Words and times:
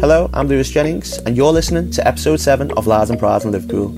Hello, 0.00 0.28
I'm 0.34 0.48
Lewis 0.48 0.70
Jennings, 0.70 1.18
and 1.18 1.36
you're 1.36 1.52
listening 1.52 1.92
to 1.92 2.04
episode 2.04 2.40
7 2.40 2.72
of 2.72 2.88
Lads 2.88 3.10
and 3.10 3.18
Pride 3.18 3.44
in 3.44 3.52
Liverpool. 3.52 3.90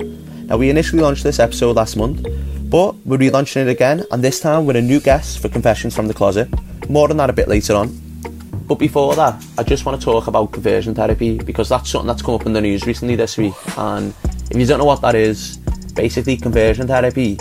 Now, 0.44 0.58
we 0.58 0.68
initially 0.68 1.00
launched 1.00 1.22
this 1.22 1.38
episode 1.38 1.76
last 1.76 1.96
month, 1.96 2.26
but 2.68 2.94
we're 3.06 3.16
relaunching 3.16 3.62
it 3.62 3.68
again, 3.68 4.04
and 4.10 4.22
this 4.22 4.38
time 4.38 4.66
with 4.66 4.76
a 4.76 4.82
new 4.82 5.00
guest 5.00 5.38
for 5.38 5.48
Confessions 5.48 5.96
from 5.96 6.08
the 6.08 6.14
Closet. 6.14 6.50
More 6.90 7.08
on 7.08 7.16
that 7.16 7.30
a 7.30 7.32
bit 7.32 7.48
later 7.48 7.74
on. 7.76 7.98
But 8.66 8.74
before 8.74 9.14
that, 9.14 9.42
I 9.56 9.62
just 9.62 9.86
want 9.86 9.98
to 9.98 10.04
talk 10.04 10.26
about 10.26 10.52
conversion 10.52 10.94
therapy 10.94 11.38
because 11.38 11.70
that's 11.70 11.88
something 11.88 12.08
that's 12.08 12.20
come 12.20 12.34
up 12.34 12.44
in 12.44 12.52
the 12.52 12.60
news 12.60 12.86
recently 12.86 13.16
this 13.16 13.38
week. 13.38 13.54
And 13.78 14.12
if 14.50 14.56
you 14.58 14.66
don't 14.66 14.80
know 14.80 14.84
what 14.84 15.00
that 15.00 15.14
is, 15.14 15.61
basically, 15.94 16.36
conversion 16.36 16.86
therapy 16.86 17.38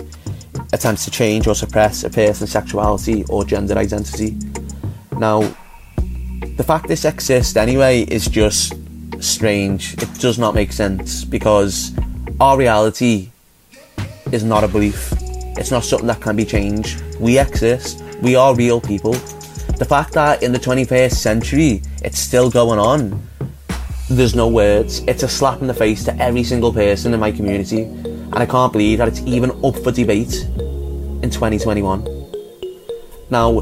attempts 0.73 1.05
to 1.05 1.11
change 1.11 1.47
or 1.47 1.55
suppress 1.55 2.03
a 2.03 2.09
person's 2.09 2.51
sexuality 2.51 3.23
or 3.29 3.43
gender 3.43 3.77
identity. 3.77 4.37
Now, 5.17 5.41
the 6.55 6.63
fact 6.63 6.87
this 6.87 7.05
exists 7.05 7.55
anyway 7.55 8.01
is 8.01 8.27
just 8.27 8.73
strange. 9.19 9.93
It 9.93 10.13
does 10.19 10.37
not 10.37 10.55
make 10.55 10.71
sense 10.71 11.23
because 11.23 11.93
our 12.39 12.57
reality 12.57 13.29
is 14.31 14.43
not 14.43 14.63
a 14.63 14.67
belief. 14.67 15.13
It's 15.57 15.71
not 15.71 15.83
something 15.83 16.07
that 16.07 16.21
can 16.21 16.35
be 16.35 16.45
changed. 16.45 17.01
We 17.19 17.37
exist. 17.37 18.03
We 18.21 18.35
are 18.35 18.55
real 18.55 18.81
people. 18.81 19.13
The 19.77 19.85
fact 19.85 20.13
that 20.13 20.43
in 20.43 20.51
the 20.51 20.59
21st 20.59 21.13
century 21.13 21.81
it's 22.03 22.19
still 22.19 22.49
going 22.49 22.79
on, 22.79 23.21
there's 24.09 24.35
no 24.35 24.47
words. 24.47 24.99
It's 25.07 25.23
a 25.23 25.29
slap 25.29 25.61
in 25.61 25.67
the 25.67 25.73
face 25.73 26.03
to 26.05 26.15
every 26.21 26.43
single 26.43 26.73
person 26.73 27.13
in 27.13 27.19
my 27.19 27.31
community. 27.31 27.85
And 28.33 28.37
I 28.37 28.45
can't 28.45 28.71
believe 28.71 28.99
that 28.99 29.07
it's 29.07 29.21
even 29.21 29.51
up 29.63 29.75
for 29.83 29.91
debate 29.91 30.33
in 31.23 31.29
2021. 31.29 32.03
Now, 33.29 33.59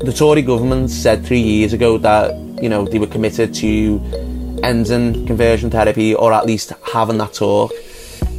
the 0.00 0.12
Tory 0.12 0.42
government 0.42 0.90
said 0.90 1.26
three 1.26 1.40
years 1.40 1.72
ago 1.72 1.98
that 1.98 2.34
you 2.62 2.68
know 2.68 2.84
they 2.84 2.98
were 2.98 3.06
committed 3.06 3.52
to 3.54 4.00
ending 4.62 5.26
conversion 5.26 5.70
therapy 5.70 6.14
or 6.14 6.32
at 6.32 6.46
least 6.46 6.72
having 6.92 7.18
that 7.18 7.34
talk. 7.34 7.72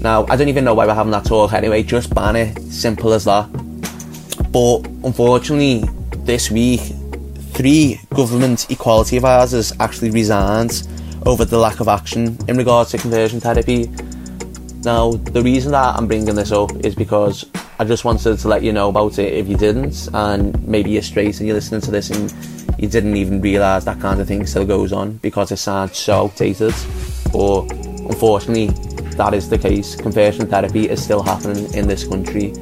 Now 0.02 0.26
I 0.30 0.36
don't 0.38 0.48
even 0.48 0.64
know 0.64 0.74
why 0.74 0.86
we're 0.86 0.94
having 0.94 1.12
that 1.12 1.26
talk 1.26 1.54
anyway. 1.54 1.84
Just 1.84 2.14
ban 2.14 2.36
it, 2.36 2.62
simple 2.72 3.14
as 3.14 3.26
that. 3.26 3.50
But 4.52 4.88
unfortunately, 5.04 5.84
this 6.26 6.50
week, 6.50 6.82
three 7.54 8.00
government 8.14 8.70
equality 8.72 9.18
advisors 9.18 9.74
actually 9.80 10.12
resigned 10.12 10.88
over 11.26 11.44
the 11.44 11.58
lack 11.58 11.82
of 11.82 11.90
action 11.90 12.38
in 12.48 12.58
regards 12.58 12.92
to 12.92 12.98
conversion 12.98 13.42
therapy. 13.42 13.90
Now, 14.84 15.12
the 15.12 15.42
reason 15.42 15.74
that 15.74 15.96
I'm 15.96 16.08
bringing 16.08 16.36
this 16.36 16.54
up 16.54 16.72
is 16.86 16.96
because 16.96 17.46
I 17.80 17.84
just 17.84 18.06
wanted 18.06 18.40
to 18.40 18.48
let 18.48 18.64
you 18.64 18.72
know 18.72 18.88
about 18.88 19.20
it 19.20 19.34
if 19.34 19.48
you 19.50 19.58
didn't, 19.58 20.08
and 20.14 20.66
maybe 20.66 20.92
you're 20.92 21.02
straight 21.02 21.38
and 21.40 21.48
you're 21.48 21.56
listening 21.56 21.82
to 21.82 21.92
this 21.92 22.10
and 22.10 22.34
you 22.80 22.88
didn't 22.88 23.18
even 23.18 23.42
realise 23.42 23.84
that 23.84 24.00
kind 24.00 24.22
of 24.22 24.28
thing 24.28 24.46
still 24.46 24.66
goes 24.66 24.94
on 24.94 25.18
because 25.18 25.52
it 25.52 25.58
sounds 25.58 25.98
so 25.98 26.26
outdated. 26.26 26.74
But 27.34 27.72
unfortunately, 27.74 28.68
that 29.18 29.34
is 29.34 29.50
the 29.50 29.58
case. 29.58 29.98
Conversion 29.98 30.48
therapy 30.48 30.90
is 30.90 31.04
still 31.04 31.24
happening 31.24 31.74
in 31.74 31.86
this 31.86 32.08
country. 32.08 32.54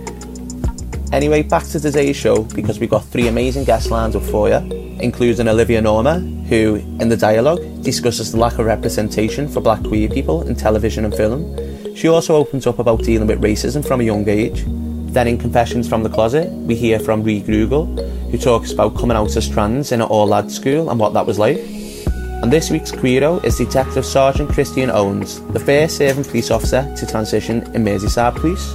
Anyway, 1.14 1.44
back 1.44 1.64
to 1.66 1.80
today's 1.80 2.16
show 2.16 2.44
because 2.44 2.80
we've 2.80 2.90
got 2.90 3.06
three 3.06 3.28
amazing 3.28 3.64
guest 3.64 3.92
lines 3.92 4.16
up 4.16 4.24
for 4.24 4.50
you, 4.50 4.58
including 5.00 5.48
Olivia 5.48 5.82
Norma, 5.82 6.20
who, 6.50 6.76
in 7.00 7.10
the 7.10 7.16
dialogue, 7.16 7.62
discusses 7.84 8.32
the 8.32 8.40
lack 8.40 8.58
of 8.58 8.66
representation 8.66 9.48
for 9.48 9.62
black 9.62 9.84
queer 9.84 10.10
people 10.10 10.48
in 10.48 10.56
television 10.56 11.06
and 11.06 11.14
film. 11.14 11.67
She 11.98 12.08
also 12.08 12.36
opens 12.36 12.68
up 12.68 12.78
about 12.78 13.02
dealing 13.02 13.28
with 13.28 13.42
racism 13.42 13.84
from 13.84 14.02
a 14.02 14.04
young 14.04 14.30
age. 14.30 14.66
Then, 14.68 15.28
in 15.28 15.40
Confessions 15.40 15.90
from 15.90 16.04
the 16.04 16.10
Closet, 16.10 16.48
we 16.52 16.76
hear 16.76 17.00
from 17.00 17.24
Ree 17.24 17.42
Grugel, 17.42 17.88
who 18.30 18.38
talks 18.38 18.72
about 18.72 18.96
coming 18.96 19.18
out 19.18 19.36
as 19.36 19.50
trans 19.50 19.92
in 19.92 20.02
an 20.02 20.08
all 20.08 20.28
lad 20.28 20.52
school 20.52 20.92
and 20.92 21.00
what 21.00 21.14
that 21.14 21.26
was 21.26 21.40
like. 21.40 21.58
And 21.58 22.54
this 22.54 22.70
week's 22.70 22.92
Queero 22.92 23.44
is 23.44 23.58
Detective 23.58 24.06
Sergeant 24.06 24.52
Christian 24.52 24.92
Owens, 24.92 25.42
the 25.54 25.60
first 25.60 25.98
serving 25.98 26.26
police 26.26 26.52
officer 26.52 26.84
to 26.98 27.08
transition 27.08 27.64
in 27.74 27.84
Merseyside 27.84 28.36
Police. 28.36 28.68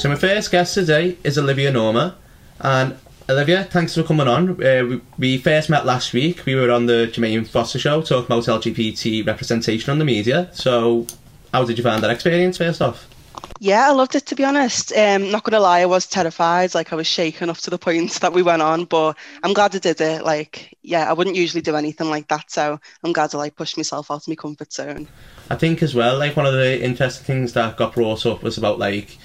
So 0.00 0.08
my 0.08 0.14
first 0.14 0.52
guest 0.52 0.74
today 0.74 1.18
is 1.24 1.36
Olivia 1.36 1.72
Norma, 1.72 2.14
and 2.60 2.96
Olivia, 3.28 3.64
thanks 3.64 3.92
for 3.92 4.04
coming 4.04 4.28
on. 4.28 4.50
Uh, 4.50 4.84
we, 4.84 5.00
we 5.18 5.38
first 5.38 5.68
met 5.68 5.84
last 5.84 6.12
week. 6.12 6.46
We 6.46 6.54
were 6.54 6.70
on 6.70 6.86
the 6.86 7.10
Jermaine 7.12 7.44
Foster 7.44 7.78
show 7.78 8.00
talking 8.00 8.26
about 8.26 8.44
LGBT 8.44 9.26
representation 9.26 9.90
on 9.90 9.98
the 9.98 10.04
media. 10.04 10.48
So, 10.52 11.08
how 11.52 11.64
did 11.64 11.76
you 11.76 11.82
find 11.82 12.00
that 12.04 12.10
experience? 12.10 12.58
First 12.58 12.80
off. 12.80 13.08
Yeah, 13.58 13.88
I 13.88 13.92
loved 13.92 14.14
it 14.14 14.26
to 14.26 14.36
be 14.36 14.44
honest. 14.44 14.92
Um, 14.96 15.32
not 15.32 15.42
gonna 15.42 15.58
lie, 15.58 15.80
I 15.80 15.86
was 15.86 16.06
terrified. 16.06 16.72
Like 16.76 16.92
I 16.92 16.96
was 16.96 17.08
shaken 17.08 17.50
up 17.50 17.56
to 17.58 17.70
the 17.70 17.78
point 17.78 18.12
that 18.20 18.32
we 18.32 18.42
went 18.42 18.62
on, 18.62 18.84
but 18.84 19.16
I'm 19.42 19.54
glad 19.54 19.74
I 19.74 19.78
did 19.78 20.00
it. 20.00 20.24
Like, 20.24 20.76
yeah, 20.82 21.10
I 21.10 21.12
wouldn't 21.12 21.34
usually 21.34 21.62
do 21.62 21.74
anything 21.74 22.08
like 22.08 22.28
that, 22.28 22.52
so 22.52 22.78
I'm 23.02 23.12
glad 23.12 23.30
to 23.30 23.38
like 23.38 23.56
push 23.56 23.76
myself 23.76 24.08
out 24.08 24.22
of 24.22 24.28
my 24.28 24.36
comfort 24.36 24.72
zone. 24.72 25.08
I 25.50 25.56
think 25.56 25.82
as 25.82 25.96
well, 25.96 26.16
like 26.16 26.36
one 26.36 26.46
of 26.46 26.52
the 26.52 26.80
interesting 26.80 27.24
things 27.24 27.54
that 27.54 27.76
got 27.76 27.94
brought 27.94 28.24
up 28.24 28.44
was 28.44 28.56
about 28.56 28.78
like 28.78 29.18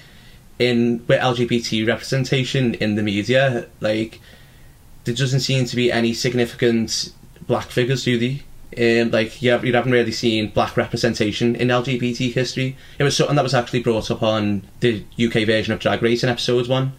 in 0.58 1.04
with 1.06 1.20
LGBT 1.20 1.86
representation 1.86 2.74
in 2.74 2.94
the 2.94 3.02
media, 3.02 3.66
like 3.80 4.20
there 5.04 5.14
doesn't 5.14 5.40
seem 5.40 5.64
to 5.64 5.76
be 5.76 5.90
any 5.90 6.14
significant 6.14 7.12
black 7.46 7.70
figures, 7.70 8.04
do 8.04 8.18
they? 8.18 8.42
Um, 8.74 9.10
like 9.10 9.42
you, 9.42 9.50
have, 9.50 9.64
you 9.64 9.74
haven't 9.74 9.92
really 9.92 10.12
seen 10.12 10.50
black 10.50 10.76
representation 10.76 11.54
in 11.56 11.68
LGBT 11.68 12.32
history. 12.32 12.76
It 12.98 13.04
was 13.04 13.16
something 13.16 13.36
that 13.36 13.42
was 13.42 13.54
actually 13.54 13.82
brought 13.82 14.10
up 14.10 14.22
on 14.22 14.66
the 14.80 15.04
UK 15.20 15.46
version 15.46 15.74
of 15.74 15.80
Drag 15.80 16.02
Race 16.02 16.22
in 16.22 16.30
episode 16.30 16.68
one. 16.68 16.92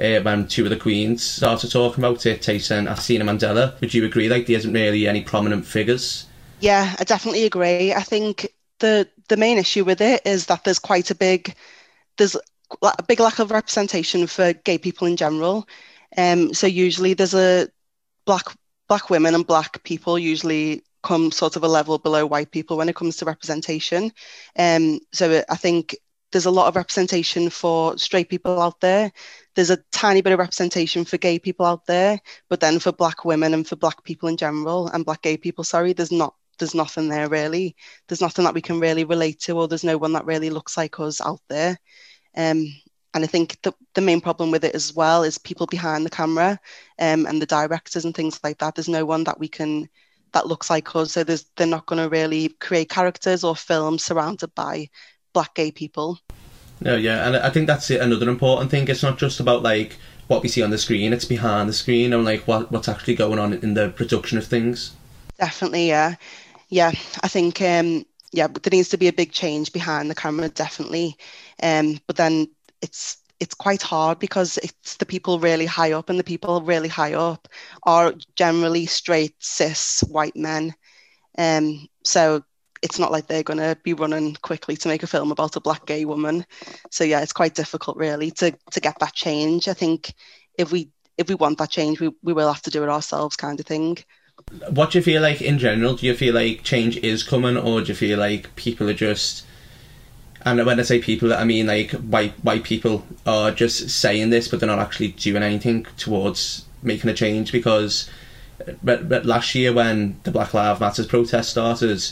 Uh, 0.00 0.20
when 0.20 0.46
two 0.46 0.64
of 0.64 0.70
the 0.70 0.76
queens 0.76 1.24
started 1.24 1.70
talking 1.70 2.04
about 2.04 2.24
it, 2.24 2.40
Tayson 2.40 2.78
and 2.78 2.88
Asttina 2.88 3.22
Mandella. 3.22 3.78
Would 3.80 3.92
you 3.92 4.04
agree? 4.04 4.28
Like 4.28 4.46
there 4.46 4.56
isn't 4.56 4.72
really 4.72 5.08
any 5.08 5.22
prominent 5.22 5.66
figures. 5.66 6.26
Yeah, 6.60 6.94
I 6.98 7.04
definitely 7.04 7.44
agree. 7.44 7.92
I 7.92 8.02
think 8.02 8.52
the 8.78 9.08
the 9.28 9.36
main 9.36 9.58
issue 9.58 9.84
with 9.84 10.00
it 10.00 10.22
is 10.24 10.46
that 10.46 10.64
there's 10.64 10.78
quite 10.78 11.10
a 11.10 11.14
big 11.14 11.54
there's 12.16 12.36
a 12.82 13.02
big 13.02 13.20
lack 13.20 13.38
of 13.38 13.50
representation 13.50 14.26
for 14.26 14.52
gay 14.52 14.78
people 14.78 15.06
in 15.06 15.16
general. 15.16 15.68
Um, 16.16 16.54
so 16.54 16.66
usually 16.66 17.14
there's 17.14 17.34
a 17.34 17.68
black 18.24 18.44
black 18.88 19.10
women 19.10 19.34
and 19.34 19.46
black 19.46 19.82
people 19.84 20.18
usually 20.18 20.82
come 21.02 21.30
sort 21.30 21.56
of 21.56 21.62
a 21.62 21.68
level 21.68 21.98
below 21.98 22.26
white 22.26 22.50
people 22.50 22.76
when 22.76 22.88
it 22.88 22.96
comes 22.96 23.16
to 23.16 23.24
representation. 23.24 24.10
Um, 24.58 25.00
so 25.12 25.42
I 25.48 25.56
think 25.56 25.96
there's 26.32 26.46
a 26.46 26.50
lot 26.50 26.68
of 26.68 26.76
representation 26.76 27.48
for 27.50 27.96
straight 27.96 28.28
people 28.28 28.60
out 28.60 28.80
there. 28.80 29.12
There's 29.54 29.70
a 29.70 29.78
tiny 29.92 30.20
bit 30.20 30.32
of 30.32 30.38
representation 30.38 31.04
for 31.04 31.16
gay 31.16 31.38
people 31.38 31.64
out 31.66 31.86
there, 31.86 32.20
but 32.48 32.60
then 32.60 32.78
for 32.78 32.92
black 32.92 33.24
women 33.24 33.54
and 33.54 33.66
for 33.66 33.76
black 33.76 34.04
people 34.04 34.28
in 34.28 34.36
general 34.36 34.88
and 34.88 35.04
black 35.04 35.22
gay 35.22 35.36
people, 35.36 35.64
sorry, 35.64 35.92
there's 35.92 36.12
not 36.12 36.34
there's 36.58 36.74
nothing 36.74 37.08
there 37.08 37.28
really. 37.28 37.76
There's 38.08 38.20
nothing 38.20 38.44
that 38.44 38.54
we 38.54 38.60
can 38.60 38.80
really 38.80 39.04
relate 39.04 39.40
to, 39.42 39.56
or 39.58 39.68
there's 39.68 39.84
no 39.84 39.96
one 39.96 40.12
that 40.14 40.26
really 40.26 40.50
looks 40.50 40.76
like 40.76 40.98
us 40.98 41.20
out 41.20 41.40
there. 41.48 41.78
Um, 42.36 42.66
and 43.14 43.24
I 43.24 43.26
think 43.26 43.60
the, 43.62 43.72
the 43.94 44.00
main 44.00 44.20
problem 44.20 44.50
with 44.50 44.64
it 44.64 44.74
as 44.74 44.94
well 44.94 45.22
is 45.22 45.38
people 45.38 45.66
behind 45.66 46.04
the 46.04 46.10
camera 46.10 46.60
um, 46.98 47.26
and 47.26 47.40
the 47.40 47.46
directors 47.46 48.04
and 48.04 48.14
things 48.14 48.38
like 48.44 48.58
that. 48.58 48.74
There's 48.74 48.88
no 48.88 49.04
one 49.04 49.24
that 49.24 49.40
we 49.40 49.48
can 49.48 49.88
that 50.32 50.46
looks 50.46 50.68
like 50.68 50.94
us. 50.94 51.12
So 51.12 51.24
there's, 51.24 51.46
they're 51.56 51.66
not 51.66 51.86
going 51.86 52.02
to 52.02 52.08
really 52.08 52.50
create 52.60 52.90
characters 52.90 53.44
or 53.44 53.56
films 53.56 54.04
surrounded 54.04 54.54
by 54.54 54.90
black 55.32 55.54
gay 55.54 55.70
people. 55.70 56.18
No, 56.80 56.96
yeah, 56.96 57.26
and 57.26 57.36
I 57.36 57.50
think 57.50 57.66
that's 57.66 57.90
it. 57.90 58.00
Another 58.00 58.28
important 58.28 58.70
thing. 58.70 58.86
It's 58.88 59.02
not 59.02 59.18
just 59.18 59.40
about 59.40 59.62
like 59.62 59.96
what 60.28 60.42
we 60.42 60.48
see 60.48 60.62
on 60.62 60.70
the 60.70 60.78
screen; 60.78 61.12
it's 61.12 61.24
behind 61.24 61.68
the 61.68 61.72
screen 61.72 62.12
and 62.12 62.24
like 62.24 62.46
what 62.46 62.70
what's 62.70 62.88
actually 62.88 63.16
going 63.16 63.38
on 63.38 63.52
in 63.52 63.74
the 63.74 63.88
production 63.88 64.38
of 64.38 64.46
things. 64.46 64.92
Definitely, 65.38 65.88
yeah, 65.88 66.14
yeah. 66.68 66.92
I 67.22 67.28
think 67.28 67.60
um, 67.62 68.06
yeah, 68.32 68.46
there 68.46 68.70
needs 68.70 68.90
to 68.90 68.96
be 68.96 69.08
a 69.08 69.12
big 69.12 69.32
change 69.32 69.72
behind 69.72 70.08
the 70.08 70.14
camera, 70.14 70.48
definitely. 70.48 71.16
Um, 71.62 71.98
but 72.06 72.16
then 72.16 72.48
it's 72.82 73.18
it's 73.40 73.54
quite 73.54 73.82
hard 73.82 74.18
because 74.18 74.58
it's 74.58 74.96
the 74.96 75.06
people 75.06 75.38
really 75.38 75.66
high 75.66 75.92
up, 75.92 76.10
and 76.10 76.18
the 76.18 76.24
people 76.24 76.60
really 76.62 76.88
high 76.88 77.14
up 77.14 77.48
are 77.84 78.14
generally 78.36 78.86
straight 78.86 79.34
cis 79.38 80.00
white 80.08 80.36
men. 80.36 80.74
Um, 81.36 81.88
so 82.04 82.42
it's 82.82 82.98
not 82.98 83.12
like 83.12 83.26
they're 83.26 83.42
going 83.42 83.58
to 83.58 83.76
be 83.82 83.92
running 83.92 84.36
quickly 84.42 84.76
to 84.76 84.88
make 84.88 85.02
a 85.02 85.08
film 85.08 85.32
about 85.32 85.56
a 85.56 85.60
black 85.60 85.86
gay 85.86 86.04
woman. 86.04 86.44
So 86.90 87.04
yeah, 87.04 87.20
it's 87.20 87.32
quite 87.32 87.54
difficult 87.54 87.96
really 87.96 88.30
to 88.32 88.52
to 88.70 88.80
get 88.80 88.98
that 89.00 89.14
change. 89.14 89.68
I 89.68 89.74
think 89.74 90.12
if 90.56 90.72
we 90.72 90.90
if 91.16 91.28
we 91.28 91.34
want 91.34 91.58
that 91.58 91.70
change, 91.70 92.00
we, 92.00 92.10
we 92.22 92.32
will 92.32 92.52
have 92.52 92.62
to 92.62 92.70
do 92.70 92.82
it 92.84 92.88
ourselves, 92.88 93.36
kind 93.36 93.58
of 93.58 93.66
thing. 93.66 93.98
What 94.70 94.92
do 94.92 94.98
you 94.98 95.02
feel 95.02 95.20
like 95.20 95.42
in 95.42 95.58
general? 95.58 95.96
Do 95.96 96.06
you 96.06 96.14
feel 96.14 96.34
like 96.34 96.62
change 96.62 96.96
is 96.98 97.24
coming, 97.24 97.56
or 97.56 97.80
do 97.80 97.88
you 97.88 97.94
feel 97.94 98.18
like 98.18 98.54
people 98.54 98.88
are 98.88 98.94
just 98.94 99.44
and 100.48 100.64
when 100.64 100.80
I 100.80 100.82
say 100.82 101.00
people, 101.00 101.32
I 101.32 101.44
mean 101.44 101.66
like 101.66 101.92
white 101.92 102.32
white 102.42 102.64
people 102.64 103.06
are 103.26 103.50
just 103.50 103.90
saying 103.90 104.30
this, 104.30 104.48
but 104.48 104.60
they're 104.60 104.68
not 104.68 104.78
actually 104.78 105.08
doing 105.08 105.42
anything 105.42 105.86
towards 105.96 106.64
making 106.82 107.10
a 107.10 107.14
change. 107.14 107.52
Because, 107.52 108.08
but, 108.82 109.08
but 109.08 109.26
last 109.26 109.54
year 109.54 109.72
when 109.72 110.18
the 110.22 110.30
Black 110.30 110.54
Lives 110.54 110.80
Matter 110.80 111.04
protest 111.04 111.50
started, 111.50 112.02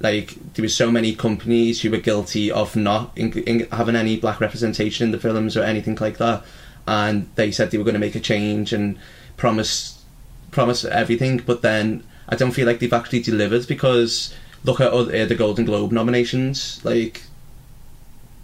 like 0.00 0.36
there 0.54 0.62
was 0.62 0.74
so 0.74 0.90
many 0.90 1.14
companies 1.14 1.82
who 1.82 1.90
were 1.90 1.98
guilty 1.98 2.50
of 2.50 2.76
not 2.76 3.12
in, 3.16 3.32
in 3.44 3.68
having 3.70 3.96
any 3.96 4.16
black 4.16 4.40
representation 4.40 5.06
in 5.06 5.12
the 5.12 5.18
films 5.18 5.56
or 5.56 5.62
anything 5.62 5.96
like 5.96 6.18
that, 6.18 6.44
and 6.86 7.28
they 7.34 7.50
said 7.50 7.70
they 7.70 7.78
were 7.78 7.84
going 7.84 7.94
to 7.94 8.00
make 8.00 8.14
a 8.14 8.20
change 8.20 8.72
and 8.72 8.98
promise 9.36 10.02
promise 10.50 10.84
everything, 10.84 11.38
but 11.38 11.62
then 11.62 12.04
I 12.28 12.36
don't 12.36 12.52
feel 12.52 12.66
like 12.66 12.78
they've 12.78 12.92
actually 12.92 13.20
delivered 13.20 13.66
because 13.66 14.32
look 14.64 14.80
at 14.80 14.92
the 15.28 15.34
Golden 15.34 15.64
Globe 15.64 15.92
nominations, 15.92 16.82
like 16.84 17.22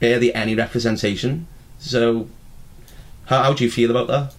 barely 0.00 0.34
any 0.34 0.54
representation. 0.54 1.46
So, 1.78 2.28
how, 3.26 3.44
how 3.44 3.52
do 3.52 3.62
you 3.62 3.70
feel 3.70 3.90
about 3.90 4.08
that? 4.08 4.34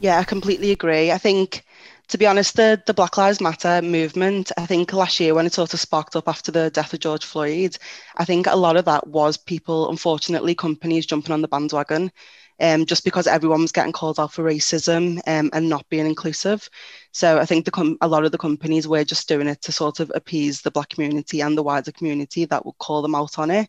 Yeah, 0.00 0.18
I 0.18 0.24
completely 0.24 0.72
agree. 0.72 1.12
I 1.12 1.18
think, 1.18 1.62
to 2.08 2.18
be 2.18 2.26
honest, 2.26 2.56
the, 2.56 2.82
the 2.86 2.94
Black 2.94 3.16
Lives 3.16 3.40
Matter 3.40 3.82
movement, 3.82 4.50
I 4.56 4.66
think 4.66 4.92
last 4.92 5.20
year 5.20 5.34
when 5.34 5.46
it 5.46 5.52
sort 5.52 5.74
of 5.74 5.80
sparked 5.80 6.16
up 6.16 6.26
after 6.26 6.50
the 6.50 6.70
death 6.70 6.92
of 6.94 7.00
George 7.00 7.24
Floyd, 7.24 7.76
I 8.16 8.24
think 8.24 8.46
a 8.46 8.56
lot 8.56 8.76
of 8.76 8.86
that 8.86 9.06
was 9.06 9.36
people, 9.36 9.90
unfortunately, 9.90 10.54
companies 10.54 11.06
jumping 11.06 11.32
on 11.32 11.42
the 11.42 11.48
bandwagon. 11.48 12.10
Um, 12.62 12.84
just 12.84 13.04
because 13.04 13.26
everyone 13.26 13.62
was 13.62 13.72
getting 13.72 13.92
called 13.92 14.20
out 14.20 14.34
for 14.34 14.44
racism 14.44 15.18
um, 15.26 15.48
and 15.54 15.66
not 15.70 15.88
being 15.88 16.04
inclusive. 16.04 16.68
So 17.10 17.38
I 17.38 17.46
think 17.46 17.72
com- 17.72 17.96
a 18.02 18.08
lot 18.08 18.26
of 18.26 18.32
the 18.32 18.36
companies 18.36 18.86
were 18.86 19.02
just 19.02 19.26
doing 19.28 19.46
it 19.46 19.62
to 19.62 19.72
sort 19.72 19.98
of 19.98 20.12
appease 20.14 20.60
the 20.60 20.70
black 20.70 20.90
community 20.90 21.40
and 21.40 21.56
the 21.56 21.62
wider 21.62 21.90
community 21.90 22.44
that 22.44 22.66
would 22.66 22.76
call 22.76 23.00
them 23.00 23.14
out 23.14 23.38
on 23.38 23.50
it. 23.50 23.66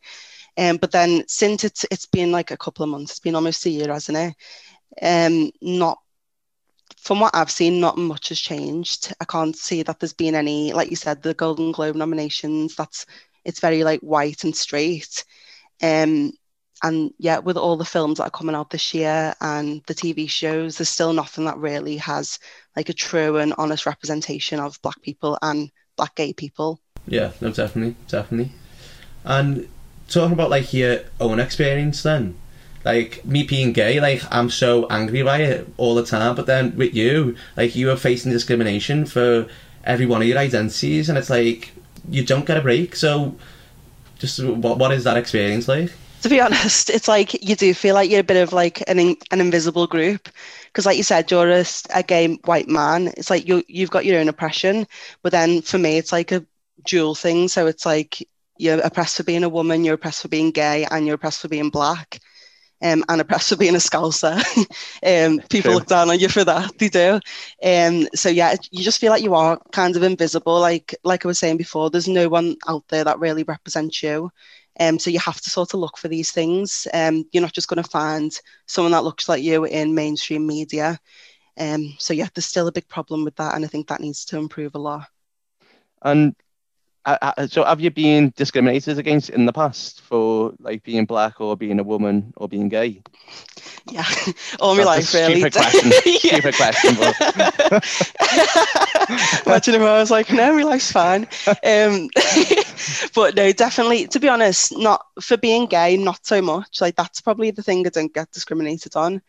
Um, 0.61 0.77
but 0.77 0.91
then 0.91 1.23
since 1.27 1.63
it's 1.63 1.85
it's 1.89 2.05
been 2.05 2.31
like 2.31 2.51
a 2.51 2.57
couple 2.57 2.83
of 2.83 2.89
months, 2.89 3.13
it's 3.13 3.19
been 3.19 3.33
almost 3.35 3.65
a 3.65 3.69
year, 3.71 3.87
hasn't 3.87 4.17
it? 4.17 4.35
Um, 5.01 5.51
not 5.59 5.97
from 6.97 7.19
what 7.19 7.33
I've 7.33 7.49
seen, 7.49 7.79
not 7.79 7.97
much 7.97 8.29
has 8.29 8.39
changed. 8.39 9.11
I 9.19 9.25
can't 9.25 9.55
see 9.55 9.81
that 9.81 9.99
there's 9.99 10.13
been 10.13 10.35
any, 10.35 10.71
like 10.71 10.91
you 10.91 10.95
said, 10.95 11.23
the 11.23 11.33
Golden 11.33 11.71
Globe 11.71 11.95
nominations. 11.95 12.75
That's 12.75 13.07
it's 13.43 13.59
very 13.59 13.83
like 13.83 14.01
white 14.01 14.43
and 14.43 14.55
straight. 14.55 15.25
Um, 15.81 16.33
and 16.83 17.11
yeah, 17.17 17.39
with 17.39 17.57
all 17.57 17.75
the 17.75 17.83
films 17.83 18.19
that 18.19 18.25
are 18.25 18.29
coming 18.29 18.55
out 18.55 18.69
this 18.69 18.93
year 18.93 19.33
and 19.41 19.81
the 19.87 19.95
TV 19.95 20.29
shows, 20.29 20.77
there's 20.77 20.89
still 20.89 21.13
nothing 21.13 21.45
that 21.45 21.57
really 21.57 21.97
has 21.97 22.37
like 22.75 22.89
a 22.89 22.93
true 22.93 23.37
and 23.37 23.55
honest 23.57 23.87
representation 23.87 24.59
of 24.59 24.81
black 24.83 25.01
people 25.01 25.39
and 25.41 25.71
black 25.97 26.13
gay 26.13 26.33
people. 26.33 26.79
Yeah, 27.07 27.31
no, 27.41 27.51
definitely, 27.51 27.95
definitely. 28.07 28.51
And 29.23 29.67
talking 30.11 30.33
about 30.33 30.49
like 30.49 30.73
your 30.73 30.99
own 31.19 31.39
experience 31.39 32.03
then. 32.03 32.37
Like 32.83 33.23
me 33.23 33.43
being 33.43 33.73
gay 33.73 33.99
like 34.01 34.23
i'm 34.31 34.49
so 34.49 34.87
angry 34.89 35.21
by 35.21 35.43
it 35.43 35.67
all 35.77 35.93
the 35.93 36.03
time 36.03 36.35
but 36.35 36.47
then 36.47 36.75
with 36.75 36.95
you 36.95 37.35
like 37.55 37.75
you 37.75 37.91
are 37.91 37.95
facing 37.95 38.31
discrimination 38.31 39.05
for 39.05 39.47
every 39.83 40.07
one 40.07 40.21
of 40.21 40.27
your 40.27 40.37
identities 40.37 41.09
and 41.09 41.15
it's 41.15 41.29
like 41.29 41.73
you 42.09 42.25
don't 42.25 42.45
get 42.45 42.57
a 42.57 42.61
break. 42.61 42.95
So 42.95 43.35
just 44.17 44.43
what, 44.43 44.77
what 44.77 44.91
is 44.91 45.03
that 45.03 45.17
experience 45.17 45.67
like? 45.67 45.91
To 46.21 46.29
be 46.29 46.39
honest 46.39 46.89
it's 46.89 47.07
like 47.07 47.33
you 47.43 47.55
do 47.55 47.73
feel 47.73 47.95
like 47.95 48.09
you're 48.09 48.19
a 48.19 48.23
bit 48.23 48.41
of 48.41 48.53
like 48.53 48.83
an, 48.87 48.99
an 48.99 49.41
invisible 49.41 49.87
group 49.87 50.29
because 50.65 50.85
like 50.85 50.97
you 50.97 51.03
said 51.03 51.29
you're 51.31 51.49
a, 51.49 51.65
a 51.93 52.03
gay 52.03 52.35
white 52.45 52.67
man. 52.67 53.07
It's 53.17 53.29
like 53.29 53.47
you 53.47 53.63
you've 53.67 53.91
got 53.91 54.05
your 54.05 54.19
own 54.19 54.29
oppression 54.29 54.87
but 55.23 55.31
then 55.31 55.61
for 55.61 55.77
me 55.77 55.97
it's 55.97 56.11
like 56.11 56.31
a 56.31 56.45
dual 56.85 57.15
thing. 57.15 57.47
So 57.47 57.67
it's 57.67 57.85
like 57.85 58.27
you're 58.61 58.79
oppressed 58.79 59.17
for 59.17 59.23
being 59.23 59.43
a 59.43 59.49
woman, 59.49 59.83
you're 59.83 59.95
oppressed 59.95 60.21
for 60.21 60.27
being 60.27 60.51
gay, 60.51 60.85
and 60.89 61.05
you're 61.05 61.15
oppressed 61.15 61.41
for 61.41 61.47
being 61.47 61.69
black. 61.69 62.19
Um, 62.83 63.03
and 63.09 63.21
oppressed 63.21 63.49
for 63.49 63.57
being 63.57 63.75
a 63.75 63.77
scouser. 63.77 64.37
um, 65.05 65.39
people 65.49 65.69
True. 65.69 65.75
look 65.75 65.85
down 65.85 66.09
on 66.09 66.17
you 66.17 66.27
for 66.27 66.43
that, 66.43 66.75
they 66.79 66.89
do. 66.89 67.19
Um, 67.63 68.07
so 68.15 68.27
yeah, 68.27 68.55
you 68.71 68.83
just 68.83 68.99
feel 68.99 69.11
like 69.11 69.21
you 69.21 69.35
are 69.35 69.61
kind 69.71 69.95
of 69.95 70.01
invisible. 70.01 70.59
Like 70.59 70.95
like 71.03 71.23
I 71.23 71.27
was 71.27 71.37
saying 71.37 71.57
before, 71.57 71.91
there's 71.91 72.07
no 72.07 72.27
one 72.27 72.55
out 72.67 72.87
there 72.87 73.03
that 73.03 73.19
really 73.19 73.43
represents 73.43 74.01
you. 74.01 74.31
Um, 74.79 74.97
so 74.97 75.11
you 75.11 75.19
have 75.19 75.39
to 75.41 75.49
sort 75.51 75.75
of 75.75 75.79
look 75.79 75.95
for 75.95 76.07
these 76.07 76.31
things. 76.31 76.87
Um, 76.91 77.23
you're 77.31 77.43
not 77.43 77.53
just 77.53 77.67
going 77.67 77.83
to 77.83 77.89
find 77.89 78.31
someone 78.65 78.93
that 78.93 79.03
looks 79.03 79.29
like 79.29 79.43
you 79.43 79.65
in 79.65 79.93
mainstream 79.93 80.47
media. 80.47 80.99
Um, 81.59 81.93
so 81.99 82.13
yeah, 82.13 82.29
there's 82.33 82.47
still 82.47 82.67
a 82.67 82.71
big 82.71 82.87
problem 82.87 83.23
with 83.23 83.35
that, 83.35 83.53
and 83.53 83.63
I 83.63 83.67
think 83.67 83.87
that 83.87 84.01
needs 84.01 84.25
to 84.25 84.39
improve 84.39 84.73
a 84.73 84.79
lot. 84.79 85.07
And 86.01 86.35
uh, 87.05 87.47
so 87.47 87.63
have 87.63 87.79
you 87.81 87.89
been 87.89 88.31
discriminated 88.35 88.99
against 88.99 89.29
in 89.29 89.45
the 89.45 89.53
past 89.53 90.01
for 90.01 90.53
like 90.59 90.83
being 90.83 91.05
black 91.05 91.41
or 91.41 91.57
being 91.57 91.79
a 91.79 91.83
woman 91.83 92.31
or 92.37 92.47
being 92.47 92.69
gay? 92.69 93.01
Yeah, 93.89 94.05
all 94.59 94.75
my 94.75 94.83
life 94.83 95.11
really. 95.13 95.39
Stupid 95.39 95.53
question. 95.53 95.91
Stupid 95.91 96.55
question. 96.55 96.95
But... 96.95 97.15
Imagine 99.47 99.75
if 99.75 99.81
I 99.81 99.99
was 99.99 100.11
like, 100.11 100.31
no, 100.31 100.55
my 100.55 100.63
life's 100.63 100.91
fine. 100.91 101.27
Um, 101.63 102.09
but 103.15 103.35
no, 103.35 103.51
definitely. 103.51 104.07
To 104.07 104.19
be 104.19 104.29
honest, 104.29 104.77
not 104.77 105.05
for 105.21 105.37
being 105.37 105.65
gay, 105.65 105.97
not 105.97 106.25
so 106.25 106.41
much. 106.41 106.81
Like 106.81 106.95
that's 106.95 107.21
probably 107.21 107.51
the 107.51 107.63
thing 107.63 107.85
I 107.85 107.89
don't 107.89 108.13
get 108.13 108.31
discriminated 108.31 108.95
on. 108.95 109.21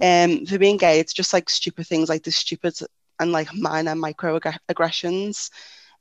Um, 0.00 0.46
for 0.46 0.58
being 0.58 0.76
gay, 0.76 1.00
it's 1.00 1.12
just 1.12 1.32
like 1.32 1.50
stupid 1.50 1.88
things 1.88 2.08
like 2.08 2.22
the 2.22 2.30
stupid 2.30 2.78
and 3.18 3.32
like 3.32 3.52
minor 3.54 3.94
microaggressions 3.94 5.50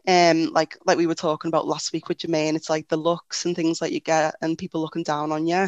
um, 0.08 0.54
like 0.54 0.78
like 0.86 0.98
we 0.98 1.06
were 1.06 1.16
talking 1.16 1.50
about 1.50 1.68
last 1.68 1.92
week 1.92 2.08
with 2.08 2.20
Jermaine, 2.20 2.56
it's 2.56 2.70
like 2.70 2.88
the 2.88 2.98
looks 2.98 3.46
and 3.46 3.56
things 3.56 3.80
that 3.80 3.92
you 3.92 4.00
get 4.00 4.36
and 4.42 4.58
people 4.58 4.82
looking 4.82 5.04
down 5.04 5.32
on 5.34 5.46
you. 5.46 5.68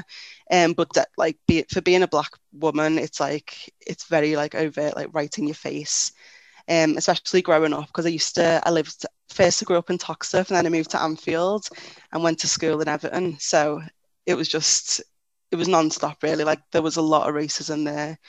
Um, 0.50 0.74
but 0.74 0.96
like 1.18 1.38
be 1.48 1.66
for 1.72 1.82
being 1.82 2.04
a 2.04 2.08
black 2.08 2.32
woman, 2.54 2.98
it's 2.98 3.20
like 3.20 3.74
it's 3.86 4.06
very 4.06 4.36
like 4.38 4.56
overt, 4.56 4.96
like 4.96 5.10
right 5.14 5.38
in 5.38 5.48
your 5.48 5.56
face. 5.56 6.14
Um, 6.70 6.98
especially 6.98 7.42
growing 7.42 7.74
up 7.74 7.88
because 7.88 8.06
I 8.06 8.10
used 8.10 8.36
to 8.36 8.62
I 8.66 8.70
lived 8.72 9.06
first 9.30 9.62
I 9.64 9.66
grew 9.66 9.78
up 9.78 9.90
in 9.90 9.98
Toxteth 9.98 10.50
and 10.50 10.58
then 10.58 10.66
I 10.68 10.70
moved 10.70 10.92
to 10.92 11.02
Anfield 11.02 11.68
and 12.12 12.24
went 12.24 12.40
to 12.40 12.48
school 12.48 12.80
in 12.82 12.88
Everton. 12.88 13.38
So 13.40 13.82
it 14.26 14.36
was 14.36 14.48
just 14.48 15.02
it 15.52 15.56
was 15.58 15.68
non-stop 15.68 16.24
really. 16.24 16.44
Like 16.44 16.62
there 16.72 16.82
was 16.84 16.98
a 16.98 17.02
lot 17.02 17.28
of 17.28 17.36
racism 17.36 17.86
there. 17.86 18.20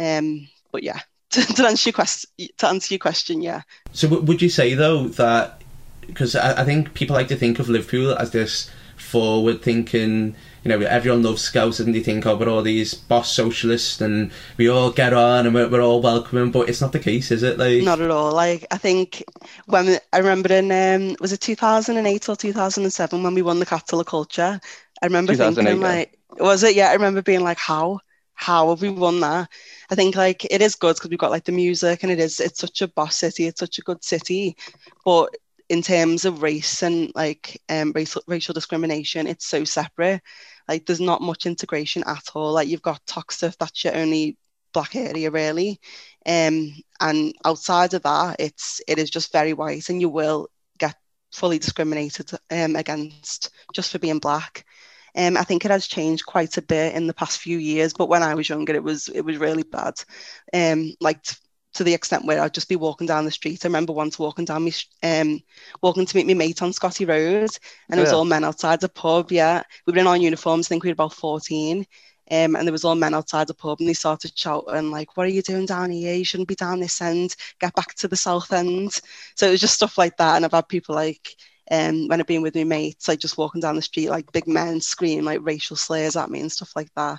Um, 0.00 0.48
but 0.72 0.82
yeah, 0.82 1.00
to, 1.34 1.54
to 1.54 1.66
answer 1.66 1.90
your 1.90 1.94
question, 1.94 2.30
to 2.56 2.68
answer 2.68 2.94
your 2.94 2.98
question, 2.98 3.42
yeah. 3.42 3.62
So 3.92 4.08
w- 4.08 4.26
would 4.26 4.42
you 4.42 4.48
say 4.48 4.74
though 4.74 5.08
that 5.08 5.60
because 6.06 6.36
I, 6.36 6.62
I 6.62 6.64
think 6.64 6.94
people 6.94 7.16
like 7.16 7.28
to 7.28 7.36
think 7.36 7.58
of 7.58 7.68
Liverpool 7.68 8.14
as 8.16 8.30
this 8.30 8.70
forward 8.96 9.62
thinking 9.62 10.36
you 10.64 10.70
know, 10.70 10.86
everyone 10.86 11.22
loves 11.22 11.42
Scouts 11.42 11.78
and 11.78 11.94
they 11.94 12.00
think, 12.00 12.24
oh, 12.24 12.36
we're 12.36 12.48
all 12.48 12.62
these 12.62 12.94
boss 12.94 13.30
socialists 13.30 14.00
and 14.00 14.32
we 14.56 14.68
all 14.68 14.90
get 14.90 15.12
on 15.12 15.44
and 15.44 15.54
we're, 15.54 15.68
we're 15.68 15.82
all 15.82 16.00
welcoming, 16.00 16.50
but 16.50 16.70
it's 16.70 16.80
not 16.80 16.92
the 16.92 16.98
case, 16.98 17.30
is 17.30 17.42
it? 17.42 17.58
Like, 17.58 17.82
not 17.82 18.00
at 18.00 18.10
all. 18.10 18.32
Like, 18.32 18.66
I 18.70 18.78
think 18.78 19.22
when 19.66 19.98
I 20.14 20.18
remember 20.18 20.54
in 20.54 20.72
um, 20.72 21.16
was 21.20 21.34
it 21.34 21.42
2008 21.42 22.28
or 22.30 22.36
2007 22.36 23.22
when 23.22 23.34
we 23.34 23.42
won 23.42 23.58
the 23.58 23.66
Capital 23.66 24.00
of 24.00 24.06
Culture? 24.06 24.58
I 25.02 25.06
remember 25.06 25.34
thinking, 25.34 25.80
like, 25.80 26.18
was 26.38 26.62
it? 26.62 26.74
Yeah, 26.74 26.88
I 26.88 26.94
remember 26.94 27.20
being 27.20 27.42
like, 27.42 27.58
how? 27.58 28.00
How 28.34 28.70
have 28.70 28.82
we 28.82 28.90
won 28.90 29.20
that? 29.20 29.48
I 29.90 29.94
think 29.94 30.16
like 30.16 30.44
it 30.46 30.62
is 30.62 30.74
good 30.74 30.96
because 30.96 31.10
we've 31.10 31.18
got 31.18 31.30
like 31.30 31.44
the 31.44 31.52
music 31.52 32.02
and 32.02 32.12
it 32.12 32.18
is 32.18 32.40
it's 32.40 32.60
such 32.60 32.82
a 32.82 32.88
boss 32.88 33.16
city, 33.16 33.46
it's 33.46 33.60
such 33.60 33.78
a 33.78 33.82
good 33.82 34.02
city. 34.04 34.56
But 35.04 35.34
in 35.68 35.82
terms 35.82 36.24
of 36.24 36.42
race 36.42 36.82
and 36.82 37.10
like 37.14 37.60
um, 37.68 37.92
racial 37.94 38.22
racial 38.26 38.52
discrimination, 38.54 39.26
it's 39.26 39.46
so 39.46 39.64
separate. 39.64 40.20
Like 40.68 40.86
there's 40.86 41.00
not 41.00 41.22
much 41.22 41.46
integration 41.46 42.04
at 42.06 42.30
all. 42.34 42.52
Like 42.52 42.68
you've 42.68 42.82
got 42.82 43.04
Toxteth, 43.06 43.56
that's 43.58 43.84
your 43.84 43.96
only 43.96 44.36
black 44.72 44.94
area 44.96 45.30
really. 45.30 45.80
Um, 46.26 46.74
and 47.00 47.34
outside 47.44 47.94
of 47.94 48.02
that, 48.02 48.36
it's 48.38 48.80
it 48.88 48.98
is 48.98 49.10
just 49.10 49.32
very 49.32 49.54
white, 49.54 49.88
and 49.88 50.00
you 50.00 50.08
will 50.08 50.48
get 50.78 50.96
fully 51.32 51.58
discriminated 51.58 52.30
um, 52.50 52.76
against 52.76 53.50
just 53.72 53.92
for 53.92 53.98
being 53.98 54.18
black. 54.18 54.66
Um, 55.16 55.36
I 55.36 55.44
think 55.44 55.64
it 55.64 55.70
has 55.70 55.86
changed 55.86 56.26
quite 56.26 56.56
a 56.56 56.62
bit 56.62 56.94
in 56.94 57.06
the 57.06 57.14
past 57.14 57.38
few 57.38 57.58
years, 57.58 57.92
but 57.92 58.08
when 58.08 58.22
I 58.22 58.34
was 58.34 58.48
younger, 58.48 58.74
it 58.74 58.82
was 58.82 59.08
it 59.08 59.22
was 59.22 59.36
really 59.38 59.62
bad. 59.62 59.94
Um, 60.52 60.94
like 61.00 61.22
t- 61.22 61.36
to 61.74 61.84
the 61.84 61.94
extent 61.94 62.24
where 62.24 62.40
I'd 62.40 62.54
just 62.54 62.68
be 62.68 62.76
walking 62.76 63.06
down 63.06 63.24
the 63.24 63.30
street. 63.30 63.64
I 63.64 63.68
remember 63.68 63.92
once 63.92 64.18
walking 64.18 64.44
down 64.44 64.64
me, 64.64 64.72
um, 65.02 65.40
walking 65.82 66.06
to 66.06 66.16
meet 66.16 66.26
my 66.26 66.34
mate 66.34 66.62
on 66.62 66.72
Scotty 66.72 67.04
Road, 67.04 67.50
and 67.90 67.98
it 67.98 68.02
was 68.02 68.12
all 68.12 68.24
men 68.24 68.44
outside 68.44 68.80
the 68.80 68.88
pub. 68.88 69.32
Yeah, 69.32 69.62
we 69.86 69.92
were 69.92 69.98
in 69.98 70.06
our 70.06 70.16
uniforms. 70.16 70.66
I 70.66 70.70
think 70.70 70.84
we 70.84 70.90
were 70.90 70.94
about 70.94 71.12
fourteen. 71.14 71.86
Um, 72.30 72.56
and 72.56 72.66
there 72.66 72.72
was 72.72 72.84
all 72.86 72.94
men 72.94 73.12
outside 73.12 73.48
the 73.48 73.54
pub 73.54 73.80
and 73.80 73.88
they 73.88 73.92
started 73.92 74.32
shouting 74.34 74.90
like 74.90 75.14
what 75.14 75.26
are 75.26 75.30
you 75.30 75.42
doing 75.42 75.66
down 75.66 75.90
here 75.90 76.14
you 76.14 76.24
shouldn't 76.24 76.48
be 76.48 76.54
down 76.54 76.80
this 76.80 77.02
end 77.02 77.36
get 77.60 77.74
back 77.74 77.94
to 77.96 78.08
the 78.08 78.16
south 78.16 78.50
end 78.50 78.98
so 79.36 79.46
it 79.46 79.50
was 79.50 79.60
just 79.60 79.74
stuff 79.74 79.98
like 79.98 80.16
that 80.16 80.36
and 80.36 80.42
i've 80.46 80.52
had 80.52 80.66
people 80.66 80.94
like 80.94 81.36
um, 81.70 82.08
when 82.08 82.20
I've 82.20 82.26
been 82.26 82.42
with 82.42 82.54
my 82.54 82.64
mates, 82.64 83.08
like 83.08 83.20
just 83.20 83.38
walking 83.38 83.60
down 83.60 83.76
the 83.76 83.82
street, 83.82 84.10
like 84.10 84.32
big 84.32 84.46
men 84.46 84.80
screaming 84.80 85.24
like 85.24 85.40
racial 85.42 85.76
slurs 85.76 86.16
at 86.16 86.30
me 86.30 86.40
and 86.40 86.52
stuff 86.52 86.72
like 86.76 86.92
that. 86.94 87.18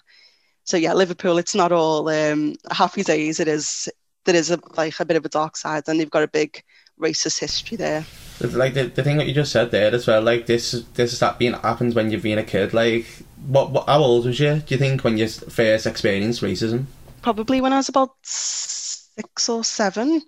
So 0.64 0.78
yeah, 0.78 0.94
Liverpool, 0.94 1.38
it's 1.38 1.56
not 1.56 1.72
all 1.72 2.10
um, 2.10 2.56
happy 2.72 3.04
days. 3.04 3.40
It 3.40 3.48
is 3.48 3.90
there 4.26 4.36
is 4.36 4.52
a 4.52 4.60
like 4.76 5.00
a 5.00 5.06
bit 5.06 5.18
of 5.18 5.26
a 5.26 5.30
dark 5.30 5.58
side, 5.58 5.84
and 5.88 6.00
they've 6.00 6.10
got 6.10 6.24
a 6.24 6.28
big 6.28 6.62
racist 7.00 7.40
history 7.40 7.78
there. 7.78 8.06
Like 8.42 8.74
the, 8.74 8.86
the 8.86 9.04
thing 9.04 9.18
that 9.18 9.28
you 9.28 9.34
just 9.34 9.52
said 9.52 9.72
there 9.72 9.94
as 9.94 10.08
well, 10.08 10.22
like 10.22 10.46
this 10.46 10.72
this 10.96 11.14
is 11.14 11.20
that 11.20 11.40
being 11.40 11.54
happens 11.54 11.96
when 11.96 12.12
you've 12.12 12.24
been 12.24 12.40
a 12.40 12.44
kid. 12.44 12.74
Like 12.74 13.06
what, 13.48 13.72
what 13.72 13.88
how 13.88 14.00
old 14.00 14.26
was 14.26 14.40
you? 14.40 14.62
Do 14.66 14.74
you 14.74 14.78
think 14.80 15.04
when 15.04 15.18
you 15.18 15.28
first 15.28 15.86
experienced 15.86 16.42
racism? 16.42 16.86
Probably 17.22 17.62
when 17.62 17.74
I 17.74 17.78
was 17.78 17.90
about 17.90 18.16
six 18.24 19.50
or 19.50 19.64
seven 19.64 20.22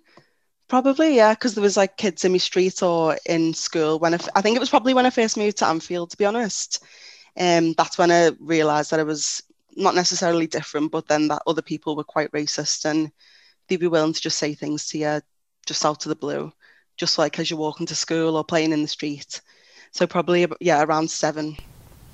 Probably, 0.68 1.16
yeah, 1.16 1.32
because 1.32 1.54
there 1.54 1.62
was 1.62 1.78
like 1.78 1.96
kids 1.96 2.26
in 2.26 2.32
my 2.32 2.38
street 2.38 2.82
or 2.82 3.16
in 3.24 3.54
school 3.54 3.98
when 3.98 4.12
I 4.12 4.18
think 4.42 4.54
it 4.54 4.60
was 4.60 4.68
probably 4.68 4.92
when 4.92 5.06
I 5.06 5.10
first 5.10 5.38
moved 5.38 5.56
to 5.58 5.66
Anfield, 5.66 6.10
to 6.10 6.18
be 6.18 6.26
honest. 6.26 6.84
Um, 7.38 7.72
that's 7.72 7.96
when 7.96 8.10
I 8.10 8.32
realised 8.38 8.90
that 8.90 9.00
it 9.00 9.06
was 9.06 9.42
not 9.76 9.94
necessarily 9.94 10.46
different, 10.46 10.92
but 10.92 11.08
then 11.08 11.28
that 11.28 11.42
other 11.46 11.62
people 11.62 11.96
were 11.96 12.04
quite 12.04 12.32
racist 12.32 12.84
and 12.84 13.10
they'd 13.66 13.80
be 13.80 13.86
willing 13.86 14.12
to 14.12 14.20
just 14.20 14.38
say 14.38 14.54
things 14.54 14.88
to 14.88 14.98
you 14.98 15.20
just 15.64 15.86
out 15.86 16.04
of 16.04 16.10
the 16.10 16.16
blue, 16.16 16.52
just 16.98 17.16
like 17.16 17.38
as 17.38 17.48
you're 17.48 17.58
walking 17.58 17.86
to 17.86 17.94
school 17.94 18.36
or 18.36 18.44
playing 18.44 18.72
in 18.72 18.82
the 18.82 18.88
street. 18.88 19.40
So 19.92 20.06
probably, 20.06 20.46
yeah, 20.60 20.82
around 20.82 21.10
seven. 21.10 21.56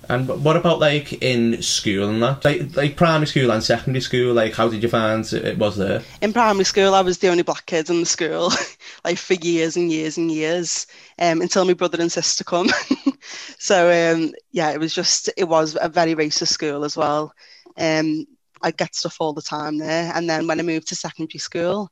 And 0.08 0.28
what 0.44 0.56
about 0.56 0.80
like 0.80 1.22
in 1.22 1.62
school 1.62 2.08
and 2.08 2.22
that? 2.22 2.44
Like 2.44 2.76
like 2.76 2.96
primary 2.96 3.26
school 3.26 3.50
and 3.50 3.62
secondary 3.62 4.00
school, 4.00 4.34
like 4.34 4.54
how 4.54 4.68
did 4.68 4.82
you 4.82 4.88
find 4.88 5.24
it 5.32 5.58
was 5.58 5.76
there? 5.76 6.02
In 6.20 6.32
primary 6.32 6.64
school, 6.64 6.94
I 6.94 7.00
was 7.00 7.18
the 7.18 7.28
only 7.28 7.42
black 7.42 7.66
kid 7.66 7.90
in 7.90 8.00
the 8.00 8.06
school, 8.06 8.52
like 9.04 9.18
for 9.18 9.34
years 9.34 9.76
and 9.76 9.90
years 9.90 10.16
and 10.16 10.30
years, 10.30 10.86
um, 11.18 11.40
until 11.40 11.64
my 11.64 11.74
brother 11.74 12.00
and 12.00 12.10
sister 12.12 12.44
come. 12.44 12.68
so 13.58 13.90
um, 13.90 14.32
yeah, 14.52 14.70
it 14.70 14.80
was 14.80 14.94
just 14.94 15.30
it 15.36 15.48
was 15.48 15.76
a 15.80 15.88
very 15.88 16.14
racist 16.14 16.48
school 16.48 16.84
as 16.84 16.96
well. 16.96 17.32
Um, 17.76 18.26
I 18.62 18.70
get 18.70 18.94
stuff 18.94 19.16
all 19.20 19.32
the 19.32 19.42
time 19.42 19.78
there, 19.78 20.12
and 20.14 20.28
then 20.28 20.46
when 20.46 20.60
I 20.60 20.62
moved 20.62 20.88
to 20.88 20.96
secondary 20.96 21.38
school, 21.38 21.90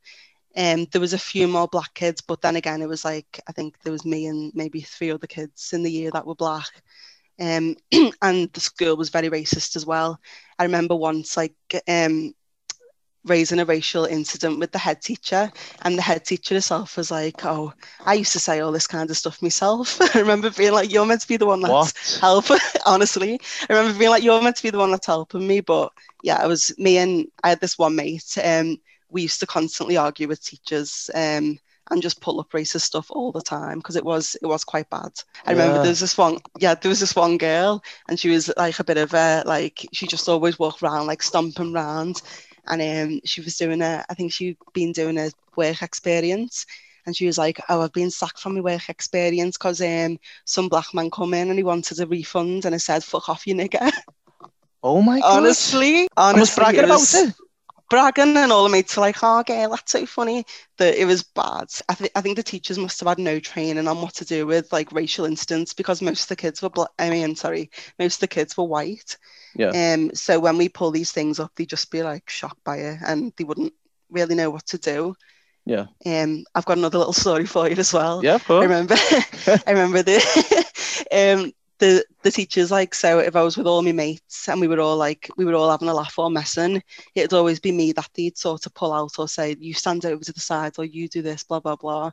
um, 0.57 0.87
there 0.93 1.01
was 1.01 1.13
a 1.13 1.19
few 1.19 1.49
more 1.49 1.69
black 1.69 1.95
kids, 1.95 2.21
but 2.21 2.43
then 2.43 2.57
again, 2.57 2.83
it 2.83 2.89
was 2.89 3.05
like 3.05 3.41
I 3.49 3.53
think 3.53 3.81
there 3.83 3.93
was 3.93 4.05
me 4.05 4.27
and 4.27 4.53
maybe 4.55 4.81
three 4.81 5.11
other 5.11 5.27
kids 5.27 5.73
in 5.73 5.83
the 5.83 5.91
year 5.91 6.11
that 6.13 6.27
were 6.27 6.35
black. 6.35 6.83
Um, 7.41 7.77
and 8.23 8.53
the 8.53 8.61
school 8.61 8.97
was 8.97 9.11
very 9.11 9.31
racist 9.31 9.77
as 9.77 9.87
well. 9.87 10.21
I 10.59 10.65
remember 10.65 10.95
once 10.95 11.37
like 11.37 11.55
um, 11.89 12.35
raising 13.25 13.61
a 13.61 13.65
racial 13.65 14.05
incident 14.05 14.59
with 14.59 14.73
the 14.73 14.79
head 14.79 15.01
teacher, 15.01 15.51
and 15.83 15.97
the 15.97 16.03
head 16.03 16.25
teacher 16.25 16.55
herself 16.55 16.97
was 16.97 17.11
like, 17.11 17.45
"Oh, 17.45 17.73
I 18.05 18.15
used 18.15 18.33
to 18.33 18.41
say 18.41 18.61
all 18.61 18.73
this 18.73 18.87
kind 18.87 19.11
of 19.11 19.17
stuff 19.17 19.43
myself." 19.43 20.01
I 20.15 20.21
remember 20.21 20.51
being 20.51 20.73
like, 20.73 20.93
"You're 20.93 21.07
meant 21.07 21.23
to 21.23 21.29
be 21.29 21.37
the 21.37 21.47
one 21.47 21.61
that's 21.61 21.73
What? 21.73 22.19
helping." 22.21 22.59
Honestly, 22.87 23.41
I 23.69 23.73
remember 23.73 23.99
being 23.99 24.11
like, 24.11 24.23
"You're 24.23 24.43
meant 24.43 24.57
to 24.57 24.63
be 24.63 24.71
the 24.71 24.79
one 24.79 24.91
that's 24.91 25.07
helping 25.07 25.47
me," 25.47 25.61
but 25.61 25.93
yeah, 26.23 26.43
it 26.45 26.49
was 26.49 26.73
me 26.79 26.99
and 26.99 27.27
I 27.43 27.51
had 27.51 27.61
this 27.61 27.79
one 27.79 27.97
mate. 27.97 28.37
Um, 28.43 28.79
we 29.09 29.23
used 29.23 29.41
to 29.41 29.47
constantly 29.47 29.97
argue 29.97 30.29
with 30.29 30.45
teachers. 30.45 31.11
Um, 31.15 31.59
and 31.93 32.03
just 32.03 32.21
pull 32.21 32.41
up 32.41 32.51
racist 32.53 32.81
stuff 32.83 33.07
all 33.11 33.31
the 33.33 33.41
time 33.43 33.79
because 33.79 33.97
it 33.97 34.05
was 34.05 34.35
it 34.43 34.47
was 34.47 34.65
quite 34.65 34.89
bad. 34.91 35.13
I 35.47 35.53
remember 35.53 35.77
Yeah. 35.77 35.83
there 35.83 35.91
was 35.91 36.01
this 36.01 36.19
one 36.19 36.39
yeah 36.59 36.75
there 36.75 36.89
was 36.89 37.01
this 37.01 37.15
one 37.15 37.39
girl 37.39 37.83
and 38.09 38.19
she 38.19 38.31
was 38.31 38.53
like 38.57 38.79
a 38.81 38.85
bit 38.85 38.99
of 38.99 39.15
a 39.15 39.43
like 39.47 39.87
she 39.93 40.07
just 40.07 40.29
always 40.29 40.59
walked 40.59 40.83
around 40.83 41.07
like 41.07 41.23
stomping 41.23 41.75
around 41.75 42.23
and 42.67 42.81
um 42.83 43.21
she 43.25 43.41
was 43.41 43.57
doing 43.57 43.83
a 43.83 44.05
I 44.11 44.15
think 44.15 44.33
she'd 44.33 44.57
been 44.73 44.93
doing 44.93 45.19
a 45.19 45.31
work 45.57 45.83
experience 45.83 46.67
and 47.07 47.17
she 47.17 47.27
was 47.27 47.37
like 47.39 47.61
oh 47.69 47.83
I've 47.83 47.93
been 47.93 48.11
sacked 48.11 48.39
from 48.41 48.55
my 48.55 48.61
work 48.61 48.89
experience 48.89 49.59
because 49.59 49.81
um 49.83 50.19
some 50.45 50.69
black 50.69 50.95
man 50.95 51.11
come 51.11 51.35
in 51.35 51.49
and 51.51 51.59
he 51.59 51.65
wanted 51.65 52.01
a 52.01 52.07
refund 52.07 52.65
and 52.65 52.75
I 52.75 52.79
said 52.79 53.05
fuck 53.05 53.29
off 53.29 53.47
you 53.47 53.55
nigger 53.55 53.91
Oh 54.83 55.03
my 55.03 55.21
god. 55.21 55.37
honestly 55.39 56.09
I 56.17 56.33
was 56.33 56.37
honestly 56.37 56.61
bragging 56.63 56.85
it 56.85 56.89
was- 56.89 57.15
about 57.15 57.29
it. 57.29 57.35
Bragging 57.93 58.37
and 58.39 58.51
all 58.51 58.65
the 58.65 58.71
mates 58.71 58.97
were 58.97 59.03
like, 59.03 59.19
oh, 59.23 59.43
girl, 59.43 59.71
that's 59.71 59.93
so 59.93 60.07
funny. 60.07 60.45
That 60.79 60.95
it 60.95 61.05
was 61.05 61.23
bad. 61.23 61.69
I, 61.89 61.95
th- 61.95 62.11
I 62.15 62.23
think 62.23 62.37
the 62.37 62.43
teachers 62.43 62.79
must 62.79 62.99
have 63.01 63.09
had 63.09 63.19
no 63.19 63.39
training 63.39 63.87
on 63.87 64.01
what 64.01 64.15
to 64.15 64.25
do 64.25 64.47
with 64.47 64.73
like 64.73 64.93
racial 64.93 65.27
incidents 65.27 65.75
because 65.75 66.01
most 66.01 66.23
of 66.23 66.29
the 66.29 66.37
kids 66.37 66.63
were, 66.63 66.71
black. 66.71 66.89
I 66.99 67.11
mean, 67.11 67.37
sorry, 67.37 67.71
most 67.99 68.17
of 68.17 68.21
the 68.21 68.29
kids 68.29 68.57
were 68.57 68.65
white. 68.65 69.19
Yeah. 69.55 69.75
Um, 69.75 70.15
so 70.15 70.41
when 70.41 70.57
we 70.57 70.71
pull 70.71 70.91
these 70.91 71.13
things 71.13 71.39
up, 71.39 71.53
they 71.55 71.67
just 71.67 71.91
be 71.91 72.03
like 72.03 72.31
shocked 72.31 72.65
by 72.65 72.79
it 72.79 72.99
and 73.07 73.33
they 73.37 73.45
wouldn't 73.45 73.75
really 74.11 74.35
know 74.35 74.51
what 74.51 74.67
to 74.69 74.79
do. 74.79 75.15
Yeah. 75.67 75.87
Um, 76.07 76.45
I've 76.55 76.65
got 76.65 76.79
another 76.79 76.99
little 76.99 77.13
story 77.13 77.47
for 77.47 77.69
you 77.69 77.77
as 77.77 77.93
well. 77.93 78.25
Yeah, 78.25 78.37
of 78.37 78.45
I 78.59 78.65
course. 78.65 78.65
remember 78.65 78.95
I 79.67 79.71
remember 79.71 80.03
the 80.03 80.67
um 81.13 81.53
the 81.83 82.05
the 82.23 82.31
teachers 82.31 82.71
like 82.71 82.95
so 82.95 83.19
if 83.19 83.35
I 83.35 83.43
was 83.43 83.57
with 83.57 83.67
all 83.67 83.83
my 83.83 83.91
mates 83.91 84.49
and 84.49 84.61
we 84.61 84.69
were 84.69 84.79
all 84.79 84.97
like 84.97 85.29
we 85.37 85.45
were 85.45 85.55
all 85.55 85.71
having 85.71 85.89
a 85.89 85.95
laugh 85.95 86.17
or 86.17 86.31
messing, 86.31 86.81
it'd 87.17 87.33
always 87.33 87.59
be 87.59 87.73
me 87.73 87.91
that 87.93 88.09
they'd 88.15 88.39
sort 88.39 88.67
of 88.67 88.75
pull 88.75 88.93
out 88.93 89.19
or 89.19 89.27
say, 89.29 89.57
You 89.59 89.75
stand 89.75 90.07
over 90.07 90.23
to 90.23 90.33
the 90.33 90.41
side 90.41 90.75
or 90.79 90.85
you 90.85 91.09
do 91.09 91.23
this, 91.23 91.43
blah 91.43 91.59
blah 91.59 91.75
blah. 91.75 92.13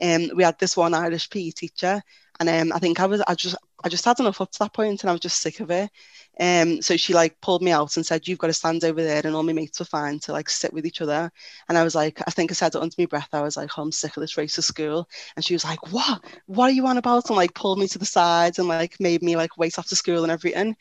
Um 0.00 0.30
we 0.34 0.42
had 0.42 0.58
this 0.58 0.74
one 0.74 0.94
Irish 0.94 1.28
PE 1.28 1.50
teacher 1.50 2.00
and 2.40 2.48
um 2.48 2.72
I 2.74 2.78
think 2.78 2.98
I 2.98 3.06
was 3.06 3.20
I 3.28 3.34
just 3.34 3.56
I 3.82 3.88
just 3.88 4.04
had 4.04 4.20
enough 4.20 4.40
up 4.40 4.50
to 4.52 4.58
that 4.60 4.72
point 4.74 5.02
and 5.02 5.10
I 5.10 5.12
was 5.12 5.20
just 5.20 5.40
sick 5.40 5.60
of 5.60 5.70
it. 5.70 5.90
Um 6.38 6.80
so 6.82 6.96
she 6.96 7.12
like 7.14 7.40
pulled 7.40 7.62
me 7.62 7.70
out 7.70 7.96
and 7.96 8.04
said, 8.06 8.26
You've 8.28 8.38
got 8.38 8.48
to 8.48 8.52
stand 8.52 8.84
over 8.84 9.02
there 9.02 9.22
and 9.24 9.34
all 9.34 9.42
my 9.42 9.52
mates 9.52 9.78
were 9.80 9.86
fine 9.86 10.18
to 10.20 10.32
like 10.32 10.48
sit 10.48 10.72
with 10.72 10.86
each 10.86 11.00
other. 11.00 11.30
And 11.68 11.78
I 11.78 11.84
was 11.84 11.94
like, 11.94 12.20
I 12.26 12.30
think 12.30 12.50
I 12.50 12.54
said 12.54 12.74
it 12.74 12.80
under 12.80 12.94
my 12.98 13.06
breath, 13.06 13.28
I 13.32 13.40
was 13.42 13.56
like, 13.56 13.70
oh, 13.78 13.82
I'm 13.82 13.92
sick 13.92 14.16
of 14.16 14.20
this 14.20 14.34
racist 14.36 14.64
school. 14.64 15.08
And 15.36 15.44
she 15.44 15.54
was 15.54 15.64
like, 15.64 15.92
What? 15.92 16.22
What 16.46 16.66
are 16.70 16.72
you 16.72 16.86
on 16.86 16.98
about? 16.98 17.28
And 17.28 17.36
like 17.36 17.54
pulled 17.54 17.78
me 17.78 17.88
to 17.88 17.98
the 17.98 18.06
sides 18.06 18.58
and 18.58 18.68
like 18.68 18.98
made 19.00 19.22
me 19.22 19.36
like 19.36 19.56
wait 19.58 19.78
after 19.78 19.96
school 19.96 20.22
and 20.22 20.32
everything. 20.32 20.76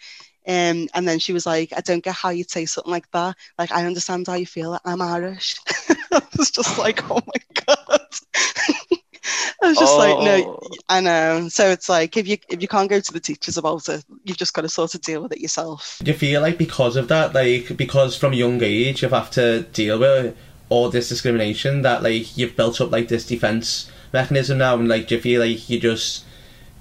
Um, 0.48 0.88
and 0.96 1.08
then 1.08 1.20
she 1.20 1.34
was 1.34 1.46
like, 1.46 1.74
I 1.76 1.82
don't 1.82 2.04
get 2.04 2.16
how 2.16 2.30
you'd 2.30 2.50
say 2.50 2.66
something 2.66 2.92
like 2.92 3.10
that. 3.12 3.36
Like, 3.58 3.72
I 3.72 3.86
understand 3.86 4.26
how 4.28 4.34
you 4.36 4.48
feel. 4.48 4.80
I'm 4.84 5.02
Irish. 5.02 5.56
I 6.12 6.22
was 6.38 6.50
just 6.52 6.78
like, 6.80 7.04
oh 7.12 7.22
my 7.28 7.66
God. 7.68 8.08
I 9.62 9.68
was 9.68 9.78
just 9.78 9.98
like, 9.98 10.18
no, 10.20 10.60
Oh. 10.62 10.70
I 10.88 11.02
know. 11.02 11.50
So 11.50 11.70
it's 11.70 11.90
like 11.90 12.16
if 12.18 12.28
you 12.28 12.38
if 12.50 12.62
you 12.62 12.68
can't 12.68 12.90
go 12.90 13.00
to 13.00 13.14
the 13.14 13.20
teachers 13.20 13.58
about 13.58 13.88
it, 13.90 14.04
you've 14.24 14.38
just 14.38 14.54
got 14.54 14.62
to 14.62 14.70
sort 14.70 14.96
of 14.96 15.02
deal 15.02 15.22
with 15.22 15.32
it 15.34 15.40
yourself. 15.40 16.00
Do 16.04 16.12
you 16.12 16.18
feel 16.18 16.42
like 16.42 16.58
because 16.58 16.96
of 16.96 17.08
that, 17.10 17.34
like 17.34 17.76
because 17.78 18.16
from 18.18 18.34
a 18.34 18.36
young 18.36 18.62
age 18.64 19.02
you 19.02 19.10
have 19.10 19.24
had 19.26 19.32
to 19.34 19.62
deal 19.74 20.00
with 20.00 20.36
all 20.70 20.90
this 20.90 21.10
discrimination 21.10 21.82
that 21.82 22.04
like 22.04 22.38
you've 22.38 22.56
built 22.56 22.80
up 22.80 22.92
like 22.92 23.08
this 23.08 23.26
defense 23.26 23.90
mechanism 24.14 24.58
now, 24.60 24.76
and 24.76 24.88
like 24.88 25.08
do 25.08 25.16
you 25.16 25.22
feel 25.22 25.42
like 25.42 25.70
you 25.70 25.80
just 25.80 26.24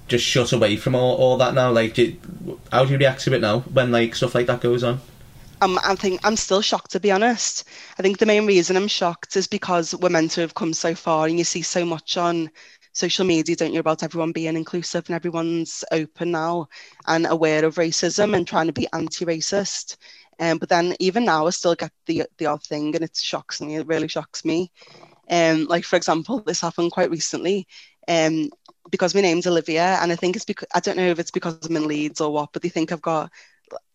just 0.07 0.25
shut 0.25 0.51
away 0.51 0.75
from 0.75 0.95
all, 0.95 1.15
all 1.17 1.37
that 1.37 1.53
now? 1.53 1.71
Like, 1.71 1.93
do, 1.93 2.17
how 2.71 2.83
do 2.85 2.91
you 2.91 2.97
react 2.97 3.21
to 3.21 3.33
it 3.33 3.41
now 3.41 3.59
when 3.59 3.91
like 3.91 4.15
stuff 4.15 4.33
like 4.33 4.47
that 4.47 4.61
goes 4.61 4.83
on? 4.83 5.01
Um, 5.61 5.79
I 5.83 5.95
think 5.95 6.21
I'm 6.23 6.37
still 6.37 6.61
shocked 6.61 6.91
to 6.91 6.99
be 6.99 7.11
honest. 7.11 7.65
I 7.97 8.01
think 8.01 8.17
the 8.17 8.25
main 8.25 8.45
reason 8.45 8.77
I'm 8.77 8.87
shocked 8.87 9.35
is 9.35 9.47
because 9.47 9.93
we're 9.95 10.09
meant 10.09 10.31
to 10.31 10.41
have 10.41 10.53
come 10.55 10.73
so 10.73 10.95
far, 10.95 11.27
and 11.27 11.37
you 11.37 11.43
see 11.43 11.61
so 11.61 11.83
much 11.85 12.17
on 12.17 12.49
social 12.93 13.25
media, 13.25 13.55
don't 13.55 13.73
you, 13.73 13.79
about 13.79 14.03
everyone 14.03 14.31
being 14.31 14.55
inclusive 14.55 15.05
and 15.07 15.15
everyone's 15.15 15.83
open 15.91 16.31
now 16.31 16.67
and 17.07 17.25
aware 17.27 17.65
of 17.65 17.75
racism 17.75 18.35
and 18.35 18.47
trying 18.47 18.67
to 18.67 18.73
be 18.73 18.87
anti-racist. 18.93 19.97
Um, 20.39 20.57
but 20.57 20.69
then 20.69 20.95
even 20.99 21.25
now, 21.25 21.47
I 21.47 21.49
still 21.49 21.75
get 21.75 21.91
the 22.05 22.23
the 22.37 22.45
odd 22.45 22.63
thing, 22.63 22.95
and 22.95 23.03
it 23.03 23.17
shocks 23.17 23.59
me. 23.61 23.75
It 23.75 23.87
really 23.87 24.07
shocks 24.07 24.45
me. 24.45 24.71
Um, 25.29 25.65
like 25.65 25.83
for 25.83 25.97
example, 25.97 26.39
this 26.41 26.61
happened 26.61 26.91
quite 26.91 27.11
recently. 27.11 27.67
Um, 28.07 28.49
because 28.91 29.13
my 29.13 29.21
name's 29.21 29.45
Olivia, 29.45 29.99
and 30.01 30.11
I 30.11 30.15
think 30.15 30.35
it's 30.35 30.45
because 30.45 30.67
I 30.73 30.79
don't 30.79 30.97
know 30.97 31.09
if 31.09 31.19
it's 31.19 31.31
because 31.31 31.59
I'm 31.67 31.75
in 31.75 31.87
Leeds 31.87 32.21
or 32.21 32.31
what, 32.31 32.49
but 32.53 32.61
they 32.63 32.69
think 32.69 32.91
I've 32.91 33.01
got 33.01 33.31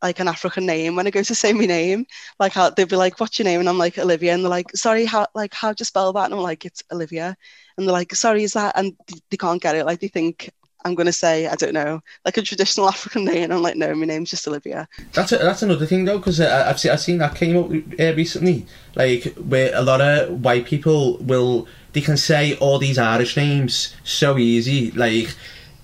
like 0.02 0.20
an 0.20 0.28
African 0.28 0.66
name 0.66 0.96
when 0.96 1.06
I 1.06 1.10
go 1.10 1.22
to 1.22 1.34
say 1.34 1.52
my 1.52 1.66
name. 1.66 2.06
Like 2.38 2.52
how 2.52 2.70
they'd 2.70 2.88
be 2.88 2.96
like, 2.96 3.18
"What's 3.20 3.38
your 3.38 3.44
name?" 3.44 3.60
and 3.60 3.68
I'm 3.68 3.78
like 3.78 3.98
Olivia, 3.98 4.34
and 4.34 4.42
they're 4.42 4.50
like, 4.50 4.70
"Sorry, 4.74 5.04
how 5.04 5.26
like 5.34 5.54
how 5.54 5.72
do 5.72 5.80
you 5.80 5.84
spell 5.84 6.12
that?" 6.12 6.26
And 6.26 6.34
I'm 6.34 6.40
like, 6.40 6.64
"It's 6.64 6.82
Olivia," 6.92 7.36
and 7.76 7.86
they're 7.86 7.92
like, 7.92 8.14
"Sorry, 8.14 8.44
is 8.44 8.52
that?" 8.54 8.72
And 8.76 8.96
they, 9.08 9.18
they 9.30 9.36
can't 9.36 9.62
get 9.62 9.76
it. 9.76 9.86
Like 9.86 10.00
they 10.00 10.08
think 10.08 10.50
I'm 10.84 10.94
gonna 10.94 11.12
say 11.12 11.46
I 11.46 11.54
don't 11.54 11.72
know, 11.72 12.02
like 12.24 12.36
a 12.36 12.42
traditional 12.42 12.88
African 12.94 13.24
name. 13.24 13.44
And 13.44 13.52
I'm 13.54 13.62
like, 13.62 13.76
"No, 13.76 13.94
my 13.94 14.06
name's 14.06 14.30
just 14.30 14.46
Olivia." 14.46 14.88
That's 15.12 15.32
a, 15.32 15.38
that's 15.38 15.62
another 15.62 15.86
thing 15.86 16.04
though, 16.04 16.18
because 16.18 16.40
uh, 16.40 16.64
I've 16.68 16.78
seen 16.78 16.92
I've 16.92 17.00
seen 17.00 17.18
that 17.18 17.34
came 17.34 17.56
up 17.56 17.70
uh, 17.70 18.14
recently, 18.14 18.66
like 18.94 19.34
where 19.34 19.74
a 19.74 19.82
lot 19.82 20.00
of 20.00 20.44
white 20.44 20.66
people 20.66 21.18
will 21.18 21.66
they 21.92 22.00
can 22.00 22.16
say 22.16 22.56
all 22.56 22.78
these 22.78 22.98
Irish 22.98 23.36
names 23.36 23.94
so 24.04 24.36
easy, 24.36 24.90
like 24.92 25.34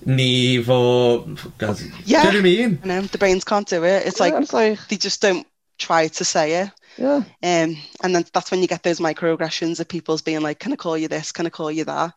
Niamh 0.06 0.68
or 0.68 1.26
God, 1.58 1.76
do 1.76 1.84
you 1.84 1.92
Yeah. 2.04 2.20
know 2.22 2.28
what 2.28 2.36
I 2.36 2.40
mean? 2.40 2.78
You 2.82 2.88
know, 2.88 3.00
the 3.02 3.18
brains 3.18 3.44
can't 3.44 3.68
do 3.68 3.84
it. 3.84 4.06
It's 4.06 4.20
Yeah, 4.20 4.26
like 4.26 4.42
it's 4.42 4.52
like, 4.52 4.88
they 4.88 4.96
just 4.96 5.20
don't 5.20 5.46
try 5.78 6.08
to 6.08 6.24
say 6.24 6.62
it. 6.62 6.70
yeah. 6.98 7.22
Um, 7.42 7.76
and 8.02 8.14
then 8.14 8.24
that's 8.32 8.50
when 8.50 8.60
you 8.60 8.68
get 8.68 8.82
those 8.82 9.00
microaggressions 9.00 9.80
of 9.80 9.88
people's 9.88 10.22
being 10.22 10.40
like, 10.42 10.58
"Can 10.58 10.72
I 10.72 10.76
call 10.76 10.96
you 10.96 11.08
this? 11.08 11.32
Can 11.32 11.46
I 11.46 11.50
call 11.50 11.70
you 11.70 11.84
that?" 11.84 12.12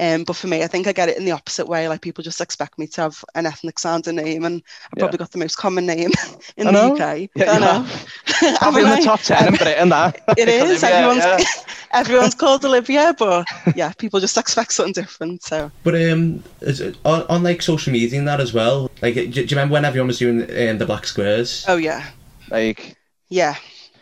Um, 0.00 0.22
but 0.24 0.36
for 0.36 0.46
me, 0.46 0.62
I 0.62 0.68
think 0.68 0.86
I 0.86 0.92
get 0.92 1.08
it 1.08 1.16
in 1.16 1.24
the 1.24 1.32
opposite 1.32 1.66
way. 1.66 1.88
Like 1.88 2.00
people 2.02 2.22
just 2.22 2.40
expect 2.40 2.78
me 2.78 2.86
to 2.88 3.00
have 3.02 3.24
an 3.34 3.46
ethnic 3.46 3.78
sounding 3.78 4.16
name, 4.16 4.44
and 4.44 4.62
I've 4.86 4.90
Yeah. 4.96 5.00
probably 5.02 5.18
got 5.18 5.32
the 5.32 5.38
most 5.38 5.56
common 5.56 5.86
name 5.86 6.10
in 6.56 6.68
I 6.68 6.72
the. 6.72 6.78
UK. 6.92 7.30
Yeah, 7.34 7.50
I 7.50 7.54
you 7.54 7.60
know. 7.60 7.86
Probably 8.58 8.82
Haven't 8.82 8.82
in 8.82 8.86
I? 8.86 8.96
the 9.00 9.04
top 9.04 9.20
10 9.22 9.38
but 9.38 9.48
in 9.52 9.56
Britain, 9.56 9.88
that. 9.88 10.20
It 10.38 10.48
is. 10.48 10.62
Olivia, 10.84 10.88
everyone's 10.90 11.24
yeah. 11.24 11.62
everyone's 11.92 12.34
called 12.34 12.64
Olivia, 12.64 13.14
but 13.18 13.44
yeah, 13.74 13.92
people 13.98 14.20
just 14.20 14.36
expect 14.38 14.72
something 14.72 14.92
different. 14.92 15.42
So 15.42 15.70
But 15.82 15.94
um, 15.96 16.44
is 16.60 16.80
it- 16.80 16.96
on, 17.04 17.22
on 17.28 17.42
like 17.42 17.60
social 17.62 17.92
media 17.92 18.18
and 18.18 18.28
that 18.28 18.40
as 18.40 18.52
well. 18.54 18.90
Like, 19.02 19.14
do, 19.14 19.26
do 19.30 19.40
you 19.40 19.46
remember 19.50 19.72
when 19.72 19.84
everyone 19.84 20.06
was 20.08 20.18
doing 20.18 20.42
um, 20.42 20.78
the 20.78 20.86
black 20.86 21.06
squares? 21.06 21.64
oh 21.66 21.76
yeah, 21.76 22.06
Like, 22.50 22.96
yeah. 23.28 23.56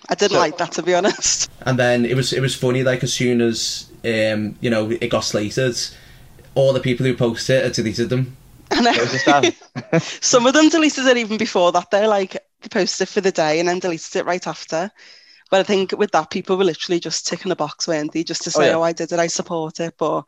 I 0.09 0.15
didn't 0.15 0.33
So- 0.35 0.38
like 0.41 0.59
that 0.59 0.73
to 0.73 0.83
be 0.83 0.95
honest. 0.95 1.50
And 1.62 1.79
then 1.79 2.05
it 2.05 2.15
was 2.15 2.33
it 2.33 2.41
was 2.41 2.55
funny. 2.55 2.83
Like 2.85 3.03
as 3.03 3.12
soon 3.12 3.41
as 3.41 3.86
um, 4.06 4.56
you 4.60 4.70
know 4.70 4.90
it 4.90 5.08
got 5.08 5.25
slated, 5.25 5.76
all 6.54 6.72
the 6.72 6.80
people 6.80 7.04
who 7.06 7.14
posted 7.14 7.56
it 7.56 7.64
had 7.64 7.72
deleted 7.72 8.08
them. 8.08 8.36
And 8.70 8.86
it 8.86 9.00
was 9.00 9.12
just 9.12 9.26
that. 9.75 10.02
some 10.22 10.46
of 10.46 10.54
them 10.54 10.68
deleted 10.68 11.06
it 11.06 11.16
even 11.16 11.36
before 11.36 11.72
that. 11.72 11.90
They 11.90 12.06
like 12.06 12.32
they 12.32 12.68
posted 12.70 13.08
it 13.08 13.12
for 13.12 13.20
the 13.20 13.32
day 13.32 13.60
and 13.60 13.68
then 13.68 13.78
deleted 13.78 14.16
it 14.16 14.26
right 14.26 14.46
after. 14.46 14.90
But 15.50 15.60
I 15.60 15.62
think 15.62 15.92
with 15.92 16.10
that, 16.12 16.30
people 16.30 16.56
were 16.56 16.64
literally 16.64 16.98
just 16.98 17.26
ticking 17.26 17.52
a 17.52 17.56
box, 17.56 17.86
weren't 17.86 18.12
they? 18.12 18.25
Just 18.25 18.42
to 18.42 18.50
say, 18.50 18.66
oh, 18.66 18.70
yeah. 18.70 18.76
oh 18.76 18.82
I 18.82 18.92
did 18.92 19.12
it, 19.12 19.18
I 19.18 19.28
support 19.28 19.78
it. 19.78 19.94
But 19.96 20.25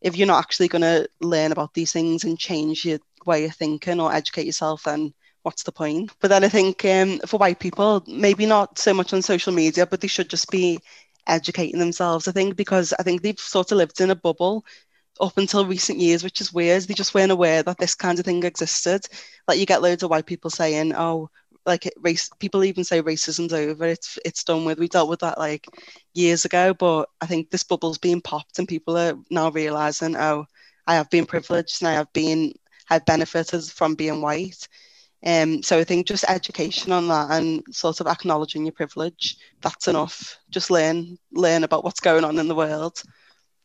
if 0.00 0.16
you're 0.16 0.26
not 0.26 0.40
actually 0.40 0.68
going 0.68 0.82
to 0.82 1.08
learn 1.20 1.52
about 1.52 1.74
these 1.74 1.92
things 1.92 2.24
and 2.24 2.38
change 2.38 2.84
your 2.84 2.98
way 3.24 3.44
of 3.44 3.54
thinking 3.54 4.00
or 4.00 4.12
educate 4.12 4.46
yourself, 4.46 4.82
then 4.84 5.14
what's 5.42 5.62
the 5.62 5.72
point? 5.72 6.12
But 6.20 6.28
then 6.28 6.44
I 6.44 6.48
think 6.48 6.84
um, 6.84 7.20
for 7.20 7.38
white 7.38 7.60
people, 7.60 8.02
maybe 8.08 8.46
not 8.46 8.78
so 8.78 8.92
much 8.92 9.12
on 9.12 9.22
social 9.22 9.52
media, 9.52 9.86
but 9.86 10.00
they 10.00 10.08
should 10.08 10.28
just 10.28 10.50
be 10.50 10.80
educating 11.28 11.78
themselves, 11.78 12.28
I 12.28 12.32
think, 12.32 12.56
because 12.56 12.92
I 12.98 13.02
think 13.02 13.22
they've 13.22 13.38
sort 13.38 13.72
of 13.72 13.78
lived 13.78 14.00
in 14.00 14.10
a 14.10 14.16
bubble 14.16 14.64
up 15.20 15.36
until 15.38 15.66
recent 15.66 15.98
years, 16.00 16.22
which 16.24 16.40
is 16.40 16.52
weird. 16.52 16.82
They 16.84 16.94
just 16.94 17.14
weren't 17.14 17.32
aware 17.32 17.62
that 17.62 17.78
this 17.78 17.94
kind 17.94 18.18
of 18.18 18.24
thing 18.24 18.42
existed. 18.44 19.06
Like 19.48 19.58
you 19.58 19.66
get 19.66 19.82
loads 19.82 20.02
of 20.02 20.10
white 20.10 20.26
people 20.26 20.50
saying, 20.50 20.94
"Oh, 20.96 21.30
like 21.66 21.90
race." 21.98 22.30
People 22.38 22.64
even 22.64 22.84
say 22.84 23.02
racism's 23.02 23.52
over. 23.52 23.84
It's 23.86 24.18
it's 24.24 24.44
done 24.44 24.64
with. 24.64 24.78
We 24.78 24.88
dealt 24.88 25.08
with 25.10 25.20
that 25.20 25.38
like 25.38 25.66
years 26.14 26.44
ago, 26.44 26.74
but 26.74 27.08
I 27.20 27.26
think 27.26 27.50
this 27.50 27.64
bubble's 27.64 27.98
being 27.98 28.20
popped, 28.22 28.58
and 28.58 28.68
people 28.68 28.96
are 28.96 29.14
now 29.30 29.50
realizing, 29.50 30.16
"Oh, 30.16 30.46
I 30.86 30.94
have 30.96 31.10
been 31.10 31.26
privileged, 31.26 31.82
and 31.82 31.88
I 31.88 31.94
have 31.94 32.12
been 32.12 32.54
have 32.86 33.04
benefited 33.06 33.64
from 33.64 33.94
being 33.96 34.20
white." 34.22 34.68
Um, 35.24 35.62
so 35.62 35.78
I 35.78 35.84
think 35.84 36.06
just 36.06 36.24
education 36.28 36.92
on 36.92 37.08
that 37.08 37.30
and 37.30 37.62
sort 37.70 38.00
of 38.00 38.06
acknowledging 38.06 38.64
your 38.64 38.72
privilege, 38.72 39.36
that's 39.60 39.88
enough. 39.88 40.38
Just 40.50 40.70
learn 40.70 41.18
learn 41.32 41.64
about 41.64 41.84
what's 41.84 42.00
going 42.00 42.24
on 42.24 42.38
in 42.38 42.48
the 42.48 42.54
world. 42.54 43.02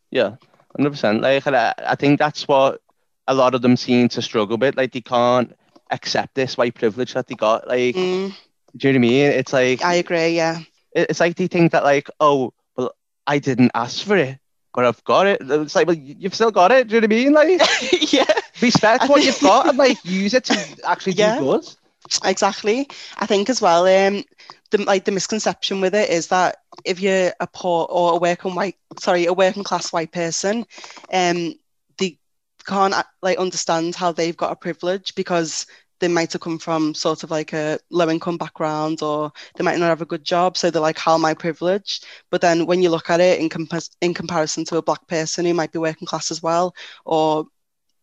Yeah, 0.10 0.36
hundred 0.76 0.92
percent. 0.92 1.22
Like 1.22 1.46
I, 1.46 1.74
I 1.78 1.96
think 1.96 2.20
that's 2.20 2.48
what 2.48 2.82
a 3.28 3.34
lot 3.34 3.54
of 3.56 3.62
them 3.62 3.78
seem 3.78 4.10
to 4.10 4.22
struggle 4.22 4.58
with. 4.58 4.76
Like 4.76 4.94
they 4.94 5.02
can't 5.02 5.56
accept 5.92 6.34
this 6.34 6.58
white 6.58 6.76
privilege 6.76 7.14
that 7.14 7.28
they 7.28 7.36
got. 7.36 7.68
Like, 7.68 7.96
mm. 7.96 8.34
do 8.76 8.88
you 8.88 8.94
know 8.94 9.00
what 9.00 9.06
I 9.06 9.10
mean? 9.10 9.26
It's 9.28 9.54
like 9.54 9.84
I 9.84 9.96
agree. 9.96 10.30
Yeah. 10.30 10.60
It's 10.94 11.20
like 11.20 11.36
they 11.36 11.48
think 11.48 11.72
that 11.72 11.84
like, 11.84 12.10
oh, 12.20 12.54
well, 12.76 12.96
I 13.26 13.40
didn't 13.40 13.72
ask 13.74 14.06
for 14.06 14.18
it, 14.18 14.38
but 14.74 14.86
I've 14.86 15.04
got 15.04 15.28
it. 15.28 15.42
It's 15.42 15.76
like, 15.76 15.88
well, 15.88 15.96
you've 15.96 16.36
still 16.36 16.52
got 16.52 16.72
it. 16.72 16.88
Do 16.88 16.96
you 16.96 17.02
know 17.02 17.08
what 17.08 17.14
I 17.14 17.48
mean? 17.48 17.60
Like, 17.60 18.12
yeah. 18.14 18.26
Respect 18.64 19.10
what 19.10 19.24
you've 19.24 19.40
got 19.40 19.68
and 19.68 19.78
like 19.78 20.04
use 20.06 20.34
it 20.34 20.46
to 20.46 20.78
actually 20.86 21.14
yeah. 21.14 21.38
do 21.38 21.46
good. 21.46 21.76
Exactly. 22.24 22.88
I 23.18 23.26
think 23.26 23.50
as 23.50 23.62
well. 23.62 23.86
Um, 23.86 24.24
the 24.72 24.84
like 24.84 25.06
the 25.06 25.12
misconception 25.12 25.82
with 25.82 25.94
it 25.96 26.10
is 26.10 26.28
that 26.28 26.58
if 26.86 27.00
you're 27.00 27.34
a 27.40 27.48
poor 27.48 27.86
or 27.90 28.14
a 28.14 28.18
working 28.18 28.56
white, 28.56 28.78
sorry, 29.00 29.26
a 29.26 29.34
working 29.34 29.64
class 29.64 29.94
white 29.94 30.12
person, 30.12 30.66
um, 31.12 31.54
they 31.98 32.18
can't 32.66 32.94
like 33.22 33.38
understand 33.38 33.96
how 33.96 34.12
they've 34.12 34.38
got 34.38 34.52
a 34.52 34.56
privilege 34.56 35.14
because 35.16 35.66
they 36.00 36.08
might 36.10 36.34
have 36.34 36.42
come 36.42 36.60
from 36.60 36.94
sort 36.94 37.24
of 37.24 37.32
like 37.32 37.54
a 37.54 37.80
low 37.90 38.10
income 38.10 38.38
background 38.38 39.02
or 39.02 39.32
they 39.56 39.64
might 39.64 39.80
not 39.80 39.88
have 39.88 40.02
a 40.02 40.06
good 40.06 40.24
job. 40.24 40.58
So 40.58 40.70
they're 40.70 40.82
like, 40.82 40.98
how 40.98 41.16
am 41.16 41.24
I 41.24 41.34
privileged? 41.34 42.06
But 42.30 42.42
then 42.42 42.66
when 42.66 42.82
you 42.82 42.90
look 42.90 43.10
at 43.10 43.22
it 43.22 43.40
in, 43.40 43.48
comp- 43.48 43.88
in 44.02 44.14
comparison 44.14 44.66
to 44.66 44.78
a 44.78 44.82
black 44.82 45.08
person 45.08 45.46
who 45.46 45.54
might 45.54 45.72
be 45.72 45.80
working 45.80 46.06
class 46.06 46.30
as 46.30 46.44
well, 46.44 46.76
or 47.06 47.46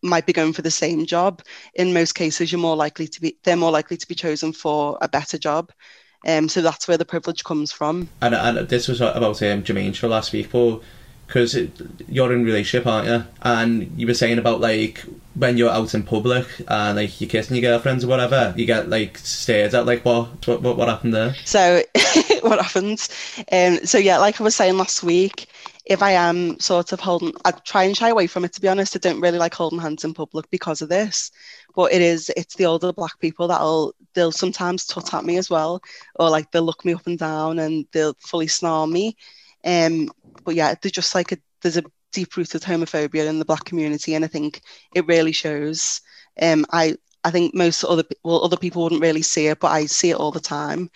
might 0.03 0.27
be 0.27 0.33
going 0.33 0.53
for 0.53 0.63
the 0.63 0.71
same 0.71 1.07
job, 1.07 1.43
in 1.75 1.93
most 1.93 2.15
cases, 2.15 2.51
you're 2.51 2.61
more 2.61 2.77
likely 2.77 3.09
to 3.09 3.21
be, 3.21 3.37
they're 3.45 3.57
more 3.57 3.71
likely 3.71 3.97
to 3.97 4.09
be 4.09 4.15
chosen 4.15 4.53
for 4.53 4.99
a 5.01 5.09
better 5.09 5.39
job. 5.39 5.73
Um, 6.27 6.49
so 6.49 6.61
that's 6.61 6.87
where 6.87 6.99
the 6.99 7.05
privilege 7.05 7.45
comes 7.45 7.73
from. 7.73 8.09
And, 8.21 8.35
and 8.35 8.69
this 8.69 8.89
was 8.89 9.01
about 9.01 9.43
um, 9.43 9.63
Jermaine 9.63 9.95
show 9.95 10.09
last 10.09 10.33
week, 10.33 10.51
Paul, 10.51 10.83
because 11.27 11.57
you're 12.09 12.33
in 12.33 12.45
relationship, 12.45 12.87
aren't 12.87 13.07
you? 13.07 13.25
And 13.43 13.91
you 13.97 14.07
were 14.07 14.15
saying 14.15 14.39
about 14.39 14.61
like 14.61 15.05
when 15.35 15.57
you're 15.57 15.71
out 15.71 15.95
in 15.95 16.03
public 16.03 16.47
and 16.69 16.97
like 16.97 17.21
you're 17.21 17.31
kissing 17.31 17.57
your 17.57 17.71
girlfriends 17.71 18.05
or 18.05 18.09
whatever, 18.09 18.53
you 18.57 18.67
get 18.67 18.91
like 18.91 19.17
stared 19.19 19.75
at. 19.75 19.87
Like 19.87 20.05
what? 20.05 20.47
What? 20.47 20.61
What, 20.61 20.77
what 20.77 20.89
happened 20.89 21.15
there? 21.15 21.35
So 21.45 21.83
what 22.43 22.61
happens? 22.61 23.09
Um, 23.53 23.79
so 23.87 23.97
yeah, 23.97 24.19
like 24.19 24.41
I 24.41 24.45
was 24.45 24.57
saying 24.57 24.77
last 24.77 25.03
week, 25.03 25.47
if 25.87 26.03
I 26.03 26.13
am 26.13 26.59
sort 26.61 26.93
of 26.93 27.01
holding, 27.01 27.33
I 27.45 27.53
try 27.53 27.85
and 27.85 27.97
shy 27.97 28.09
away 28.09 28.27
from 28.27 28.45
it. 28.45 28.53
To 28.53 28.61
be 28.61 28.69
honest, 28.69 28.97
I 28.97 28.99
don't 28.99 29.21
really 29.21 29.39
like 29.39 29.55
holding 29.55 29.79
hands 29.79 30.05
in 30.05 30.15
public 30.15 30.49
because 30.51 30.83
of 30.83 30.89
this. 30.89 31.31
But 31.75 31.93
it 31.93 32.03
is, 32.03 32.31
it's 32.37 32.57
the 32.57 32.67
older 32.67 32.93
black 32.93 33.19
people 33.19 33.49
that'll 33.49 33.95
they'll 34.15 34.33
sometimes 34.33 34.87
tut 34.87 35.15
at 35.15 35.25
me 35.25 35.37
as 35.39 35.51
well, 35.51 35.83
or 36.17 36.31
like 36.31 36.51
they'll 36.51 36.63
look 36.63 36.85
me 36.85 36.95
up 36.95 37.07
and 37.07 37.19
down 37.19 37.59
and 37.59 37.87
they'll 37.93 38.17
fully 38.19 38.47
snarl 38.47 38.87
me. 38.87 39.17
Um, 39.65 40.11
but 40.45 40.55
yeah, 40.55 40.75
there's 40.81 40.93
just 40.93 41.15
like 41.15 41.33
a 41.33 41.39
there's 41.63 41.77
a 41.77 41.85
deep 42.13 42.37
rooted 42.37 42.63
homophobia 42.63 43.27
in 43.27 43.39
the 43.39 43.45
black 43.45 43.65
community, 43.65 44.15
and 44.15 44.25
I 44.25 44.29
think 44.29 44.63
it 44.95 45.07
really 45.07 45.33
shows. 45.33 46.01
Um, 46.41 46.67
I 46.73 46.97
I 47.25 47.31
think 47.31 47.55
most 47.55 47.85
other 47.85 48.05
well 48.25 48.45
other 48.45 48.57
people 48.57 48.83
wouldn't 48.83 49.03
really 49.03 49.23
see 49.23 49.47
it, 49.49 49.61
but 49.61 49.73
I 49.73 49.87
see 49.87 50.11
it 50.11 50.17
all 50.17 50.33
the 50.33 50.41
time. 50.41 50.91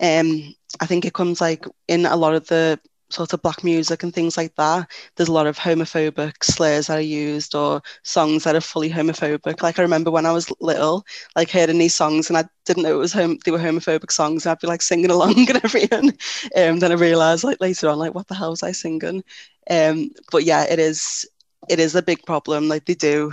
Um, 0.00 0.54
I 0.80 0.86
think 0.86 1.04
it 1.04 1.14
comes 1.14 1.40
like 1.40 1.66
in 1.88 2.06
a 2.06 2.16
lot 2.16 2.34
of 2.34 2.46
the 2.46 2.78
sort 3.10 3.32
of 3.32 3.42
black 3.42 3.62
music 3.64 4.02
and 4.02 4.14
things 4.14 4.36
like 4.36 4.54
that, 4.56 4.90
there's 5.16 5.28
a 5.28 5.32
lot 5.32 5.46
of 5.46 5.58
homophobic 5.58 6.42
slurs 6.42 6.86
that 6.86 6.98
are 6.98 7.02
used 7.02 7.54
or 7.54 7.82
songs 8.02 8.44
that 8.44 8.56
are 8.56 8.60
fully 8.60 8.90
homophobic. 8.90 9.62
Like 9.62 9.78
I 9.78 9.82
remember 9.82 10.10
when 10.10 10.26
I 10.26 10.32
was 10.32 10.52
little, 10.60 11.04
like 11.36 11.50
hearing 11.50 11.78
these 11.78 11.94
songs 11.94 12.28
and 12.28 12.36
I 12.36 12.44
didn't 12.64 12.84
know 12.84 12.94
it 12.94 12.98
was 12.98 13.12
home 13.12 13.38
they 13.44 13.50
were 13.50 13.58
homophobic 13.58 14.10
songs 14.10 14.46
and 14.46 14.52
I'd 14.52 14.60
be 14.60 14.66
like 14.66 14.82
singing 14.82 15.10
along 15.10 15.38
and 15.48 15.64
everything. 15.64 16.10
Um, 16.56 16.78
then 16.78 16.92
I 16.92 16.94
realised 16.94 17.44
like 17.44 17.60
later 17.60 17.88
on, 17.88 17.98
like 17.98 18.14
what 18.14 18.28
the 18.28 18.34
hell 18.34 18.50
was 18.50 18.62
I 18.62 18.72
singing? 18.72 19.22
Um, 19.68 20.10
but 20.30 20.44
yeah, 20.44 20.64
it 20.64 20.78
is 20.78 21.28
it 21.68 21.78
is 21.78 21.94
a 21.94 22.02
big 22.02 22.24
problem. 22.24 22.68
Like 22.68 22.86
they 22.86 22.94
do 22.94 23.32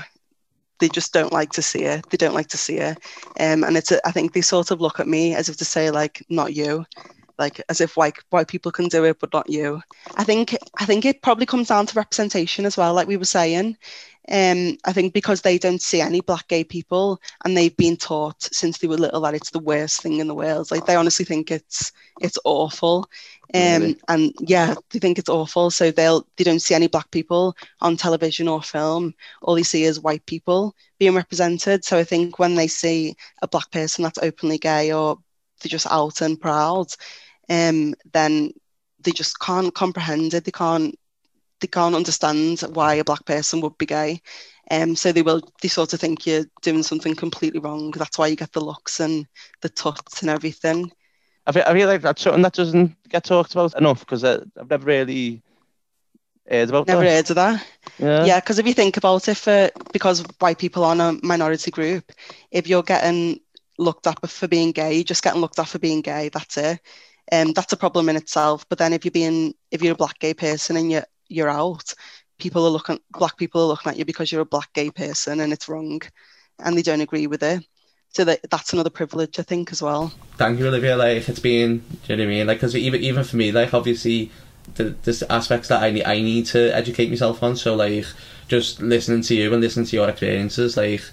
they 0.79 0.89
just 0.89 1.13
don't 1.13 1.33
like 1.33 1.51
to 1.53 1.61
see 1.61 1.83
it. 1.83 2.07
They 2.09 2.17
don't 2.17 2.35
like 2.35 2.49
to 2.49 2.57
see 2.57 2.77
it. 2.77 2.97
Um, 3.39 3.63
and 3.63 3.77
it's, 3.77 3.91
a, 3.91 4.05
I 4.07 4.11
think 4.11 4.33
they 4.33 4.41
sort 4.41 4.69
of 4.69 4.79
look 4.79 4.99
at 4.99 5.07
me 5.07 5.33
as 5.33 5.49
if 5.49 5.57
to 5.57 5.65
say 5.65 5.89
like, 5.89 6.23
not 6.29 6.53
you 6.53 6.85
like 7.37 7.61
as 7.69 7.81
if 7.81 7.97
white 7.97 8.17
white 8.29 8.47
people 8.47 8.71
can 8.71 8.87
do 8.87 9.03
it 9.03 9.19
but 9.19 9.33
not 9.33 9.49
you 9.49 9.81
i 10.15 10.23
think 10.23 10.55
i 10.79 10.85
think 10.85 11.05
it 11.05 11.21
probably 11.21 11.45
comes 11.45 11.67
down 11.67 11.85
to 11.85 11.95
representation 11.95 12.65
as 12.65 12.77
well 12.77 12.93
like 12.93 13.07
we 13.07 13.17
were 13.17 13.25
saying 13.25 13.77
um, 14.29 14.77
I 14.83 14.91
think 14.91 15.13
because 15.13 15.41
they 15.41 15.57
don't 15.57 15.81
see 15.81 16.01
any 16.01 16.19
black 16.19 16.49
gay 16.49 16.63
people 16.63 17.21
and 17.45 17.55
they've 17.55 17.75
been 17.77 17.95
taught 17.95 18.43
since 18.51 18.77
they 18.77 18.87
were 18.87 18.97
little 18.97 19.21
that 19.21 19.33
it's 19.33 19.51
the 19.51 19.59
worst 19.59 20.01
thing 20.01 20.19
in 20.19 20.27
the 20.27 20.35
world. 20.35 20.69
Like 20.69 20.85
they 20.85 20.95
honestly 20.95 21.23
think 21.23 21.49
it's 21.49 21.93
it's 22.19 22.37
awful. 22.43 23.09
Um, 23.53 23.81
really? 23.81 23.97
and 24.09 24.33
yeah, 24.41 24.75
they 24.91 24.99
think 24.99 25.17
it's 25.17 25.29
awful. 25.29 25.71
So 25.71 25.91
they'll 25.91 26.27
they 26.35 26.43
don't 26.43 26.59
see 26.61 26.75
any 26.75 26.87
black 26.87 27.09
people 27.11 27.55
on 27.79 27.95
television 27.95 28.49
or 28.49 28.61
film. 28.61 29.13
All 29.41 29.55
they 29.55 29.63
see 29.63 29.83
is 29.83 30.01
white 30.01 30.25
people 30.25 30.75
being 30.99 31.15
represented. 31.15 31.85
So 31.85 31.97
I 31.97 32.03
think 32.03 32.37
when 32.37 32.55
they 32.55 32.67
see 32.67 33.15
a 33.41 33.47
black 33.47 33.71
person 33.71 34.03
that's 34.03 34.19
openly 34.21 34.57
gay 34.57 34.91
or 34.91 35.19
they're 35.61 35.69
just 35.69 35.87
out 35.89 36.19
and 36.21 36.39
proud, 36.39 36.87
um, 37.49 37.95
then 38.13 38.51
they 39.03 39.11
just 39.11 39.39
can't 39.39 39.73
comprehend 39.73 40.33
it. 40.33 40.45
They 40.45 40.51
can't 40.51 40.97
they 41.59 41.67
can't 41.67 41.95
understand 41.95 42.59
why 42.73 42.95
a 42.95 43.03
black 43.03 43.25
person 43.25 43.61
would 43.61 43.77
be 43.77 43.85
gay. 43.85 44.21
Um, 44.69 44.95
so 44.95 45.11
they 45.11 45.21
will 45.21 45.41
they 45.61 45.69
sort 45.69 45.93
of 45.93 45.99
think 45.99 46.27
you're 46.27 46.45
doing 46.61 46.83
something 46.83 47.15
completely 47.15 47.59
wrong. 47.59 47.91
That's 47.91 48.17
why 48.17 48.27
you 48.27 48.35
get 48.35 48.51
the 48.51 48.59
looks 48.59 48.99
and 48.99 49.25
the 49.61 49.69
tuts 49.69 50.21
and 50.21 50.29
everything. 50.29 50.91
I 51.47 51.53
feel, 51.53 51.63
I 51.65 51.73
feel 51.73 51.87
like 51.87 52.01
that's 52.01 52.21
something 52.21 52.41
that 52.41 52.53
doesn't 52.53 52.95
get 53.09 53.23
talked 53.23 53.53
about 53.53 53.77
enough 53.77 54.01
because 54.01 54.23
I've 54.25 54.69
never 54.69 54.85
really 54.85 55.41
heard 56.49 56.69
about 56.69 56.85
that. 56.87 56.91
never 56.91 57.05
that. 57.05 57.11
heard 57.11 57.29
of 57.29 57.35
that. 57.37 57.67
Yeah, 57.99 58.39
because 58.39 58.57
yeah, 58.57 58.61
if 58.61 58.67
you 58.67 58.73
think 58.73 58.97
about 58.97 59.29
it, 59.29 59.37
for 59.37 59.69
because 59.93 60.25
white 60.39 60.59
people 60.59 60.83
are 60.83 60.99
a 60.99 61.19
minority 61.23 61.71
group, 61.71 62.11
if 62.51 62.67
you're 62.67 62.83
getting 62.83 63.39
looked 63.77 64.05
at 64.05 64.29
for 64.29 64.47
being 64.49 64.73
gay, 64.73 65.03
just 65.03 65.23
getting 65.23 65.39
looked 65.39 65.59
at 65.59 65.69
for 65.69 65.79
being 65.79 66.01
gay, 66.01 66.27
that's 66.27 66.57
it 66.57 66.81
um, 67.31 67.53
that's 67.53 67.73
a 67.73 67.77
problem 67.77 68.09
in 68.09 68.15
itself. 68.15 68.67
But 68.69 68.77
then 68.77 68.93
if 68.93 69.05
you're 69.05 69.11
being 69.11 69.53
if 69.71 69.81
you're 69.81 69.93
a 69.93 69.97
black 69.97 70.19
gay 70.19 70.33
person 70.33 70.77
and 70.77 70.91
you're 70.91 71.05
you're 71.27 71.49
out, 71.49 71.93
people 72.37 72.65
are 72.65 72.69
looking 72.69 72.99
black 73.11 73.37
people 73.37 73.61
are 73.61 73.67
looking 73.67 73.91
at 73.91 73.97
you 73.97 74.05
because 74.05 74.31
you're 74.31 74.41
a 74.41 74.45
black 74.45 74.71
gay 74.73 74.89
person 74.89 75.39
and 75.39 75.51
it's 75.53 75.67
wrong, 75.67 76.01
and 76.59 76.77
they 76.77 76.81
don't 76.81 77.01
agree 77.01 77.27
with 77.27 77.43
it. 77.43 77.65
So 78.09 78.23
that 78.23 78.39
that's 78.49 78.73
another 78.73 78.89
privilege, 78.89 79.39
I 79.39 79.43
think, 79.43 79.71
as 79.71 79.81
well. 79.81 80.13
Thank 80.37 80.59
you, 80.59 80.67
Olivia. 80.67 80.95
Like 80.95 81.27
it's 81.27 81.39
been, 81.39 81.79
do 81.79 82.13
you 82.13 82.17
know 82.17 82.23
what 82.23 82.27
I 82.27 82.35
mean? 82.35 82.47
Like, 82.47 82.57
because 82.57 82.75
even 82.75 83.01
even 83.01 83.23
for 83.23 83.35
me, 83.35 83.51
like 83.51 83.73
obviously, 83.73 84.31
the, 84.75 84.95
there's 85.03 85.23
aspects 85.23 85.67
that 85.67 85.83
I 85.83 85.91
need 85.91 86.05
I 86.05 86.21
need 86.21 86.45
to 86.47 86.75
educate 86.75 87.09
myself 87.09 87.43
on. 87.43 87.55
So 87.55 87.75
like, 87.75 88.05
just 88.47 88.81
listening 88.81 89.21
to 89.23 89.35
you 89.35 89.51
and 89.53 89.61
listening 89.61 89.85
to 89.87 89.95
your 89.95 90.09
experiences, 90.09 90.77
like, 90.77 91.03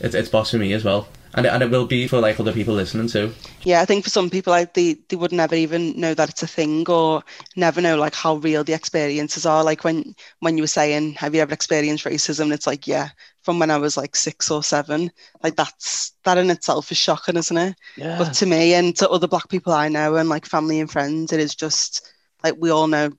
it's 0.00 0.14
it's 0.14 0.28
boss 0.28 0.50
for 0.50 0.58
me 0.58 0.72
as 0.74 0.84
well 0.84 1.08
and 1.34 1.46
it, 1.46 1.48
and 1.52 1.62
it 1.62 1.70
will 1.70 1.86
be 1.86 2.06
for 2.06 2.20
like 2.20 2.38
other 2.38 2.52
people 2.52 2.74
listening 2.74 3.08
too. 3.08 3.32
Yeah, 3.62 3.80
I 3.80 3.84
think 3.84 4.04
for 4.04 4.10
some 4.10 4.28
people, 4.28 4.50
like 4.50 4.74
they 4.74 4.96
they 5.08 5.16
would 5.16 5.32
never 5.32 5.54
even 5.54 5.98
know 5.98 6.14
that 6.14 6.28
it's 6.28 6.42
a 6.42 6.46
thing, 6.46 6.88
or 6.88 7.22
never 7.56 7.80
know 7.80 7.96
like 7.96 8.14
how 8.14 8.36
real 8.36 8.64
the 8.64 8.74
experiences 8.74 9.46
are. 9.46 9.64
Like 9.64 9.84
when 9.84 10.14
when 10.40 10.56
you 10.56 10.62
were 10.62 10.68
saying, 10.68 11.14
"Have 11.14 11.34
you 11.34 11.40
ever 11.40 11.54
experienced 11.54 12.04
racism?" 12.04 12.52
It's 12.52 12.66
like, 12.66 12.86
yeah, 12.86 13.10
from 13.42 13.58
when 13.58 13.70
I 13.70 13.78
was 13.78 13.96
like 13.96 14.14
six 14.14 14.50
or 14.50 14.62
seven. 14.62 15.10
Like 15.42 15.56
that's 15.56 16.12
that 16.24 16.38
in 16.38 16.50
itself 16.50 16.90
is 16.92 16.98
shocking, 16.98 17.36
isn't 17.36 17.56
it? 17.56 17.76
Yeah. 17.96 18.18
But 18.18 18.32
to 18.34 18.46
me 18.46 18.74
and 18.74 18.94
to 18.96 19.08
other 19.08 19.28
Black 19.28 19.48
people 19.48 19.72
I 19.72 19.88
know 19.88 20.16
and 20.16 20.28
like 20.28 20.46
family 20.46 20.80
and 20.80 20.90
friends, 20.90 21.32
it 21.32 21.40
is 21.40 21.54
just 21.54 22.12
like 22.44 22.54
we 22.58 22.70
all 22.70 22.86
know 22.86 23.10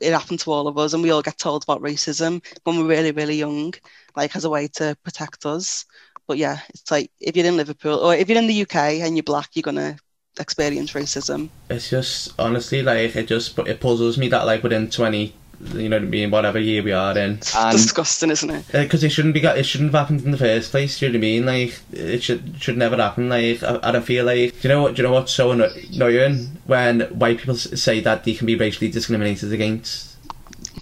it 0.00 0.12
happened 0.12 0.40
to 0.40 0.52
all 0.52 0.68
of 0.68 0.78
us, 0.78 0.92
and 0.92 1.02
we 1.02 1.10
all 1.10 1.22
get 1.22 1.38
told 1.38 1.64
about 1.64 1.82
racism 1.82 2.44
when 2.64 2.78
we're 2.78 2.86
really 2.86 3.12
really 3.12 3.36
young, 3.36 3.74
like 4.14 4.34
as 4.36 4.44
a 4.44 4.50
way 4.50 4.68
to 4.68 4.96
protect 5.04 5.46
us. 5.46 5.84
But 6.26 6.38
yeah, 6.38 6.60
it's 6.70 6.90
like 6.90 7.10
if 7.20 7.36
you're 7.36 7.46
in 7.46 7.56
Liverpool 7.56 7.98
or 7.98 8.14
if 8.14 8.28
you're 8.28 8.38
in 8.38 8.46
the 8.46 8.62
UK 8.62 9.00
and 9.02 9.16
you're 9.16 9.22
black, 9.22 9.50
you're 9.54 9.62
gonna 9.62 9.96
experience 10.38 10.92
racism. 10.92 11.48
It's 11.70 11.90
just 11.90 12.32
honestly 12.38 12.82
like 12.82 13.16
it 13.16 13.28
just 13.28 13.58
it 13.60 13.80
puzzles 13.80 14.18
me 14.18 14.28
that 14.28 14.46
like 14.46 14.62
within 14.62 14.90
twenty 14.90 15.34
you 15.74 15.88
know 15.88 15.96
what 15.96 16.02
I 16.02 16.06
mean, 16.06 16.30
whatever 16.30 16.58
year 16.58 16.82
we 16.82 16.92
are 16.92 17.16
in. 17.16 17.34
It's 17.34 17.56
and, 17.56 17.72
disgusting, 17.72 18.30
isn't 18.30 18.50
it? 18.50 18.66
Because 18.72 19.02
uh, 19.02 19.06
it 19.06 19.10
shouldn't 19.10 19.34
be 19.34 19.40
it 19.40 19.64
shouldn't 19.64 19.92
have 19.92 20.00
happened 20.00 20.24
in 20.24 20.30
the 20.30 20.38
first 20.38 20.70
place. 20.70 20.98
Do 20.98 21.06
you 21.06 21.12
know 21.12 21.18
what 21.18 21.18
I 21.18 21.28
mean? 21.28 21.46
Like 21.46 21.80
it 21.92 22.22
should 22.22 22.56
should 22.60 22.76
never 22.76 22.96
happen. 22.96 23.28
Like 23.28 23.62
I, 23.62 23.78
I 23.82 23.92
don't 23.92 24.04
feel 24.04 24.24
like 24.24 24.60
do 24.60 24.68
you 24.68 24.74
know 24.74 24.82
what 24.82 24.94
do 24.94 25.02
you 25.02 25.08
know 25.08 25.14
what's 25.14 25.32
so 25.32 25.52
annoying 25.52 26.58
when 26.66 27.00
white 27.00 27.38
people 27.38 27.56
say 27.56 28.00
that 28.00 28.24
they 28.24 28.34
can 28.34 28.46
be 28.46 28.56
racially 28.56 28.90
discriminated 28.90 29.52
against. 29.52 30.16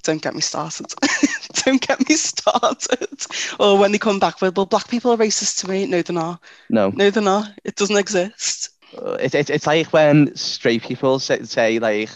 Don't 0.03 0.21
get 0.21 0.35
me 0.35 0.41
started. 0.41 0.87
don't 1.65 1.87
get 1.87 2.09
me 2.09 2.17
started. 2.17 3.27
Or 3.59 3.79
when 3.79 3.93
they 3.93 3.99
come 3.99 4.19
back 4.19 4.41
with, 4.41 4.57
well, 4.57 4.67
black 4.67 4.89
people 4.89 5.13
are 5.13 5.17
racist 5.17 5.61
to 5.61 5.71
me. 5.71 5.87
No, 5.87 6.03
they're 6.03 6.15
not. 6.15 6.43
No. 6.71 6.91
No, 6.91 7.11
they're 7.11 7.23
not. 7.23 7.51
It 7.65 7.77
doesn't 7.77 7.97
exist. 7.97 8.71
Uh, 8.97 9.13
it, 9.21 9.35
it, 9.35 9.51
it's 9.51 9.67
like 9.67 9.93
when 9.93 10.35
straight 10.37 10.83
people 10.83 11.19
say, 11.19 11.43
say 11.43 11.79
like, 11.79 12.11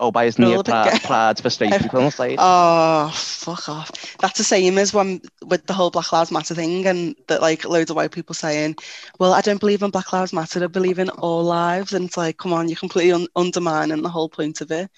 oh, 0.00 0.10
buy 0.10 0.26
his 0.26 0.38
new 0.38 0.62
pla- 0.62 0.98
plaids 0.98 1.40
for 1.40 1.50
straight 1.50 1.80
people. 1.80 2.06
It's 2.06 2.18
like, 2.18 2.36
oh, 2.38 3.10
fuck 3.14 3.68
off. 3.68 4.16
That's 4.18 4.38
the 4.38 4.44
same 4.44 4.78
as 4.78 4.94
when 4.94 5.20
with 5.46 5.66
the 5.66 5.72
whole 5.72 5.90
Black 5.90 6.12
Lives 6.12 6.30
Matter 6.30 6.54
thing, 6.54 6.86
and 6.86 7.16
that 7.28 7.40
like 7.40 7.64
loads 7.64 7.90
of 7.90 7.96
white 7.96 8.12
people 8.12 8.34
saying, 8.34 8.76
well, 9.18 9.32
I 9.32 9.40
don't 9.40 9.60
believe 9.60 9.82
in 9.82 9.90
Black 9.90 10.12
Lives 10.12 10.32
Matter. 10.32 10.62
I 10.62 10.66
believe 10.66 10.98
in 10.98 11.08
all 11.10 11.42
lives, 11.42 11.94
and 11.94 12.04
it's 12.04 12.16
like, 12.16 12.36
come 12.36 12.52
on, 12.52 12.68
you're 12.68 12.76
completely 12.76 13.12
un- 13.12 13.26
undermining 13.34 14.02
the 14.02 14.08
whole 14.08 14.28
point 14.28 14.60
of 14.60 14.70
it. 14.70 14.90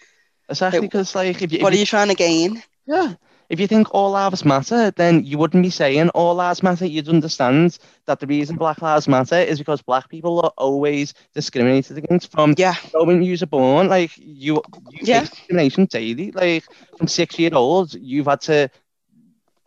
Exactly, 0.49 0.81
because 0.81 1.15
like, 1.15 1.41
if 1.41 1.53
you, 1.53 1.59
if 1.59 1.63
what 1.63 1.73
you, 1.73 1.79
are 1.79 1.81
you 1.81 1.87
trying 1.87 2.09
to 2.09 2.15
gain? 2.15 2.63
Yeah, 2.87 3.15
if 3.51 3.59
you 3.59 3.67
think 3.67 3.93
all 3.93 4.13
lives 4.13 4.45
matter, 4.45 4.93
then 4.93 5.25
you 5.25 5.37
wouldn't 5.37 5.65
be 5.65 5.71
saying 5.71 6.09
all 6.11 6.37
lives 6.37 6.63
matter. 6.63 6.87
You'd 6.87 7.09
understand 7.09 7.79
that 8.07 8.21
the 8.21 8.27
reason 8.29 8.55
Black 8.55 8.81
Lives 8.81 9.09
Matter 9.09 9.35
is 9.35 9.59
because 9.59 9.83
black 9.83 10.09
people 10.09 10.41
are 10.41 10.53
always 10.57 11.15
discriminated 11.35 11.99
against 11.99 12.31
from 12.31 12.55
yeah. 12.57 12.77
the 12.93 12.99
moment 12.99 13.25
you're 13.25 13.45
born. 13.49 13.89
Like 13.89 14.17
you, 14.17 14.63
you 14.91 15.01
yeah. 15.03 15.21
discrimination 15.23 15.87
daily. 15.87 16.31
Like 16.31 16.65
from 16.97 17.09
six 17.09 17.41
year 17.41 17.51
olds, 17.53 17.97
you've 18.01 18.27
had 18.27 18.41
to 18.43 18.71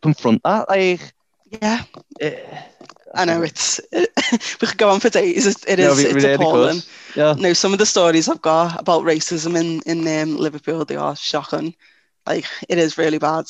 confront 0.01 0.41
that. 0.43 0.69
Like 0.69 1.13
yeah. 1.61 1.83
It, 2.21 2.47
eh, 2.49 2.61
I 3.15 3.25
know 3.25 3.41
it's 3.41 3.81
it, 3.91 4.09
we 4.61 4.67
could 4.67 4.77
go 4.77 4.91
on 4.91 5.01
for 5.01 5.09
days. 5.09 5.45
It, 5.45 5.57
it 5.67 5.79
is 5.79 6.01
it's 6.01 6.13
really 6.13 6.33
appalling. 6.33 6.79
Yeah. 7.17 7.35
No, 7.37 7.51
some 7.51 7.73
of 7.73 7.79
the 7.79 7.85
stories 7.85 8.29
I've 8.29 8.41
got 8.41 8.79
about 8.79 9.03
racism 9.03 9.59
in 9.59 9.81
in 9.85 10.07
um, 10.07 10.37
Liverpool 10.37 10.85
they 10.85 10.95
are 10.95 11.17
shocking. 11.17 11.75
Like 12.25 12.45
it 12.69 12.77
is 12.77 12.97
really 12.97 13.17
bad 13.17 13.47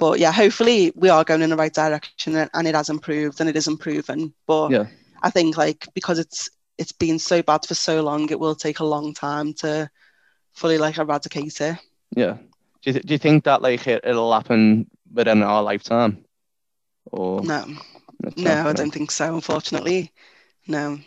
but 0.00 0.18
yeah, 0.18 0.32
hopefully 0.32 0.92
we 0.96 1.10
are 1.10 1.24
going 1.24 1.42
in 1.42 1.50
the 1.50 1.56
right 1.56 1.72
direction 1.72 2.34
and 2.34 2.66
it 2.66 2.74
has 2.74 2.88
improved 2.88 3.38
and 3.38 3.50
it 3.50 3.54
is 3.54 3.68
improving. 3.68 4.32
But 4.46 4.70
yeah. 4.70 4.86
I 5.22 5.28
think 5.28 5.58
like 5.58 5.86
because 5.94 6.18
it's 6.18 6.48
it's 6.78 6.92
been 6.92 7.18
so 7.18 7.42
bad 7.42 7.66
for 7.66 7.74
so 7.74 8.02
long, 8.02 8.30
it 8.30 8.40
will 8.40 8.54
take 8.54 8.80
a 8.80 8.84
long 8.84 9.12
time 9.12 9.52
to 9.54 9.90
fully 10.52 10.78
like 10.78 10.96
eradicate 10.96 11.60
it. 11.60 11.76
Yeah. 12.16 12.38
Do 12.82 12.92
you, 12.92 13.00
do 13.00 13.14
you 13.14 13.18
think 13.18 13.44
that 13.44 13.60
like 13.60 13.86
it, 13.86 14.02
will 14.06 14.32
happen 14.32 14.90
within 15.12 15.42
our 15.42 15.62
lifetime? 15.62 16.24
Or 17.12 17.42
no, 17.42 17.66
no, 18.36 18.68
I 18.68 18.72
don't 18.72 18.90
think 18.90 19.10
so. 19.10 19.34
Unfortunately, 19.34 20.12
no. 20.66 20.98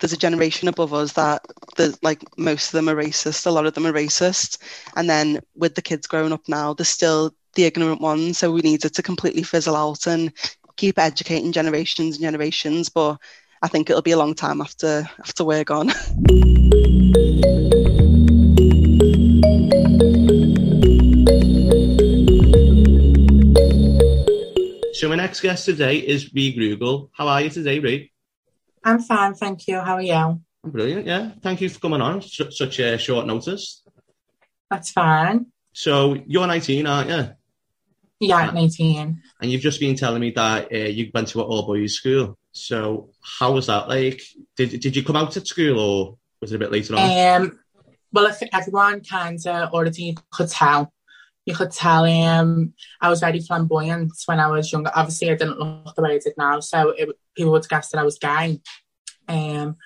There's 0.00 0.12
a 0.12 0.16
generation 0.16 0.66
above 0.66 0.92
us 0.92 1.12
that 1.12 1.44
the 1.76 1.96
like 2.02 2.24
most 2.36 2.66
of 2.66 2.72
them 2.72 2.88
are 2.88 2.96
racist. 2.96 3.46
A 3.46 3.50
lot 3.50 3.66
of 3.66 3.74
them 3.74 3.86
are 3.86 3.92
racist, 3.92 4.58
and 4.96 5.08
then 5.08 5.38
with 5.54 5.76
the 5.76 5.82
kids 5.82 6.08
growing 6.08 6.32
up 6.32 6.48
now, 6.48 6.74
there's 6.74 6.88
still 6.88 7.32
the 7.54 7.64
ignorant 7.64 8.00
ones. 8.00 8.38
So 8.38 8.50
we 8.52 8.60
needed 8.60 8.94
to 8.94 9.02
completely 9.02 9.42
fizzle 9.42 9.76
out 9.76 10.06
and 10.06 10.32
keep 10.76 10.98
educating 10.98 11.52
generations 11.52 12.16
and 12.16 12.24
generations. 12.24 12.88
But 12.88 13.18
I 13.62 13.68
think 13.68 13.88
it'll 13.88 14.02
be 14.02 14.12
a 14.12 14.18
long 14.18 14.34
time 14.34 14.60
after 14.60 15.08
after 15.20 15.44
we're 15.44 15.64
gone. 15.64 15.92
So 25.02 25.08
my 25.08 25.16
next 25.16 25.40
guest 25.40 25.64
today 25.64 25.96
is 25.96 26.32
Ree 26.32 26.56
Grugel. 26.56 27.08
How 27.12 27.26
are 27.26 27.42
you 27.42 27.50
today, 27.50 27.80
Ree? 27.80 28.12
I'm 28.84 29.00
fine, 29.00 29.34
thank 29.34 29.66
you. 29.66 29.80
How 29.80 29.94
are 29.94 30.00
you? 30.00 30.40
Brilliant, 30.64 31.06
yeah. 31.06 31.32
Thank 31.42 31.60
you 31.60 31.68
for 31.70 31.80
coming 31.80 32.00
on 32.00 32.22
such 32.22 32.78
a 32.78 32.96
short 32.98 33.26
notice. 33.26 33.82
That's 34.70 34.92
fine. 34.92 35.46
So 35.72 36.16
you're 36.28 36.46
19, 36.46 36.86
aren't 36.86 37.10
you? 37.10 37.30
Yeah, 38.22 38.50
19. 38.52 39.20
And 39.40 39.50
you've 39.50 39.60
just 39.60 39.80
been 39.80 39.96
telling 39.96 40.20
me 40.20 40.30
that 40.30 40.72
uh, 40.72 40.76
you 40.76 41.10
went 41.12 41.26
to 41.28 41.40
an 41.40 41.46
all 41.46 41.66
boys 41.66 41.94
school. 41.94 42.38
So 42.52 43.10
how 43.20 43.52
was 43.52 43.66
that 43.66 43.88
like? 43.88 44.22
Did 44.56 44.78
did 44.80 44.94
you 44.94 45.02
come 45.02 45.16
out 45.16 45.36
at 45.36 45.48
school 45.48 45.78
or 45.78 46.18
was 46.40 46.52
it 46.52 46.56
a 46.56 46.58
bit 46.58 46.70
later 46.70 46.94
on? 46.94 47.42
Um, 47.42 47.58
well, 48.12 48.28
I 48.28 48.32
think 48.32 48.52
everyone 48.54 49.02
kind 49.02 49.44
of 49.44 49.72
already 49.72 50.16
could 50.30 50.48
tell. 50.48 50.92
You 51.46 51.56
could 51.56 51.72
tell 51.72 52.04
um, 52.04 52.74
I 53.00 53.08
was 53.08 53.18
very 53.18 53.40
flamboyant 53.40 54.12
when 54.26 54.38
I 54.38 54.46
was 54.46 54.70
younger. 54.70 54.92
Obviously, 54.94 55.28
I 55.30 55.34
didn't 55.34 55.58
look 55.58 55.96
the 55.96 56.02
way 56.02 56.14
I 56.14 56.18
did 56.18 56.34
now, 56.38 56.60
so 56.60 56.90
it, 56.90 57.08
people 57.34 57.50
would 57.50 57.68
guess 57.68 57.90
that 57.90 57.98
I 57.98 58.04
was 58.04 58.18
gay. 58.18 58.60
Um, 59.26 59.76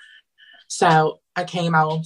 so 0.69 1.21
I 1.35 1.45
came 1.45 1.75
out 1.75 2.05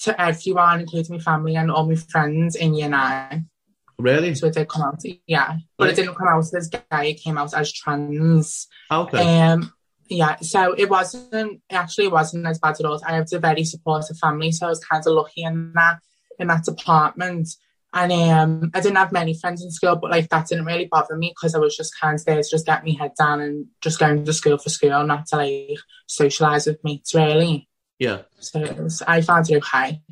to 0.00 0.18
everyone, 0.18 0.80
including 0.80 1.16
my 1.16 1.22
family 1.22 1.56
and 1.56 1.70
all 1.70 1.86
my 1.86 1.96
friends 1.96 2.56
in 2.56 2.72
year 2.72 2.88
nine. 2.88 3.50
Really? 3.98 4.34
So 4.34 4.46
it 4.46 4.54
did 4.54 4.68
come 4.68 4.82
out, 4.82 5.02
yeah. 5.26 5.56
But 5.78 5.90
it 5.90 5.96
didn't 5.96 6.16
come 6.16 6.28
out 6.28 6.44
as 6.54 6.68
gay, 6.68 7.10
it 7.10 7.22
came 7.22 7.38
out 7.38 7.54
as 7.54 7.72
trans. 7.72 8.68
Okay. 8.90 9.40
Um, 9.40 9.72
yeah, 10.08 10.36
so 10.36 10.72
it 10.72 10.88
wasn't, 10.88 11.62
it 11.68 11.74
actually 11.74 12.08
wasn't 12.08 12.46
as 12.46 12.58
bad 12.58 12.76
at 12.78 12.84
all. 12.86 13.00
I 13.06 13.16
have 13.16 13.26
a 13.32 13.38
very 13.38 13.64
supportive 13.64 14.18
family, 14.18 14.52
so 14.52 14.66
I 14.66 14.70
was 14.70 14.84
kind 14.84 15.04
of 15.04 15.12
lucky 15.12 15.42
in 15.42 15.72
that, 15.74 15.98
in 16.38 16.48
that 16.48 16.64
department. 16.64 17.48
And 17.92 18.12
um, 18.12 18.70
I 18.74 18.80
didn't 18.80 18.98
have 18.98 19.10
many 19.10 19.32
friends 19.32 19.64
in 19.64 19.70
school, 19.70 19.96
but 19.96 20.10
like 20.10 20.28
that 20.28 20.48
didn't 20.48 20.66
really 20.66 20.84
bother 20.84 21.16
me 21.16 21.30
because 21.30 21.54
I 21.54 21.58
was 21.58 21.74
just 21.74 21.98
kind 21.98 22.18
of 22.18 22.24
there 22.26 22.42
to 22.42 22.48
just 22.48 22.66
get 22.66 22.84
my 22.84 22.92
head 22.92 23.12
down 23.18 23.40
and 23.40 23.66
just 23.80 23.98
going 23.98 24.22
to 24.22 24.32
school 24.34 24.58
for 24.58 24.68
school, 24.68 25.02
not 25.04 25.26
to 25.28 25.36
like 25.36 25.78
socialise 26.06 26.66
with 26.66 26.84
mates 26.84 27.14
really. 27.14 27.68
Yeah. 27.98 28.22
So 28.38 28.60
it 28.60 28.76
was, 28.76 29.02
I 29.06 29.22
found 29.22 29.50
it 29.50 29.56
okay. 29.56 30.02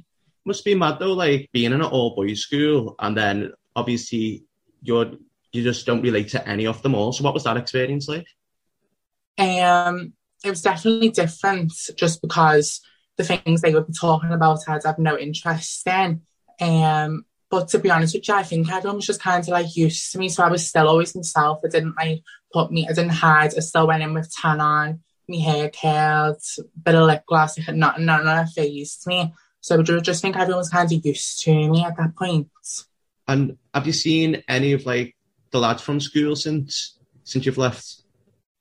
Must 0.46 0.64
be 0.64 0.74
mad 0.74 0.98
though, 0.98 1.12
like 1.12 1.50
being 1.52 1.72
in 1.72 1.74
an 1.74 1.82
all 1.82 2.14
boys 2.14 2.40
school 2.40 2.94
and 2.98 3.14
then 3.14 3.52
obviously 3.76 4.44
you're 4.82 5.12
you 5.52 5.62
just 5.62 5.86
don't 5.86 6.02
relate 6.02 6.28
to 6.30 6.48
any 6.48 6.66
of 6.66 6.82
them 6.82 6.94
all. 6.94 7.12
So 7.12 7.22
what 7.22 7.34
was 7.34 7.44
that 7.44 7.56
experience 7.56 8.08
like? 8.08 8.26
Um, 9.38 10.12
it 10.44 10.50
was 10.50 10.62
definitely 10.62 11.10
different 11.10 11.72
just 11.96 12.20
because 12.20 12.80
the 13.16 13.24
things 13.24 13.60
they 13.60 13.72
would 13.72 13.86
be 13.86 13.92
talking 13.92 14.32
about 14.32 14.60
I'd 14.66 14.84
have 14.84 14.98
no 14.98 15.16
interest 15.16 15.86
in. 15.86 16.22
Um, 16.60 17.24
but 17.50 17.68
to 17.68 17.78
be 17.78 17.90
honest 17.90 18.14
with 18.14 18.26
you, 18.26 18.34
I 18.34 18.42
think 18.42 18.70
everyone 18.70 18.96
was 18.96 19.06
just 19.06 19.22
kind 19.22 19.42
of 19.42 19.48
like 19.48 19.76
used 19.76 20.10
to 20.12 20.18
me. 20.18 20.28
So 20.28 20.42
I 20.42 20.50
was 20.50 20.66
still 20.66 20.88
always 20.88 21.14
myself. 21.14 21.60
I 21.64 21.68
didn't 21.68 21.94
like 21.96 22.22
put 22.52 22.72
me, 22.72 22.86
I 22.88 22.92
didn't 22.92 23.10
hide. 23.10 23.54
I 23.56 23.60
still 23.60 23.86
went 23.86 24.02
in 24.02 24.12
with 24.12 24.32
tan 24.34 24.60
on, 24.60 25.00
my 25.28 25.36
hair 25.36 25.70
curled, 25.70 26.42
bit 26.82 26.94
of 26.94 27.06
lip 27.06 27.24
gloss, 27.26 27.58
I 27.58 27.62
had 27.62 27.76
not, 27.76 28.00
none 28.00 28.20
of 28.20 28.26
that 28.26 28.48
phased 28.50 29.06
me. 29.06 29.32
So 29.60 29.78
I 29.78 29.82
just 30.00 30.20
think 30.20 30.36
everyone 30.36 30.58
was 30.58 30.68
kind 30.68 30.92
of 30.92 31.04
used 31.06 31.42
to 31.44 31.70
me 31.70 31.84
at 31.84 31.96
that 31.96 32.16
point. 32.16 32.48
And 33.26 33.56
have 33.72 33.86
you 33.86 33.92
seen 33.92 34.42
any 34.48 34.72
of 34.72 34.86
like 34.86 35.16
the 35.50 35.58
lads 35.58 35.82
from 35.82 36.00
school 36.00 36.36
since 36.36 36.98
since 37.24 37.46
you've 37.46 37.58
left? 37.58 38.02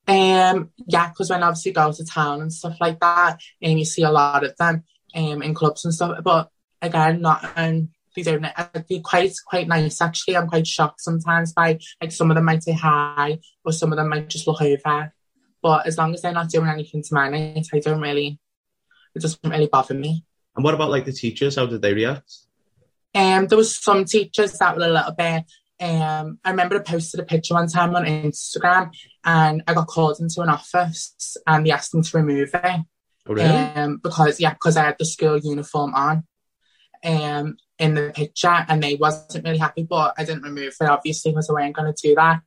Um, 0.06 0.70
yeah, 0.86 1.08
because 1.08 1.30
when 1.30 1.42
I 1.42 1.46
obviously 1.46 1.72
go 1.72 1.92
to 1.92 2.04
town 2.04 2.42
and 2.42 2.52
stuff 2.52 2.76
like 2.80 3.00
that, 3.00 3.38
and 3.62 3.72
um, 3.72 3.78
you 3.78 3.84
see 3.84 4.02
a 4.02 4.10
lot 4.10 4.44
of 4.44 4.56
them 4.56 4.84
um 5.14 5.42
in 5.42 5.54
clubs 5.54 5.84
and 5.84 5.94
stuff. 5.94 6.18
But 6.22 6.50
again, 6.82 7.20
not 7.20 7.52
um, 7.56 7.90
they 8.14 8.22
don't. 8.22 8.46
It'd 8.74 9.02
quite 9.02 9.32
quite 9.46 9.68
nice 9.68 10.00
actually. 10.00 10.36
I'm 10.36 10.48
quite 10.48 10.66
shocked 10.66 11.00
sometimes 11.00 11.52
by 11.52 11.78
like 12.00 12.12
some 12.12 12.30
of 12.30 12.36
them 12.36 12.44
might 12.44 12.62
say 12.62 12.72
hi, 12.72 13.38
or 13.64 13.72
some 13.72 13.92
of 13.92 13.96
them 13.96 14.08
might 14.08 14.28
just 14.28 14.46
look 14.46 14.62
over. 14.62 15.12
But 15.62 15.86
as 15.86 15.96
long 15.96 16.12
as 16.14 16.22
they're 16.22 16.32
not 16.32 16.50
doing 16.50 16.68
anything 16.68 17.02
to 17.02 17.14
my 17.14 17.28
night, 17.28 17.66
I 17.72 17.78
don't 17.80 18.00
really. 18.00 18.38
It 19.14 19.22
doesn't 19.22 19.48
really 19.48 19.68
bother 19.68 19.94
me. 19.94 20.24
And 20.56 20.64
what 20.64 20.74
about 20.74 20.90
like 20.90 21.04
the 21.04 21.12
teachers? 21.12 21.56
How 21.56 21.66
did 21.66 21.82
they 21.82 21.94
react? 21.94 22.32
Um, 23.14 23.46
there 23.46 23.58
was 23.58 23.76
some 23.76 24.04
teachers 24.04 24.58
that 24.58 24.76
were 24.76 24.84
a 24.84 24.88
little 24.88 25.12
bit. 25.12 25.44
Um, 25.80 26.38
I 26.44 26.50
remember 26.50 26.76
I 26.76 26.80
posted 26.80 27.20
a 27.20 27.24
picture 27.24 27.54
one 27.54 27.68
time 27.68 27.94
on 27.94 28.04
Instagram, 28.04 28.92
and 29.24 29.62
I 29.66 29.74
got 29.74 29.86
called 29.86 30.20
into 30.20 30.40
an 30.40 30.48
office, 30.48 31.36
and 31.46 31.66
they 31.66 31.70
asked 31.70 31.94
me 31.94 32.02
to 32.02 32.16
remove 32.16 32.50
it. 32.54 32.80
Oh, 33.26 33.34
really? 33.34 33.48
Um, 33.48 34.00
because 34.02 34.40
yeah, 34.40 34.54
because 34.54 34.76
I 34.76 34.84
had 34.84 34.96
the 34.98 35.04
school 35.04 35.38
uniform 35.38 35.94
on. 35.94 36.24
Um, 37.04 37.56
in 37.78 37.94
the 37.94 38.12
picture, 38.14 38.64
and 38.68 38.82
they 38.82 38.94
wasn't 38.94 39.44
really 39.44 39.58
happy, 39.58 39.82
but 39.82 40.14
I 40.16 40.24
didn't 40.24 40.42
remove 40.42 40.74
it 40.80 40.88
obviously 40.88 41.32
because 41.32 41.50
I 41.50 41.54
wasn't 41.54 41.76
going 41.76 41.92
to 41.92 42.08
do 42.08 42.14
that. 42.14 42.40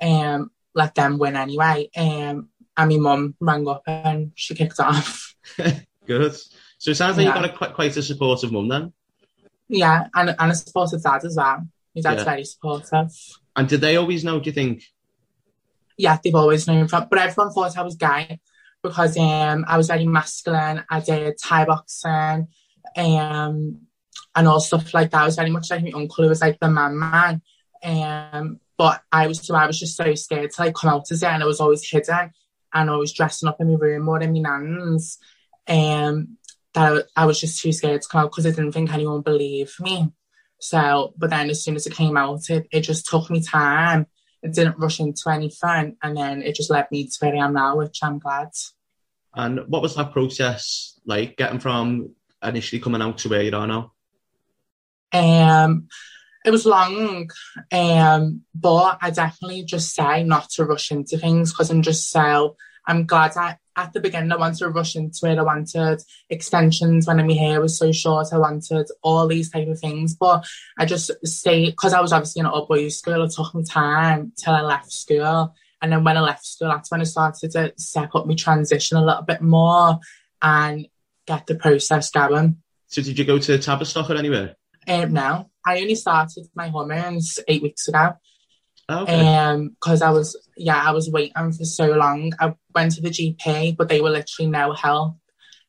Um, 0.00 0.50
let 0.74 0.94
them 0.94 1.18
win 1.18 1.36
anyway. 1.36 1.90
Um, 1.96 2.48
and 2.76 2.90
my 2.90 2.96
mum 2.96 3.34
rang 3.40 3.68
up 3.68 3.82
and 3.86 4.32
she 4.34 4.54
kicked 4.54 4.80
off. 4.80 5.34
Good. 6.06 6.36
So 6.78 6.92
it 6.92 6.96
sounds 6.96 7.16
like 7.16 7.26
yeah. 7.26 7.34
you've 7.34 7.42
got 7.42 7.54
a, 7.54 7.56
quite, 7.56 7.74
quite 7.74 7.96
a 7.96 8.02
supportive 8.02 8.52
mum 8.52 8.68
then. 8.68 8.92
Yeah, 9.68 10.08
and, 10.14 10.34
and 10.38 10.52
a 10.52 10.54
supportive 10.54 11.02
dad 11.02 11.24
as 11.24 11.36
well. 11.36 11.66
My 11.94 12.02
dad's 12.02 12.20
yeah. 12.20 12.24
very 12.24 12.44
supportive. 12.44 13.10
And 13.56 13.68
did 13.68 13.80
they 13.80 13.96
always 13.96 14.24
know, 14.24 14.40
do 14.40 14.48
you 14.48 14.54
think? 14.54 14.84
Yeah, 15.96 16.18
they've 16.22 16.34
always 16.34 16.66
known 16.66 16.88
from, 16.88 17.06
but 17.10 17.18
everyone 17.18 17.52
thought 17.52 17.76
I 17.76 17.82
was 17.82 17.96
gay. 17.96 18.40
because 18.82 19.16
um, 19.16 19.64
I 19.66 19.76
was 19.76 19.88
very 19.88 20.06
masculine. 20.06 20.84
I 20.90 21.00
did 21.00 21.36
Thai 21.42 21.64
boxing 21.64 22.48
um, 22.96 23.80
and 24.34 24.48
all 24.48 24.60
stuff 24.60 24.94
like 24.94 25.10
that. 25.10 25.22
I 25.22 25.26
was 25.26 25.36
very 25.36 25.50
much 25.50 25.70
like 25.70 25.82
my 25.82 25.90
uncle 25.94 26.24
who 26.24 26.28
was 26.28 26.40
like 26.40 26.58
the 26.60 26.68
man 26.68 26.98
man. 26.98 27.42
Um, 27.82 28.60
but 28.76 29.02
I 29.10 29.26
was 29.26 29.44
so 29.44 29.54
I 29.54 29.66
was 29.66 29.78
just 29.78 29.96
so 29.96 30.14
scared 30.14 30.52
to 30.52 30.62
like 30.62 30.74
come 30.74 30.90
out 30.90 31.10
as 31.10 31.22
it 31.22 31.26
and 31.26 31.42
I 31.42 31.46
was 31.46 31.60
always 31.60 31.88
hidden 31.88 32.30
and 32.72 32.90
I 32.90 32.96
was 32.96 33.12
dressing 33.12 33.48
up 33.48 33.60
in 33.60 33.68
my 33.68 33.74
room 33.74 34.04
more 34.04 34.20
than 34.20 34.32
my 34.32 34.40
nans. 34.40 35.18
Um, 35.66 36.37
that 36.78 37.06
I 37.16 37.26
was 37.26 37.40
just 37.40 37.60
too 37.60 37.72
scared 37.72 38.02
to 38.02 38.08
come 38.08 38.22
out 38.22 38.30
because 38.30 38.46
I 38.46 38.50
didn't 38.50 38.72
think 38.72 38.92
anyone 38.92 39.22
believed 39.22 39.80
me. 39.80 40.12
So, 40.60 41.14
but 41.16 41.30
then 41.30 41.50
as 41.50 41.62
soon 41.62 41.76
as 41.76 41.86
it 41.86 41.94
came 41.94 42.16
out, 42.16 42.48
it, 42.50 42.66
it 42.70 42.80
just 42.80 43.06
took 43.06 43.30
me 43.30 43.42
time. 43.42 44.06
It 44.42 44.54
didn't 44.54 44.78
rush 44.78 45.00
into 45.00 45.28
anything, 45.28 45.96
and 46.02 46.16
then 46.16 46.42
it 46.42 46.54
just 46.54 46.70
led 46.70 46.86
me 46.92 47.06
to 47.06 47.16
where 47.20 47.34
I 47.34 47.44
am 47.44 47.54
now, 47.54 47.76
which 47.76 47.98
I'm 48.02 48.20
glad. 48.20 48.50
And 49.34 49.60
what 49.66 49.82
was 49.82 49.96
that 49.96 50.12
process 50.12 50.98
like, 51.04 51.36
getting 51.36 51.58
from 51.58 52.14
initially 52.42 52.80
coming 52.80 53.02
out 53.02 53.18
to 53.18 53.28
where 53.28 53.42
you 53.42 53.56
are 53.56 53.66
now? 53.66 53.92
Um, 55.12 55.88
it 56.44 56.50
was 56.50 56.66
long, 56.66 57.30
um, 57.72 58.42
but 58.54 58.98
I 59.02 59.10
definitely 59.10 59.64
just 59.64 59.94
say 59.94 60.22
not 60.22 60.50
to 60.50 60.64
rush 60.64 60.92
into 60.92 61.18
things 61.18 61.52
because 61.52 61.70
I'm 61.70 61.82
just 61.82 62.10
so 62.10 62.56
I'm 62.86 63.06
glad 63.06 63.36
I 63.36 63.58
at 63.78 63.92
the 63.92 64.00
beginning 64.00 64.32
I 64.32 64.36
wanted 64.36 64.58
to 64.58 64.68
rush 64.70 64.96
into 64.96 65.26
it. 65.26 65.38
I 65.38 65.42
wanted 65.42 66.02
extensions 66.28 67.06
when 67.06 67.24
my 67.24 67.32
hair 67.32 67.60
was 67.60 67.78
so 67.78 67.92
short. 67.92 68.26
I 68.32 68.38
wanted 68.38 68.88
all 69.02 69.26
these 69.28 69.50
type 69.50 69.68
of 69.68 69.78
things, 69.78 70.14
but 70.14 70.44
I 70.76 70.84
just 70.84 71.12
stayed 71.24 71.70
because 71.70 71.94
I 71.94 72.00
was 72.00 72.12
obviously 72.12 72.40
in 72.40 72.46
an 72.46 72.52
all 72.52 72.66
boys 72.66 72.98
school. 72.98 73.22
It 73.22 73.30
took 73.30 73.54
me 73.54 73.62
time 73.62 74.32
till 74.36 74.52
I 74.52 74.62
left 74.62 74.92
school, 74.92 75.54
and 75.80 75.92
then 75.92 76.02
when 76.02 76.16
I 76.16 76.20
left 76.20 76.44
school, 76.44 76.68
that's 76.68 76.90
when 76.90 77.00
I 77.00 77.04
started 77.04 77.52
to 77.52 77.72
step 77.76 78.14
up 78.14 78.26
my 78.26 78.34
transition 78.34 78.98
a 78.98 79.04
little 79.04 79.22
bit 79.22 79.40
more 79.40 80.00
and 80.42 80.88
get 81.26 81.46
the 81.46 81.54
process 81.54 82.10
going. 82.10 82.56
So 82.88 83.00
did 83.02 83.16
you 83.16 83.24
go 83.24 83.38
to 83.38 83.58
Tavistock 83.58 84.10
or 84.10 84.16
anywhere? 84.16 84.56
Um, 84.88 85.12
no, 85.12 85.50
I 85.64 85.80
only 85.80 85.94
started 85.94 86.48
my 86.54 86.68
hormones 86.68 87.38
eight 87.46 87.62
weeks 87.62 87.86
ago. 87.86 88.14
Okay. 88.90 89.36
Um, 89.36 89.70
because 89.70 90.00
I 90.00 90.10
was 90.10 90.36
yeah, 90.56 90.82
I 90.82 90.92
was 90.92 91.10
waiting 91.10 91.52
for 91.52 91.64
so 91.64 91.92
long. 91.92 92.32
I 92.40 92.54
went 92.74 92.92
to 92.92 93.02
the 93.02 93.10
GP, 93.10 93.76
but 93.76 93.88
they 93.88 94.00
were 94.00 94.10
literally 94.10 94.50
no 94.50 94.72
help 94.72 95.16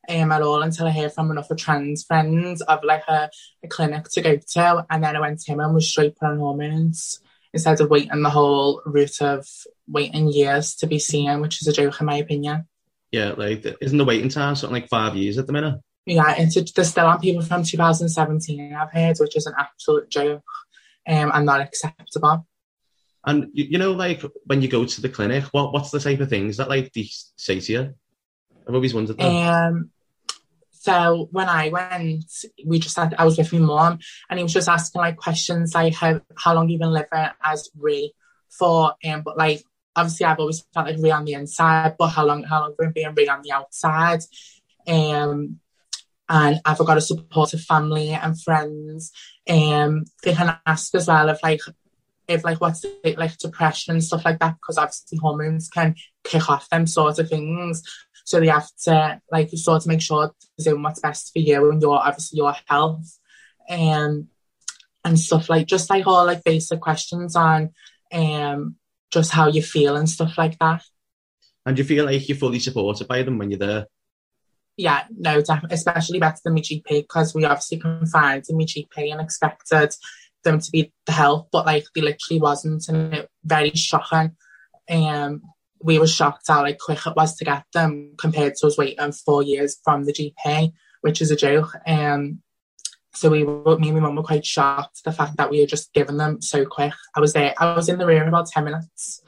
um 0.08 0.32
at 0.32 0.42
all 0.42 0.62
until 0.64 0.88
I 0.88 0.92
heard 0.92 1.14
from 1.14 1.30
another 1.30 1.56
trans 1.56 2.04
friends 2.04 2.62
of 2.62 2.84
like 2.84 3.04
a, 3.08 3.30
a 3.64 3.68
clinic 3.68 4.06
to 4.12 4.22
go 4.22 4.38
to, 4.38 4.86
and 4.90 5.04
then 5.04 5.16
I 5.16 5.20
went 5.20 5.40
to 5.42 5.52
him 5.52 5.60
and 5.60 5.74
was 5.74 5.90
straight 5.90 6.16
put 6.16 6.30
on 6.30 6.40
hormones 6.40 7.20
instead 7.54 7.82
of 7.82 7.90
waiting 7.90 8.22
the 8.22 8.30
whole 8.30 8.82
route 8.86 9.22
of 9.22 9.48
waiting 9.88 10.32
years 10.32 10.76
to 10.76 10.88
be 10.88 11.00
seen, 11.00 11.42
which 11.42 11.62
is 11.62 11.68
a 11.68 11.74
joke 11.74 12.00
in 12.00 12.06
my 12.06 12.18
opinion. 12.18 12.68
Yeah, 13.12 13.34
like 13.36 13.66
isn't 13.82 13.98
the 13.98 14.06
waiting 14.06 14.30
time 14.30 14.56
something 14.56 14.82
like 14.82 14.90
five 14.90 15.16
years 15.16 15.38
at 15.38 15.48
the 15.48 15.54
minute? 15.54 15.80
Yeah, 16.06 16.36
it's 16.38 16.58
a, 16.58 16.62
they're 16.62 16.86
still 16.86 17.06
on 17.06 17.20
people 17.20 17.44
from 17.44 17.64
2017. 17.64 18.74
I've 18.74 18.92
heard, 18.92 19.18
which 19.18 19.36
is 19.36 19.46
an 19.46 19.54
absolute 19.58 20.10
joke, 20.10 20.44
um, 21.08 21.32
and 21.34 21.46
not 21.46 21.62
acceptable. 21.62 22.48
And 23.26 23.50
you, 23.54 23.66
you 23.66 23.78
know, 23.78 23.92
like 23.92 24.24
when 24.46 24.62
you 24.62 24.68
go 24.68 24.86
to 24.86 25.02
the 25.02 25.10
clinic, 25.10 25.46
what 25.52 25.74
what's 25.74 25.92
the 25.92 26.00
type 26.00 26.20
of 26.20 26.30
things 26.30 26.58
that 26.58 26.70
like 26.70 26.94
they 26.94 27.10
say 27.36 27.60
to 27.60 27.72
you? 27.72 27.94
I've 28.68 28.76
always 28.76 28.94
wondered 28.94 29.18
that. 29.18 29.26
Um, 29.26 29.92
so 30.72 31.28
when 31.32 31.50
I 31.50 31.70
went, 31.70 32.24
we 32.66 32.80
just 32.80 32.96
had 32.96 33.14
I 33.18 33.26
was 33.26 33.38
with 33.38 33.52
my 33.52 33.60
mom, 33.60 34.00
and 34.30 34.40
he 34.40 34.44
was 34.44 34.54
just 34.54 34.70
asking 34.70 35.02
like 35.02 35.18
questions 35.18 35.76
like 35.76 35.94
how 35.94 36.22
how 36.38 36.54
long 36.54 36.70
you 36.70 36.80
been 36.80 36.94
living 36.94 37.30
as 37.44 37.70
Ray 37.78 38.14
for, 38.50 38.94
um, 39.06 39.22
but 39.24 39.38
like 39.38 39.64
obviously 39.96 40.26
I've 40.26 40.40
always 40.40 40.66
felt 40.74 40.88
like 40.88 40.98
Ray 41.00 41.12
on 41.12 41.26
the 41.26 41.34
inside, 41.34 41.96
but 42.00 42.08
how 42.08 42.26
long 42.26 42.44
how 42.44 42.62
long 42.62 42.76
have 42.82 42.94
been 42.94 43.14
Ray 43.14 43.28
on 43.28 43.42
the 43.42 43.52
outside? 43.52 44.22
Um, 44.88 45.60
and 46.30 46.62
I've 46.64 46.78
got 46.78 46.98
a 46.98 47.02
supportive 47.02 47.62
family 47.62 48.12
and 48.12 48.40
friends. 48.40 49.12
Um, 49.50 50.06
they 50.24 50.34
can 50.34 50.58
ask 50.66 50.94
as 50.96 51.08
well 51.08 51.30
if 51.30 51.42
like 51.44 51.62
if 52.30 52.46
like 52.46 52.62
what's 52.62 52.86
it 53.04 53.18
like 53.18 53.38
depression 53.38 53.94
and 53.94 54.04
stuff 54.04 54.24
like 54.24 54.40
that 54.40 54.56
because 54.56 54.78
obviously 54.78 55.18
hormones 55.18 55.68
can 55.68 55.96
kick 56.24 56.50
off 56.50 56.70
them 56.70 56.86
sort 56.86 57.20
of 57.20 57.28
things. 57.28 57.84
So 58.24 58.40
they 58.40 58.48
have 58.48 58.70
to 58.84 59.20
like 59.32 59.50
sort 59.54 59.84
of 59.84 59.88
make 59.88 60.02
sure 60.02 60.32
to 60.60 60.64
do 60.64 60.80
what's 60.82 61.00
best 61.00 61.34
for 61.34 61.40
you 61.40 61.72
and 61.72 61.82
your 61.82 62.00
obviously 62.00 62.38
your 62.38 62.54
health 62.68 63.18
and 63.68 64.28
and 65.04 65.20
stuff 65.20 65.50
like 65.50 65.66
just 65.66 65.90
like 65.90 66.06
all 66.06 66.26
like 66.26 66.44
basic 66.44 66.80
questions 66.80 67.36
on 67.36 67.72
um 68.12 68.76
just 69.12 69.32
how 69.32 69.48
you 69.48 69.64
feel 69.64 69.96
and 69.96 70.10
stuff 70.10 70.38
like 70.38 70.58
that. 70.60 70.84
And 71.66 71.78
you 71.78 71.84
feel 71.84 72.06
like 72.06 72.28
you're 72.30 72.38
fully 72.38 72.60
supported 72.60 73.08
by 73.08 73.24
them 73.24 73.38
when 73.38 73.50
you're 73.50 73.60
there? 73.60 73.88
Yeah, 74.78 75.04
no, 75.10 75.42
definitely, 75.42 75.76
especially 75.76 76.20
better 76.20 76.40
than 76.44 76.54
my 76.54 76.62
GP 76.62 76.84
because 76.88 77.34
we 77.34 77.44
obviously 77.44 77.80
confided 77.80 78.46
in 78.50 78.58
my 78.58 78.64
GP 78.64 79.12
and 79.12 79.20
expected 79.20 79.94
them 80.44 80.60
to 80.60 80.72
be 80.72 80.92
the 81.06 81.12
help, 81.12 81.50
but 81.52 81.66
like 81.66 81.86
they 81.94 82.02
literally 82.02 82.42
wasn't, 82.42 82.88
and 82.88 83.14
it 83.14 83.30
very 83.44 83.72
shocking. 83.72 84.36
Um, 84.90 85.42
we 85.82 86.00
were 86.00 86.08
shocked 86.08 86.46
how 86.48 86.62
like 86.62 86.80
quick 86.80 87.06
it 87.06 87.16
was 87.16 87.36
to 87.38 87.46
get 87.46 87.64
them 87.74 88.14
compared 88.18 88.56
to 88.56 88.68
us 88.68 88.78
waiting 88.78 89.12
four 89.12 89.44
years 89.44 89.78
from 89.84 90.04
the 90.04 90.14
GP, 90.14 90.74
which 91.02 91.22
is 91.22 91.32
a 91.32 91.36
joke. 91.36 91.74
Um, 91.88 92.42
so 93.14 93.30
we 93.30 93.44
were, 93.44 93.78
me 93.80 93.90
and 93.90 93.98
my 93.98 94.04
mum 94.04 94.16
were 94.16 94.24
quite 94.24 94.46
shocked 94.46 95.04
the 95.04 95.12
fact 95.12 95.38
that 95.38 95.50
we 95.50 95.60
were 95.62 95.68
just 95.68 95.94
given 95.94 96.18
them 96.18 96.42
so 96.42 96.66
quick. 96.66 96.94
I 97.16 97.20
was 97.20 97.34
there, 97.34 97.54
I 97.58 97.76
was 97.76 97.90
in 97.90 97.98
the 97.98 98.06
room 98.06 98.28
about 98.28 98.48
ten 98.48 98.66
minutes, 98.66 99.22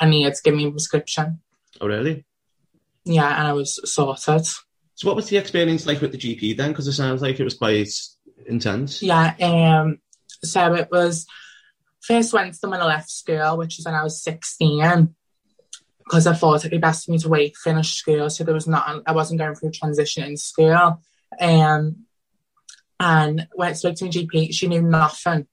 and 0.00 0.12
he 0.12 0.22
had 0.22 0.34
to 0.34 0.42
give 0.42 0.54
me 0.54 0.66
a 0.66 0.70
prescription. 0.70 1.40
Oh 1.80 1.86
really? 1.86 2.24
Yeah, 3.04 3.38
and 3.38 3.46
I 3.46 3.52
was 3.52 3.80
sorted. 3.90 4.46
So 4.94 5.08
what 5.08 5.16
was 5.16 5.28
the 5.28 5.36
experience 5.36 5.86
like 5.86 6.00
with 6.00 6.12
the 6.12 6.18
GP 6.18 6.56
then? 6.56 6.70
Because 6.70 6.86
it 6.86 6.92
sounds 6.92 7.20
like 7.20 7.40
it 7.40 7.44
was 7.44 7.54
quite 7.54 7.88
intense. 8.46 9.02
Yeah, 9.02 9.34
um, 9.40 9.98
so 10.44 10.74
it 10.74 10.88
was 10.90 11.26
first 12.00 12.32
them 12.32 12.70
when 12.70 12.80
I 12.80 12.86
left 12.86 13.10
school, 13.10 13.56
which 13.56 13.78
is 13.78 13.86
when 13.86 13.94
I 13.94 14.02
was 14.02 14.22
16, 14.22 15.14
because 16.04 16.26
I 16.26 16.34
thought 16.34 16.56
it'd 16.56 16.70
be 16.70 16.78
best 16.78 17.06
for 17.06 17.12
me 17.12 17.18
to 17.18 17.28
wait, 17.28 17.56
finish 17.56 17.94
school. 17.94 18.28
So 18.30 18.44
there 18.44 18.54
was 18.54 18.68
not, 18.68 19.02
I 19.06 19.12
wasn't 19.12 19.40
going 19.40 19.54
through 19.54 19.70
transition 19.70 20.24
in 20.24 20.36
school. 20.36 21.00
Um, 21.40 22.04
and 23.00 23.48
went 23.54 23.76
spoke 23.76 23.96
to 23.96 24.04
my 24.04 24.10
GP, 24.10 24.54
she 24.54 24.68
knew 24.68 24.82
nothing 24.82 25.46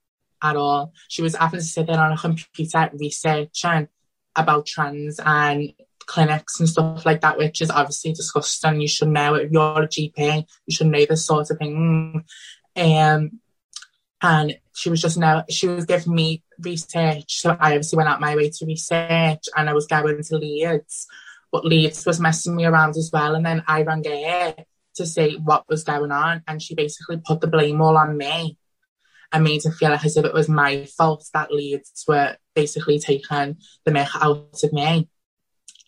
at 0.44 0.56
all. 0.56 0.94
She 1.08 1.22
was 1.22 1.36
having 1.36 1.60
to 1.60 1.66
sit 1.66 1.88
there 1.88 2.00
on 2.00 2.12
a 2.12 2.18
computer 2.18 2.90
researching 2.94 3.88
about 4.36 4.66
trans 4.66 5.20
and 5.24 5.74
clinics 6.06 6.60
and 6.60 6.70
stuff 6.70 7.06
like 7.06 7.22
that, 7.22 7.38
which 7.38 7.62
is 7.62 7.72
obviously 7.72 8.14
disgusting. 8.14 8.82
You 8.82 8.88
should 8.88 9.10
know 9.10 9.36
if 9.36 9.52
you're 9.52 9.84
a 9.84 9.88
GP, 9.88 10.46
you 10.66 10.76
should 10.76 10.88
know 10.88 11.06
this 11.06 11.26
sort 11.26 11.50
of 11.50 11.58
thing. 11.58 12.24
Um, 12.76 13.40
and 14.22 14.58
she 14.74 14.90
was 14.90 15.02
just 15.02 15.18
now 15.18 15.44
she 15.50 15.68
was 15.68 15.86
giving 15.86 16.16
me 16.16 16.44
research. 16.60 17.40
So 17.40 17.58
I 17.60 17.72
obviously 17.72 17.98
went 17.98 18.10
out 18.10 18.22
my 18.22 18.36
way 18.36 18.50
to 18.50 18.66
research 18.66 19.46
and 19.56 19.70
I 19.70 19.74
was 19.74 19.88
going 19.88 20.24
to 20.24 20.38
Leeds 20.38 21.08
but 21.52 21.66
Leeds 21.66 22.06
was 22.06 22.20
messing 22.20 22.56
me 22.56 22.66
around 22.66 22.96
as 22.98 23.10
well. 23.12 23.36
And 23.36 23.46
then 23.46 23.64
I 23.68 23.84
rang 23.84 24.04
her 24.04 24.56
to 24.96 25.06
see 25.06 25.38
what 25.44 25.68
was 25.68 25.84
going 25.84 26.12
on 26.12 26.44
and 26.48 26.62
she 26.62 26.76
basically 26.76 27.22
put 27.24 27.42
the 27.42 27.48
blame 27.48 27.82
all 27.82 27.98
on 27.98 28.18
me. 28.18 28.58
And 29.34 29.46
made 29.46 29.64
it 29.64 29.72
feel 29.72 29.92
like 29.92 30.04
as 30.04 30.18
if 30.18 30.26
it 30.26 30.34
was 30.34 30.50
my 30.50 30.84
fault 30.84 31.26
that 31.34 31.54
Leeds 31.54 32.04
were 32.06 32.36
basically 32.54 33.00
taking 33.00 33.56
the 33.86 33.92
mick 33.92 34.10
out 34.22 34.62
of 34.62 34.74
me 34.74 35.08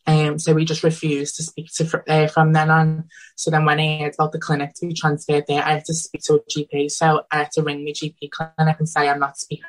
um, 0.06 0.38
so 0.38 0.54
we 0.54 0.66
just 0.66 0.84
refused 0.84 1.38
to 1.38 1.44
speak 1.44 1.72
to 1.76 2.04
uh, 2.08 2.28
from 2.28 2.54
then 2.54 2.70
on. 2.70 3.06
So 3.36 3.52
then 3.52 3.66
when 3.66 3.80
I 3.80 4.00
heard 4.00 4.16
about 4.16 4.34
the 4.34 4.40
clinic 4.40 4.74
to 4.76 4.88
be 4.88 4.94
transferred 4.94 5.46
there, 5.48 5.64
I 5.64 5.74
had 5.74 5.86
to 5.86 5.94
speak 5.94 6.24
to 6.24 6.36
a 6.36 6.40
GP. 6.40 6.92
So 6.92 7.24
I 7.32 7.38
had 7.38 7.52
to 7.52 7.64
ring 7.64 7.86
the 7.86 7.94
GP 7.94 8.32
clinic 8.32 8.76
and 8.80 8.90
say 8.90 9.08
I'm 9.08 9.20
not 9.20 9.38
speaking 9.38 9.66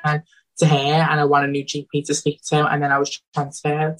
to 0.57 0.65
her 0.65 0.75
and 0.75 1.19
I 1.19 1.25
want 1.25 1.45
a 1.45 1.47
new 1.47 1.63
GP 1.63 2.05
to 2.05 2.13
speak 2.13 2.41
to. 2.49 2.67
And 2.67 2.83
then 2.83 2.91
I 2.91 2.99
was 2.99 3.21
transferred. 3.33 3.97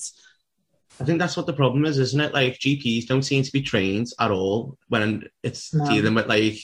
I 1.00 1.04
think 1.04 1.20
that's 1.20 1.38
what 1.38 1.46
the 1.46 1.54
problem 1.54 1.86
is, 1.86 2.00
isn't 2.00 2.20
it? 2.20 2.34
Like 2.34 2.60
GPs 2.60 3.08
don't 3.08 3.24
seem 3.24 3.44
to 3.44 3.52
be 3.52 3.62
trained 3.62 4.08
at 4.20 4.32
all 4.32 4.78
when 4.90 5.30
it's 5.44 5.74
no. 5.74 5.86
dealing 5.88 6.16
with 6.16 6.28
like 6.28 6.58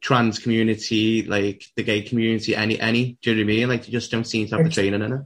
trans 0.00 0.38
community, 0.38 1.22
like 1.22 1.64
the 1.74 1.82
gay 1.82 2.02
community, 2.02 2.54
any 2.54 2.78
any. 2.78 3.18
Do 3.22 3.30
you 3.30 3.36
know 3.36 3.40
what 3.46 3.52
I 3.52 3.56
mean? 3.56 3.68
Like 3.68 3.86
you 3.86 3.92
just 3.92 4.10
don't 4.10 4.24
seem 4.24 4.46
to 4.48 4.56
have 4.56 4.64
the 4.64 4.70
training 4.70 5.02
in 5.02 5.12
it 5.12 5.20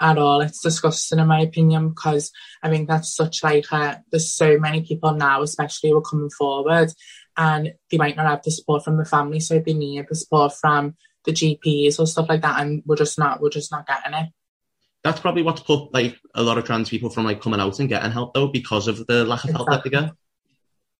at 0.00 0.18
all. 0.18 0.40
It's 0.40 0.62
disgusting 0.62 1.18
in 1.18 1.26
my 1.26 1.40
opinion 1.40 1.90
because 1.90 2.30
I 2.62 2.70
think 2.70 2.88
that's 2.88 3.14
such 3.14 3.42
like 3.42 3.66
a, 3.72 4.02
there's 4.10 4.32
so 4.32 4.58
many 4.58 4.82
people 4.82 5.12
now, 5.14 5.42
especially 5.42 5.90
who 5.90 5.98
are 5.98 6.02
coming 6.02 6.30
forward 6.30 6.92
and 7.38 7.72
they 7.90 7.96
might 7.96 8.16
not 8.16 8.26
have 8.26 8.42
the 8.42 8.50
support 8.50 8.84
from 8.84 8.98
the 8.98 9.04
family, 9.04 9.40
so 9.40 9.58
they 9.58 9.72
need 9.72 10.04
the 10.08 10.14
support 10.16 10.52
from 10.60 10.96
the 11.24 11.32
GPs 11.32 11.98
or 11.98 12.06
stuff 12.06 12.28
like 12.28 12.42
that, 12.42 12.60
and 12.60 12.82
we're 12.84 12.96
just 12.96 13.18
not 13.18 13.40
we're 13.40 13.48
just 13.48 13.70
not 13.70 13.86
getting 13.86 14.12
it. 14.12 14.28
That's 15.04 15.20
probably 15.20 15.42
what's 15.42 15.62
put 15.62 15.94
like 15.94 16.18
a 16.34 16.42
lot 16.42 16.58
of 16.58 16.64
trans 16.64 16.88
people 16.88 17.08
from 17.08 17.24
like 17.24 17.40
coming 17.40 17.60
out 17.60 17.78
and 17.78 17.88
getting 17.88 18.10
help 18.10 18.34
though 18.34 18.48
because 18.48 18.88
of 18.88 19.06
the 19.06 19.24
lack 19.24 19.44
of 19.44 19.50
exactly. 19.50 19.52
help 19.54 19.68
that 19.70 19.84
they 19.84 19.90
get. 19.90 20.12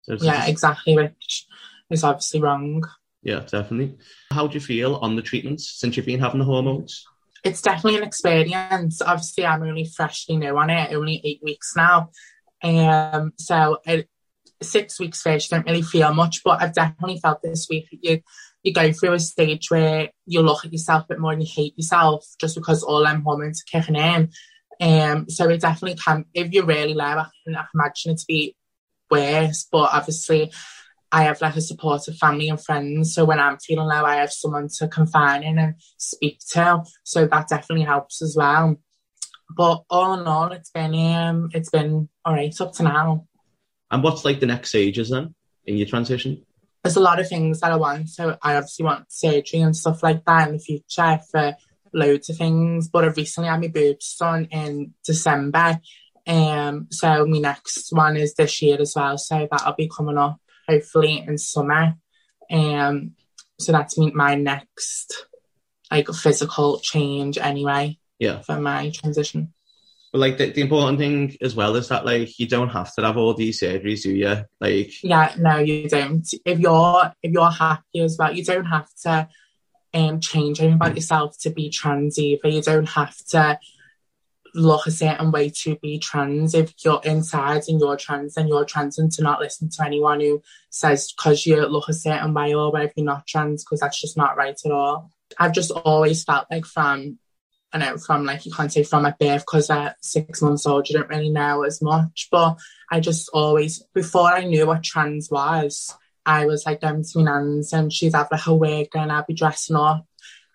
So 0.03 0.25
yeah, 0.25 0.37
just... 0.37 0.49
exactly, 0.49 0.95
which 0.95 1.47
is 1.91 2.05
obviously 2.05 2.41
wrong. 2.41 2.85
Yeah, 3.23 3.41
definitely. 3.41 3.99
How 4.31 4.47
do 4.47 4.55
you 4.55 4.61
feel 4.61 4.95
on 4.97 5.17
the 5.17 5.23
treatments 5.23 5.69
since 5.69 5.97
you've 5.97 6.07
been 6.07 6.21
having 6.21 6.39
the 6.39 6.45
hormones? 6.45 7.05
It's 7.45 7.63
definitely 7.63 7.99
an 7.99 8.07
experience. 8.07 9.01
Obviously, 9.03 9.47
I'm 9.47 9.63
only 9.63 9.85
freshly 9.85 10.37
new 10.37 10.57
on 10.57 10.71
it, 10.71 10.95
only 10.95 11.21
eight 11.25 11.41
weeks 11.43 11.73
now. 11.77 12.11
Um, 12.63 13.33
so 13.39 13.79
it, 13.87 14.09
six 14.63 14.99
weeks 14.99 15.25
you 15.25 15.39
don't 15.51 15.67
really 15.67 15.83
feel 15.83 16.13
much, 16.13 16.43
but 16.45 16.61
I've 16.61 16.75
definitely 16.75 17.21
felt 17.21 17.43
this 17.43 17.69
week 17.71 17.89
that 17.91 17.99
you 18.03 18.21
you 18.65 18.73
go 18.73 18.93
through 18.93 19.13
a 19.13 19.21
stage 19.21 19.71
where 19.71 20.11
you 20.27 20.43
look 20.43 20.65
at 20.65 20.73
yourself 20.73 21.05
a 21.05 21.07
bit 21.11 21.21
more 21.21 21.33
and 21.33 21.41
you 21.41 21.49
hate 21.49 21.79
yourself 21.79 22.27
just 22.41 22.57
because 22.57 22.83
all 22.83 23.05
them 23.05 23.23
hormones 23.23 23.63
are 23.63 23.81
kicking 23.81 23.95
in. 23.95 24.31
Um, 24.81 25.29
so 25.29 25.49
it 25.49 25.61
definitely 25.61 25.97
can, 25.97 26.25
if 26.35 26.53
you're 26.53 26.67
really 26.67 26.95
low, 26.95 27.05
I 27.05 27.27
can, 27.45 27.55
I 27.55 27.61
can 27.61 27.69
imagine 27.75 28.13
it 28.13 28.19
to 28.19 28.25
be 28.27 28.57
worse. 29.11 29.67
But 29.71 29.91
obviously, 29.93 30.51
I 31.11 31.25
have 31.25 31.41
like 31.41 31.57
a 31.57 31.61
supportive 31.61 32.17
family 32.17 32.49
and 32.49 32.63
friends. 32.63 33.15
So 33.15 33.25
when 33.25 33.41
I'm 33.41 33.59
feeling 33.59 33.87
low, 33.87 34.05
I 34.05 34.17
have 34.17 34.33
someone 34.33 34.69
to 34.79 34.89
confide 34.89 35.43
in 35.43 35.59
and 35.59 35.75
speak 35.97 36.41
to. 36.51 36.83
So 37.05 37.27
that 37.27 37.49
definitely 37.49 37.85
helps 37.85 38.21
as 38.21 38.35
well. 38.37 38.77
But 39.57 39.85
all 39.89 40.21
in 40.21 40.27
all, 40.27 40.53
it's 40.53 40.71
been 40.71 40.95
um, 40.95 41.49
it's 41.55 41.71
been 41.71 42.09
all 42.25 42.35
right 42.35 42.61
up 42.61 42.75
to 42.75 42.83
now. 42.83 43.27
And 43.91 44.03
what's 44.03 44.25
like 44.25 44.41
the 44.41 44.47
next 44.47 44.69
stages 44.69 45.09
then 45.09 45.35
in 45.65 45.77
your 45.77 45.87
transition? 45.87 46.45
There's 46.85 46.97
a 46.97 47.01
lot 47.01 47.19
of 47.19 47.29
things 47.29 47.61
that 47.61 47.73
I 47.73 47.77
want. 47.77 48.11
So 48.11 48.37
I 48.43 48.57
obviously 48.57 48.85
want 48.85 49.11
surgery 49.11 49.61
and 49.61 49.75
stuff 49.75 50.03
like 50.03 50.25
that 50.27 50.49
in 50.49 50.55
the 50.55 50.61
future 50.61 51.19
for 51.31 51.57
loads 51.95 52.29
of 52.29 52.37
things. 52.37 52.89
But 52.89 53.05
I 53.05 53.09
recently 53.09 53.49
had 53.49 53.61
my 53.61 53.69
boobs 53.69 54.17
done 54.17 54.47
in 54.51 54.93
December. 55.05 55.81
Um, 56.27 56.89
so 56.91 57.25
my 57.25 57.39
next 57.39 57.89
one 57.91 58.19
is 58.19 58.35
this 58.35 58.61
year 58.61 58.79
as 58.79 58.93
well. 58.95 59.17
So 59.17 59.49
that'll 59.51 59.73
be 59.73 59.89
coming 59.89 60.19
up 60.19 60.39
hopefully 60.69 61.25
in 61.27 61.39
summer. 61.39 61.95
Um, 62.51 63.13
so 63.59 63.73
that's 63.73 63.99
me, 63.99 64.11
my 64.13 64.35
next 64.35 65.27
like 65.91 66.09
physical 66.09 66.81
change 66.81 67.39
anyway. 67.39 67.99
Yeah. 68.19 68.41
For 68.41 68.61
my 68.61 68.91
transition. 68.91 69.53
But 70.13 70.19
like 70.21 70.39
the, 70.39 70.51
the 70.51 70.63
important 70.63 70.99
thing 70.99 71.37
as 71.43 71.55
well 71.55 71.77
is 71.77 71.89
that 71.89 72.05
like 72.05 72.39
you 72.39 72.49
don't 72.49 72.71
have 72.71 72.95
to 72.95 73.03
have 73.03 73.17
all 73.17 73.35
these 73.35 73.61
surgeries, 73.61 74.03
do 74.03 74.13
you? 74.13 74.37
Like 74.61 74.93
Yeah, 75.03 75.35
no, 75.39 75.59
you 75.59 75.89
don't. 75.89 76.27
If 76.45 76.59
you're 76.59 77.13
if 77.23 77.33
you're 77.33 77.51
happy 77.51 78.01
as 78.01 78.17
well, 78.19 78.35
you 78.35 78.45
don't 78.45 78.65
have 78.65 78.89
to 79.05 79.29
um 79.95 80.21
change 80.21 80.61
anything 80.61 80.77
about 80.77 80.95
yourself 80.95 81.37
to 81.41 81.51
be 81.51 81.71
trans 81.71 82.19
either. 82.19 82.49
You 82.49 82.63
don't 82.63 82.89
have 82.89 83.17
to 83.31 83.59
look 84.55 84.87
a 84.87 84.91
certain 84.91 85.31
way 85.31 85.51
to 85.63 85.77
be 85.77 85.99
trans. 85.99 86.55
If 86.55 86.75
you're 86.85 87.01
inside 87.05 87.63
and 87.69 87.81
you're 87.81 87.97
trans, 87.97 88.35
then 88.35 88.49
you're 88.49 88.65
trans 88.65 88.99
and 88.99 89.11
to 89.13 89.23
not 89.23 89.41
listen 89.41 89.69
to 89.71 89.85
anyone 89.85 90.21
who 90.21 90.43
says 90.71 91.13
because 91.13 91.47
you 91.47 91.65
look 91.67 91.89
a 91.89 91.93
certain 91.95 92.35
way 92.35 92.55
or 92.55 92.73
whatever 92.73 92.93
you're 92.97 93.07
not 93.07 93.27
trans, 93.27 93.65
because 93.65 93.81
that's 93.81 94.01
just 94.01 94.17
not 94.17 94.37
right 94.37 94.59
at 94.65 94.71
all. 94.71 95.11
I've 95.39 95.53
just 95.53 95.71
always 95.71 96.25
felt 96.25 96.47
like 96.51 96.67
from 96.67 97.19
I 97.73 97.79
know 97.79 97.99
from 97.99 98.25
like 98.25 98.47
you 98.47 98.53
can't 98.53 98.73
say 98.73 98.83
from 98.83 99.03
my 99.03 99.15
birth 99.19 99.43
because 99.43 99.69
at 99.69 100.03
six 100.03 100.41
months 100.41 100.67
old 100.67 100.89
you 100.89 100.97
don't 100.97 101.09
really 101.09 101.31
know 101.31 101.65
as 101.65 101.83
much. 101.83 102.29
But 102.31 102.57
I 102.91 103.01
just 103.01 103.29
always 103.33 103.83
before 103.95 104.29
I 104.29 104.45
knew 104.45 104.67
what 104.67 104.83
trans 104.83 105.31
was, 105.31 105.95
I 106.25 106.47
was 106.47 106.65
like 106.65 106.81
going 106.81 107.05
to 107.05 107.19
my 107.19 107.25
nan's 107.25 107.73
and 107.73 107.93
she'd 107.93 108.15
have 108.15 108.29
like 108.31 108.47
a 108.47 108.55
wig 108.55 108.89
and 108.95 109.13
I'd 109.13 109.27
be 109.27 109.35
dressing 109.35 109.77
up. 109.77 110.07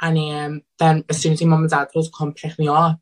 And 0.01 0.17
um, 0.17 0.61
then 0.79 1.05
as 1.07 1.21
soon 1.21 1.33
as 1.33 1.41
my 1.41 1.49
mum 1.49 1.61
and 1.61 1.69
dad 1.69 1.89
was 1.95 2.11
come 2.15 2.33
pick 2.33 2.57
me 2.57 2.67
up, 2.67 2.99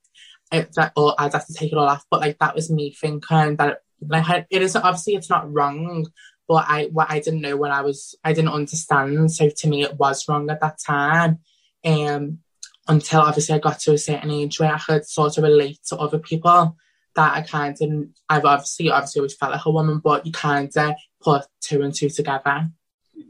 it, 0.51 0.73
that, 0.75 0.93
or 0.95 1.15
I'd 1.17 1.33
have 1.33 1.47
to 1.47 1.53
take 1.53 1.71
it 1.71 1.77
all 1.77 1.87
off. 1.87 2.05
But 2.09 2.21
like 2.21 2.39
that 2.39 2.55
was 2.55 2.69
me 2.69 2.91
thinking 2.91 3.55
that 3.57 3.79
like 4.07 4.47
it 4.49 4.61
is 4.61 4.75
obviously 4.75 5.15
it's 5.15 5.29
not 5.29 5.51
wrong, 5.51 6.07
but 6.47 6.65
I 6.67 6.89
what 6.91 7.09
I 7.09 7.19
didn't 7.19 7.41
know 7.41 7.57
what 7.57 7.71
I 7.71 7.81
was 7.81 8.15
I 8.23 8.33
didn't 8.33 8.53
understand. 8.53 9.31
So 9.31 9.49
to 9.49 9.67
me 9.67 9.83
it 9.83 9.97
was 9.97 10.27
wrong 10.27 10.49
at 10.49 10.61
that 10.61 10.79
time. 10.85 11.39
Um 11.85 12.39
until 12.87 13.21
obviously 13.21 13.55
I 13.55 13.59
got 13.59 13.79
to 13.81 13.93
a 13.93 13.97
certain 13.97 14.31
age 14.31 14.59
where 14.59 14.73
I 14.73 14.79
could 14.79 15.05
sort 15.05 15.37
of 15.37 15.43
relate 15.43 15.79
to 15.87 15.97
other 15.97 16.19
people 16.19 16.75
that 17.15 17.33
I 17.37 17.41
kind 17.41 17.77
of 17.79 18.07
I've 18.29 18.45
obviously 18.45 18.89
obviously 18.89 19.19
always 19.19 19.35
felt 19.35 19.51
like 19.51 19.65
a 19.65 19.71
woman, 19.71 19.99
but 19.99 20.25
you 20.25 20.31
kind 20.31 20.71
of 20.75 20.95
put 21.21 21.45
two 21.61 21.81
and 21.83 21.93
two 21.93 22.09
together. 22.09 22.69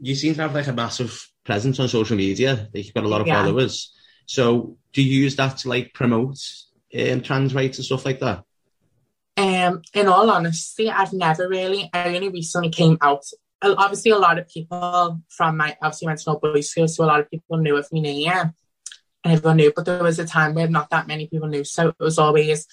You 0.00 0.14
seem 0.14 0.34
to 0.34 0.42
have 0.42 0.54
like 0.54 0.68
a 0.68 0.72
massive 0.72 1.30
presence 1.44 1.78
on 1.80 1.88
social 1.88 2.16
media. 2.16 2.68
Like 2.72 2.86
you've 2.86 2.94
got 2.94 3.04
a 3.04 3.08
lot 3.08 3.20
of 3.20 3.26
yeah. 3.26 3.42
followers. 3.42 3.94
So 4.26 4.78
do 4.92 5.02
you 5.02 5.22
use 5.22 5.36
that 5.36 5.58
to 5.58 5.68
like 5.68 5.92
promote 5.92 6.38
um, 6.98 7.20
trans 7.20 7.54
rights 7.54 7.78
and 7.78 7.84
stuff 7.84 8.04
like 8.04 8.20
that? 8.20 8.44
Um, 9.36 9.82
in 9.94 10.08
all 10.08 10.30
honesty, 10.30 10.90
I've 10.90 11.12
never 11.12 11.48
really. 11.48 11.88
I 11.92 12.14
only 12.14 12.28
recently 12.28 12.70
came 12.70 12.98
out. 13.00 13.24
Obviously, 13.62 14.10
a 14.10 14.18
lot 14.18 14.38
of 14.38 14.48
people 14.48 15.20
from 15.30 15.56
my 15.56 15.76
obviously 15.80 16.06
went 16.06 16.18
to 16.20 16.30
no 16.32 16.38
boys 16.38 16.70
school, 16.70 16.88
so 16.88 17.04
a 17.04 17.06
lot 17.06 17.20
of 17.20 17.30
people 17.30 17.56
knew 17.58 17.76
of 17.76 17.90
me 17.92 18.26
now. 18.26 18.52
And 19.24 19.34
everyone 19.34 19.56
knew, 19.56 19.72
but 19.74 19.84
there 19.84 20.02
was 20.02 20.18
a 20.18 20.26
time 20.26 20.54
where 20.54 20.68
not 20.68 20.90
that 20.90 21.06
many 21.06 21.28
people 21.28 21.48
knew. 21.48 21.62
So 21.64 21.88
it 21.88 21.96
was 22.00 22.18
always, 22.18 22.66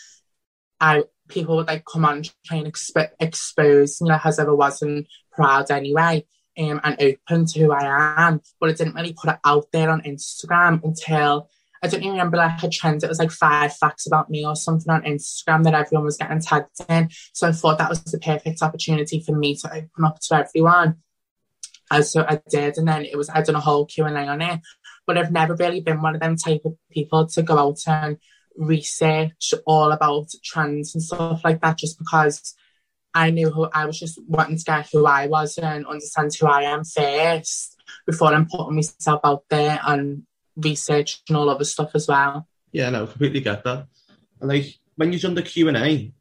I 0.80 1.04
people 1.28 1.58
would 1.58 1.68
like 1.68 1.86
come 1.86 2.06
on 2.06 2.24
try 2.46 2.58
and 2.58 2.68
exp- 2.68 3.12
expose, 3.20 4.02
you 4.02 4.08
know, 4.08 4.20
as 4.24 4.40
ever 4.40 4.56
wasn't 4.56 5.08
proud 5.32 5.70
anyway, 5.70 6.26
um, 6.58 6.82
and 6.84 6.98
open 7.00 7.46
to 7.46 7.60
who 7.60 7.72
I 7.72 8.28
am. 8.28 8.42
But 8.60 8.72
I 8.72 8.74
didn't 8.74 8.96
really 8.96 9.14
put 9.14 9.30
it 9.30 9.40
out 9.46 9.68
there 9.72 9.92
on 9.92 10.02
Instagram 10.02 10.84
until 10.84 11.50
I 11.82 11.88
don't 11.88 12.02
even 12.02 12.12
remember 12.12 12.38
like 12.38 12.62
a 12.64 12.70
trend. 12.70 13.04
It 13.04 13.10
was 13.10 13.20
like 13.20 13.32
five 13.32 13.76
facts 13.76 14.06
about 14.06 14.30
me 14.30 14.46
or 14.46 14.56
something 14.56 14.92
on 14.92 15.04
Instagram 15.04 15.64
that 15.64 15.74
everyone 15.74 16.06
was 16.06 16.18
getting 16.18 16.42
tagged 16.42 16.68
in. 16.90 17.10
So 17.34 17.48
I 17.48 17.52
thought 17.52 17.78
that 17.78 17.90
was 17.90 18.04
the 18.04 18.20
perfect 18.20 18.62
opportunity 18.62 19.22
for 19.26 19.34
me 19.34 19.56
to 19.58 19.68
open 19.70 20.06
up 20.06 20.20
to 20.20 20.36
everyone. 20.36 20.98
And 21.92 22.06
so 22.06 22.26
I 22.28 22.42
did, 22.50 22.78
and 22.78 22.88
then 22.88 23.06
it 23.06 23.18
was 23.18 23.30
I 23.30 23.42
done 23.42 23.56
a 23.56 23.60
whole 23.60 23.86
Q 23.86 24.06
and 24.06 24.18
A 24.18 24.28
on 24.28 24.42
it. 24.42 24.60
But 25.08 25.18
I've 25.18 25.32
never 25.32 25.56
really 25.56 25.82
been 25.82 26.02
one 26.02 26.14
of 26.14 26.22
them 26.22 26.36
type 26.36 26.62
of 26.66 26.76
people 26.92 27.26
to 27.28 27.42
go 27.42 27.58
out 27.58 27.80
and 27.88 28.18
research 28.56 29.54
all 29.66 29.92
about 29.92 30.28
trans 30.44 30.94
and 30.94 31.04
stuff 31.04 31.42
like 31.44 31.62
that, 31.62 31.78
just 31.78 31.98
because 31.98 32.54
I 33.14 33.32
knew 33.32 33.50
who 33.50 33.68
I 33.74 33.86
was 33.86 33.98
just 33.98 34.22
wanting 34.28 34.58
to 34.58 34.64
get 34.64 34.90
who 34.92 35.08
I 35.08 35.26
was 35.28 35.58
and 35.58 35.88
understand 35.88 36.32
who 36.36 36.46
I 36.46 36.64
am 36.64 36.84
first 36.84 37.76
before 38.06 38.34
I'm 38.34 38.48
putting 38.48 38.76
myself 38.76 39.22
out 39.24 39.46
there 39.50 39.80
and 39.84 40.24
research 40.60 41.22
and 41.28 41.38
all 41.38 41.50
other 41.50 41.64
stuff 41.64 41.92
as 41.94 42.08
well. 42.08 42.48
Yeah, 42.72 42.90
no, 42.90 43.08
completely 43.08 43.42
get 43.42 43.64
that. 43.64 43.88
And 44.40 44.50
like 44.50 44.78
when 44.96 45.14
you 45.14 45.20
done 45.20 45.36
the 45.36 45.42
Q 45.42 45.68
and 45.68 45.78
A, 45.78 46.12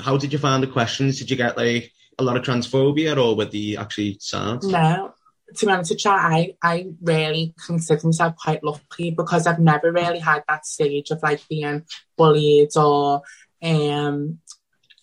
how 0.00 0.16
did 0.16 0.32
you 0.32 0.38
find 0.38 0.62
the 0.62 0.68
questions? 0.68 1.18
Did 1.18 1.30
you 1.30 1.36
get 1.36 1.56
like 1.56 1.92
a 2.18 2.22
lot 2.22 2.36
of 2.36 2.42
transphobia, 2.42 3.16
or 3.16 3.36
were 3.36 3.44
they 3.44 3.76
actually 3.76 4.18
sad? 4.20 4.62
No, 4.64 5.14
to 5.54 5.66
be 5.66 5.72
honest 5.72 5.90
with 5.90 6.04
you, 6.04 6.10
I 6.10 6.54
I 6.62 6.88
really 7.00 7.54
consider 7.66 8.06
myself 8.06 8.36
quite 8.36 8.64
lucky 8.64 9.10
because 9.10 9.46
I've 9.46 9.58
never 9.58 9.92
really 9.92 10.18
had 10.18 10.44
that 10.48 10.66
stage 10.66 11.10
of 11.10 11.22
like 11.22 11.46
being 11.48 11.84
bullied 12.16 12.76
or 12.76 13.22
um 13.62 14.38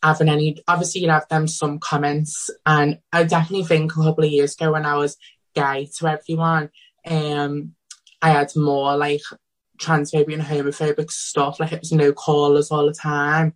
having 0.02 0.30
any. 0.30 0.62
Obviously, 0.68 1.02
you'd 1.02 1.12
have 1.12 1.28
them 1.30 1.48
some 1.48 1.80
comments, 1.80 2.50
and 2.66 3.00
I 3.12 3.24
definitely 3.24 3.66
think 3.66 3.92
a 3.92 4.04
couple 4.04 4.24
of 4.24 4.32
years 4.32 4.56
ago 4.56 4.72
when 4.72 4.86
I 4.86 4.96
was 4.96 5.18
gay 5.56 5.90
to 5.98 6.08
everyone, 6.08 6.70
um, 7.06 7.74
I 8.22 8.32
had 8.32 8.56
more 8.56 8.98
like 8.98 9.22
transphobic 9.80 10.34
and 10.34 10.44
homophobic 10.44 11.10
stuff. 11.12 11.60
Like 11.60 11.72
it 11.72 11.80
was 11.80 11.92
no 11.92 12.12
callers 12.12 12.72
all 12.72 12.86
the 12.86 12.94
time. 12.94 13.54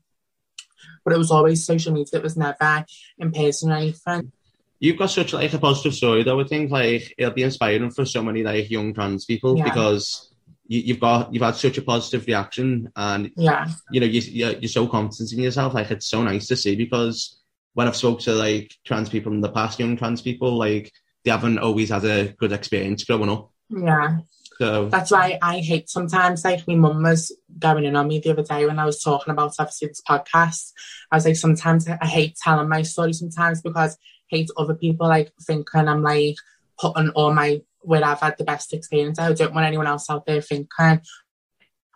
But 1.04 1.14
it 1.14 1.18
was 1.18 1.32
always 1.32 1.66
social 1.66 1.94
media. 1.94 2.20
It 2.20 2.24
was 2.24 2.38
never 2.38 2.86
in 3.18 3.32
person 3.32 3.72
or 3.72 3.76
anything. 3.76 4.32
You've 4.80 4.98
got 4.98 5.12
such 5.12 5.34
like 5.34 5.54
a 5.54 5.60
positive 5.60 5.94
story 5.94 6.24
though. 6.24 6.40
I 6.40 6.46
think 6.46 6.72
like 6.72 7.14
it'll 7.18 7.34
be 7.34 7.44
inspiring 7.44 7.92
for 7.92 8.06
so 8.06 8.24
many 8.24 8.44
like 8.44 8.70
young 8.70 8.94
trans 8.94 9.26
people 9.26 9.58
yeah. 9.58 9.66
because 9.66 10.34
you, 10.68 10.94
have 10.94 11.02
got 11.02 11.34
you've 11.34 11.44
had 11.44 11.56
such 11.56 11.78
a 11.78 11.82
positive 11.82 12.26
reaction 12.28 12.92
and 12.96 13.32
yeah, 13.36 13.68
you 13.92 14.00
know 14.00 14.06
you, 14.06 14.22
you're, 14.22 14.54
you're 14.54 14.70
so 14.70 14.88
confident 14.88 15.32
in 15.34 15.40
yourself. 15.40 15.74
Like 15.74 15.92
it's 15.92 16.08
so 16.08 16.24
nice 16.24 16.48
to 16.48 16.56
see 16.56 16.76
because 16.76 17.42
when 17.74 17.88
I've 17.88 17.96
spoke 17.96 18.22
to 18.22 18.34
like 18.34 18.74
trans 18.84 19.10
people 19.10 19.32
in 19.32 19.42
the 19.42 19.52
past, 19.52 19.80
young 19.80 19.98
trans 19.98 20.22
people, 20.22 20.58
like 20.58 20.92
they 21.24 21.32
haven't 21.32 21.60
always 21.60 21.90
had 21.90 22.06
a 22.06 22.34
good 22.34 22.52
experience 22.52 23.04
growing 23.04 23.30
up. 23.30 23.52
Yeah. 23.70 24.18
So 24.60 24.90
that's 24.90 25.12
why 25.12 25.40
I 25.42 25.60
hate 25.60 25.90
sometimes 25.90 26.46
like 26.46 26.68
my 26.68 26.76
mum 26.76 27.04
was 27.04 27.36
going 27.60 27.86
in 27.86 27.96
on 27.96 28.08
me 28.08 28.20
the 28.20 28.32
other 28.32 28.44
day 28.44 28.66
when 28.66 28.80
I 28.80 28.86
was 28.86 29.02
talking 29.02 29.32
about 29.32 29.54
obviously 29.60 29.88
this 29.88 30.02
podcast. 30.08 30.72
I 31.12 31.18
was 31.18 31.26
like, 31.26 31.36
sometimes 31.36 31.88
I 31.88 32.06
hate 32.06 32.36
telling 32.36 32.70
my 32.70 32.84
story 32.84 33.14
sometimes 33.14 33.62
because 33.62 33.96
I 33.96 34.36
hate 34.36 34.50
other 34.58 34.76
people 34.76 35.08
like 35.08 35.32
thinking 35.42 35.88
I'm 35.88 36.02
like 36.02 36.36
putting 36.80 37.10
all 37.10 37.34
my 37.34 37.62
where 37.82 38.06
I've 38.06 38.22
had 38.22 38.38
the 38.38 38.44
best 38.44 38.74
experience. 38.74 39.20
I 39.20 39.34
don't 39.34 39.54
want 39.54 39.68
anyone 39.68 39.88
else 39.88 40.10
out 40.10 40.26
there 40.26 40.42
thinking, 40.42 41.02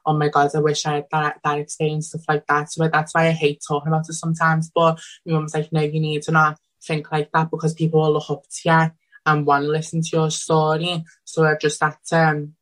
oh 0.06 0.18
my 0.18 0.30
god, 0.30 0.52
I 0.56 0.60
wish 0.60 0.86
I 0.86 0.96
had 0.96 1.06
that 1.12 1.40
that 1.44 1.60
experience, 1.60 2.10
stuff 2.10 2.24
like 2.28 2.46
that. 2.48 2.72
So 2.72 2.88
that's 2.88 3.14
why 3.14 3.28
I 3.28 3.32
hate 3.32 3.62
talking 3.66 3.88
about 3.88 4.10
it 4.10 4.14
sometimes. 4.14 4.72
But 4.74 5.00
my 5.26 5.34
mum's 5.34 5.54
like, 5.54 5.72
no, 5.72 5.82
you 5.82 6.00
need 6.00 6.24
to 6.24 6.32
not 6.32 6.60
think 6.84 7.12
like 7.12 7.32
that 7.34 7.52
because 7.52 7.74
people 7.74 8.02
will 8.02 8.14
look 8.14 8.30
up 8.30 8.44
to 8.44 8.70
you 8.70 8.92
and 9.28 9.46
want 9.46 9.66
to 9.66 9.70
listen 9.70 10.02
to 10.02 10.10
your 10.12 10.32
story. 10.32 11.04
So 11.24 11.46
I 11.46 11.56
just 11.62 11.82
had 11.82 11.96
to 12.08 12.28
um, 12.28 12.56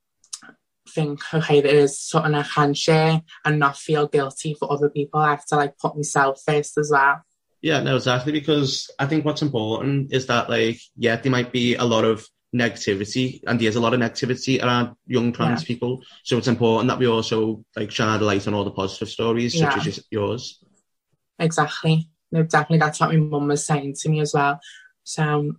think, 0.90 1.22
okay, 1.34 1.62
there 1.62 1.76
is 1.76 1.98
something 1.98 2.36
I 2.36 2.44
can 2.44 2.74
share 2.74 3.22
and 3.46 3.60
not 3.60 3.78
feel 3.78 4.08
guilty 4.08 4.54
for 4.54 4.72
other 4.72 4.90
people. 4.90 5.22
I 5.22 5.30
have 5.32 5.46
to 5.48 5.56
like 5.56 5.78
put 5.78 5.96
myself 5.96 6.42
first 6.46 6.78
as 6.78 6.90
well. 6.92 7.22
Yeah, 7.62 7.82
no, 7.82 7.96
exactly. 7.96 8.34
Because 8.34 8.92
I 9.00 9.06
think 9.06 9.24
what's 9.24 9.42
important 9.42 10.14
is 10.14 10.28
that, 10.28 10.50
like, 10.50 10.80
yeah, 10.98 11.16
there 11.16 11.32
might 11.32 11.52
be 11.52 11.76
a 11.76 11.86
lot 11.86 12.04
of 12.04 12.28
negativity, 12.54 13.42
and 13.48 13.60
there's 13.60 13.76
a 13.76 13.80
lot 13.80 13.94
of 13.94 14.00
negativity 14.00 14.64
around 14.64 14.96
young 15.08 15.34
trans 15.34 15.62
yeah. 15.62 15.68
people. 15.68 16.04
So 16.24 16.38
it's 16.38 16.48
important 16.48 16.90
that 16.90 17.00
we 17.00 17.08
also 17.08 17.64
like 17.76 17.92
shine 17.92 18.22
a 18.22 18.24
light 18.24 18.48
on 18.48 18.54
all 18.54 18.64
the 18.64 18.72
positive 18.72 19.10
stories, 19.10 19.56
yeah. 19.56 19.72
such 19.72 19.88
as 19.88 20.00
yours. 20.12 20.64
Exactly 21.40 22.10
no, 22.36 22.44
definitely 22.44 22.80
that's 22.80 23.00
what 23.00 23.12
my 23.12 23.18
mum 23.18 23.48
was 23.48 23.66
saying 23.66 23.96
to 24.02 24.10
me 24.10 24.20
as 24.20 24.34
well. 24.34 24.60
So 25.04 25.54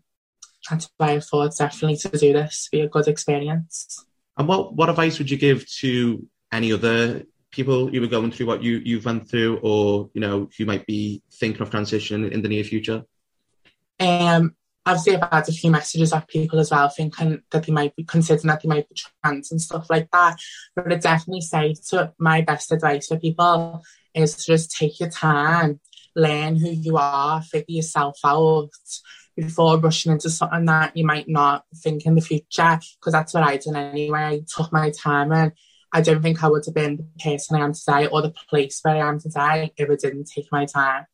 that's 0.69 0.91
why 0.97 1.13
I 1.13 1.21
thought 1.21 1.57
definitely 1.57 1.97
to 1.99 2.09
do 2.09 2.33
this 2.33 2.69
be 2.71 2.81
a 2.81 2.89
good 2.89 3.09
experience. 3.09 4.05
And 4.37 4.49
what 4.49 4.75
what 4.75 4.89
advice 4.89 5.19
would 5.19 5.31
you 5.31 5.37
give 5.37 5.69
to 5.79 6.27
any 6.53 6.73
other 6.73 7.25
people 7.51 7.89
who 7.89 8.01
were 8.01 8.07
going 8.07 8.31
through 8.31 8.47
what 8.47 8.63
you 8.63 8.83
you've 8.85 9.05
went 9.05 9.29
through, 9.29 9.59
or 9.63 10.11
you 10.15 10.21
know 10.21 10.49
who 10.57 10.65
might 10.65 10.87
be 10.87 11.23
thinking 11.33 11.63
of 11.63 11.71
transition 11.71 12.31
in 12.33 12.43
the 12.43 12.49
near 12.49 12.65
future? 12.65 13.05
Um, 13.99 14.55
obviously 14.87 15.17
I've 15.17 15.31
had 15.31 15.49
a 15.49 15.53
few 15.53 15.71
messages 15.71 16.13
of 16.13 16.29
people 16.29 16.61
as 16.61 16.71
well 16.71 16.89
thinking 16.89 17.43
that 17.51 17.65
they 17.65 17.73
might 17.73 17.97
be 17.97 18.05
considering 18.05 18.47
that 18.47 18.63
they 18.63 18.69
might 18.69 18.89
be 18.89 18.97
trans 19.23 19.51
and 19.51 19.61
stuff 19.61 19.91
like 19.91 20.09
that. 20.13 20.37
But 20.75 20.93
I 20.93 20.97
definitely 20.97 21.41
say 21.41 21.75
to 21.89 22.13
my 22.19 22.43
best 22.43 22.71
advice 22.73 23.09
for 23.09 23.19
people 23.19 23.83
is 24.15 24.37
to 24.37 24.45
just 24.45 24.71
take 24.71 25.01
your 25.01 25.11
time, 25.11 25.81
learn 26.15 26.57
who 26.57 26.71
you 26.71 26.97
are, 26.97 27.43
figure 27.43 27.77
yourself 27.77 28.19
out 28.25 28.71
before 29.37 29.79
rushing 29.79 30.13
into 30.13 30.31
something 30.31 30.65
that 30.65 30.97
you 30.97 31.05
might 31.05 31.29
not 31.29 31.65
think 31.77 32.07
in 32.07 32.15
the 32.15 32.21
future. 32.21 32.79
Because 32.99 33.13
that's 33.13 33.35
what 33.35 33.43
I 33.43 33.57
did 33.57 33.75
anyway. 33.75 34.19
I 34.19 34.43
took 34.47 34.73
my 34.73 34.91
time 34.91 35.33
and 35.33 35.53
I 35.93 36.01
don't 36.01 36.23
think 36.23 36.43
I 36.43 36.49
would 36.49 36.65
have 36.67 36.75
been 36.75 36.97
the 36.97 37.23
person 37.23 37.57
I 37.57 37.65
am 37.65 37.73
today 37.73 38.07
or 38.07 38.23
the 38.23 38.35
place 38.51 38.81
where 38.83 38.97
I 38.97 39.09
am 39.09 39.21
today 39.21 39.73
if 39.77 39.91
I 39.91 39.95
didn't 39.95 40.31
take 40.35 40.49
my 40.51 40.65
time. 40.65 41.07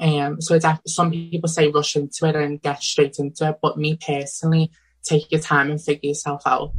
Um, 0.00 0.40
so 0.40 0.58
some 0.86 1.10
people 1.10 1.48
say 1.48 1.68
rush 1.68 1.96
into 1.96 2.26
it 2.26 2.36
and 2.36 2.62
get 2.62 2.82
straight 2.82 3.18
into 3.18 3.48
it, 3.48 3.58
but 3.60 3.78
me 3.78 3.96
personally, 3.96 4.70
take 5.02 5.30
your 5.32 5.40
time 5.40 5.70
and 5.70 5.82
figure 5.82 6.08
yourself 6.08 6.42
out. 6.46 6.72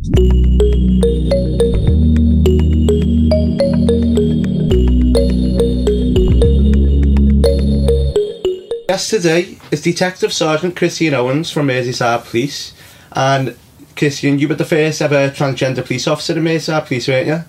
Yes, 8.89 9.07
today 9.07 9.59
is 9.69 9.83
Detective 9.83 10.33
Sergeant 10.33 10.75
Christian 10.75 11.13
Owens 11.13 11.51
from 11.51 11.67
Merseyside 11.67 12.25
Police. 12.25 12.73
And 13.11 13.55
Christian, 13.95 14.39
you 14.39 14.47
were 14.47 14.55
the 14.55 14.65
first 14.65 14.99
ever 15.03 15.29
transgender 15.29 15.85
police 15.85 16.07
officer 16.07 16.35
in 16.35 16.43
Merseyside 16.43 16.87
Police, 16.87 17.07
weren't 17.07 17.27
you? 17.27 17.43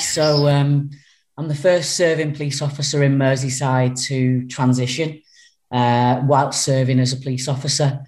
So, 0.00 0.48
um, 0.48 0.88
I'm 1.36 1.48
the 1.48 1.54
first 1.54 1.94
serving 1.94 2.36
police 2.36 2.62
officer 2.62 3.02
in 3.02 3.18
Merseyside 3.18 4.02
to 4.06 4.48
transition 4.48 5.20
uh, 5.70 6.22
whilst 6.24 6.62
serving 6.62 6.98
as 6.98 7.12
a 7.12 7.18
police 7.18 7.46
officer. 7.46 8.00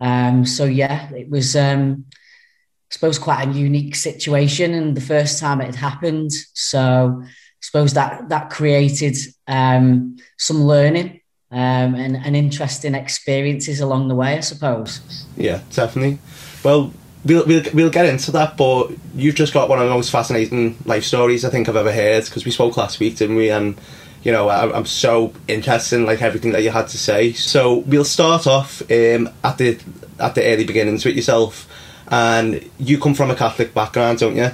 Um, 0.00 0.46
so 0.46 0.64
yeah, 0.64 1.12
it 1.12 1.28
was, 1.28 1.54
um, 1.54 2.06
I 2.10 2.88
suppose, 2.88 3.18
quite 3.18 3.46
a 3.46 3.52
unique 3.52 3.94
situation, 3.94 4.72
and 4.72 4.96
the 4.96 5.02
first 5.02 5.38
time 5.38 5.60
it 5.60 5.66
had 5.66 5.74
happened. 5.74 6.30
So 6.54 7.24
suppose 7.64 7.94
that 7.94 8.28
that 8.28 8.50
created 8.50 9.16
um, 9.46 10.16
some 10.38 10.62
learning 10.62 11.20
um, 11.50 11.94
and, 11.94 12.16
and 12.16 12.36
interesting 12.36 12.94
experiences 12.94 13.80
along 13.80 14.08
the 14.08 14.14
way, 14.14 14.36
I 14.36 14.40
suppose. 14.40 15.26
Yeah, 15.36 15.60
definitely. 15.70 16.18
Well, 16.64 16.92
we'll, 17.24 17.46
we'll, 17.46 17.62
we'll 17.72 17.90
get 17.90 18.06
into 18.06 18.32
that, 18.32 18.56
but 18.56 18.90
you've 19.14 19.34
just 19.34 19.54
got 19.54 19.68
one 19.68 19.78
of 19.78 19.88
the 19.88 19.94
most 19.94 20.10
fascinating 20.10 20.76
life 20.84 21.04
stories 21.04 21.44
I 21.44 21.50
think 21.50 21.68
I've 21.68 21.76
ever 21.76 21.92
heard 21.92 22.24
because 22.24 22.44
we 22.44 22.50
spoke 22.50 22.76
last 22.76 22.98
week, 23.00 23.16
didn't 23.16 23.36
we? 23.36 23.50
And 23.50 23.78
you 24.24 24.32
know, 24.32 24.48
I, 24.48 24.76
am 24.76 24.86
so 24.86 25.32
interested 25.46 25.96
in 25.96 26.06
like 26.06 26.22
everything 26.22 26.52
that 26.52 26.62
you 26.62 26.70
had 26.70 26.88
to 26.88 26.98
say. 26.98 27.32
So 27.34 27.76
we'll 27.80 28.04
start 28.04 28.46
off 28.46 28.82
um, 28.90 29.28
at 29.44 29.58
the 29.58 29.78
at 30.18 30.34
the 30.34 30.44
early 30.44 30.64
beginnings 30.64 31.04
with 31.04 31.14
yourself, 31.14 31.68
and 32.08 32.68
you 32.78 32.98
come 32.98 33.14
from 33.14 33.30
a 33.30 33.36
Catholic 33.36 33.74
background, 33.74 34.18
don't 34.18 34.36
you? 34.36 34.50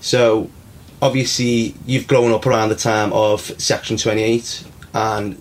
So 0.00 0.50
obviously 1.00 1.74
you've 1.86 2.06
grown 2.06 2.32
up 2.32 2.46
around 2.46 2.68
the 2.70 2.76
time 2.76 3.12
of 3.12 3.40
Section 3.60 3.96
28, 3.96 4.64
and 4.94 5.34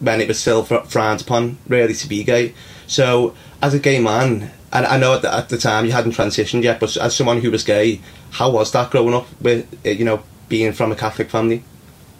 when 0.00 0.20
it 0.20 0.28
was 0.28 0.40
still 0.40 0.64
frowned 0.64 1.20
upon 1.20 1.58
really 1.68 1.94
to 1.94 2.08
be 2.08 2.24
gay. 2.24 2.54
So 2.86 3.34
as 3.62 3.72
a 3.72 3.78
gay 3.78 4.00
man, 4.00 4.50
and 4.72 4.86
I 4.86 4.98
know 4.98 5.18
that 5.18 5.32
at 5.32 5.48
the 5.48 5.58
time 5.58 5.84
you 5.86 5.92
hadn't 5.92 6.12
transitioned 6.12 6.62
yet, 6.62 6.80
but 6.80 6.96
as 6.96 7.14
someone 7.14 7.40
who 7.40 7.50
was 7.50 7.62
gay, 7.62 8.00
how 8.30 8.50
was 8.50 8.72
that 8.72 8.90
growing 8.90 9.14
up 9.14 9.26
with, 9.40 9.66
uh, 9.86 9.90
you 9.90 10.04
know, 10.04 10.22
being 10.48 10.72
from 10.72 10.92
a 10.92 10.96
Catholic 10.96 11.30
family? 11.30 11.62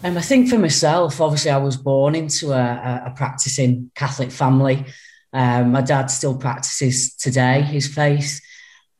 Um, 0.03 0.17
I 0.17 0.21
think 0.21 0.49
for 0.49 0.57
myself, 0.57 1.19
obviously, 1.21 1.51
I 1.51 1.57
was 1.57 1.77
born 1.77 2.13
into 2.13 2.51
a, 2.51 3.03
a 3.07 3.13
practicing 3.15 3.89
Catholic 3.95 4.31
family. 4.31 4.85
Um, 5.31 5.71
my 5.71 5.81
dad 5.81 6.07
still 6.07 6.37
practices 6.37 7.15
today 7.15 7.61
his 7.61 7.87
faith. 7.87 8.39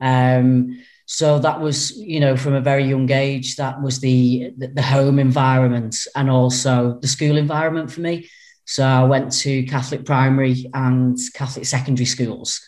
Um, 0.01 0.81
so 1.05 1.37
that 1.39 1.59
was, 1.59 1.97
you 1.97 2.19
know, 2.19 2.37
from 2.37 2.53
a 2.53 2.61
very 2.61 2.85
young 2.85 3.11
age, 3.11 3.57
that 3.57 3.81
was 3.81 3.99
the, 3.99 4.53
the, 4.57 4.81
home 4.81 5.19
environment 5.19 5.95
and 6.15 6.29
also 6.29 6.97
the 7.01 7.07
school 7.07 7.37
environment 7.37 7.91
for 7.91 8.01
me. 8.01 8.29
So 8.65 8.85
I 8.85 9.03
went 9.03 9.31
to 9.39 9.63
Catholic 9.63 10.05
primary 10.05 10.69
and 10.73 11.17
Catholic 11.33 11.65
secondary 11.65 12.05
schools. 12.05 12.61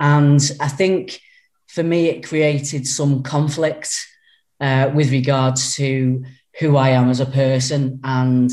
And 0.00 0.40
I 0.60 0.66
think 0.68 1.20
for 1.68 1.84
me, 1.84 2.08
it 2.08 2.26
created 2.26 2.86
some 2.86 3.22
conflict 3.22 3.94
uh, 4.60 4.90
with 4.92 5.12
regards 5.12 5.76
to 5.76 6.24
who 6.58 6.76
I 6.76 6.90
am 6.90 7.08
as 7.08 7.20
a 7.20 7.26
person 7.26 8.00
and 8.02 8.50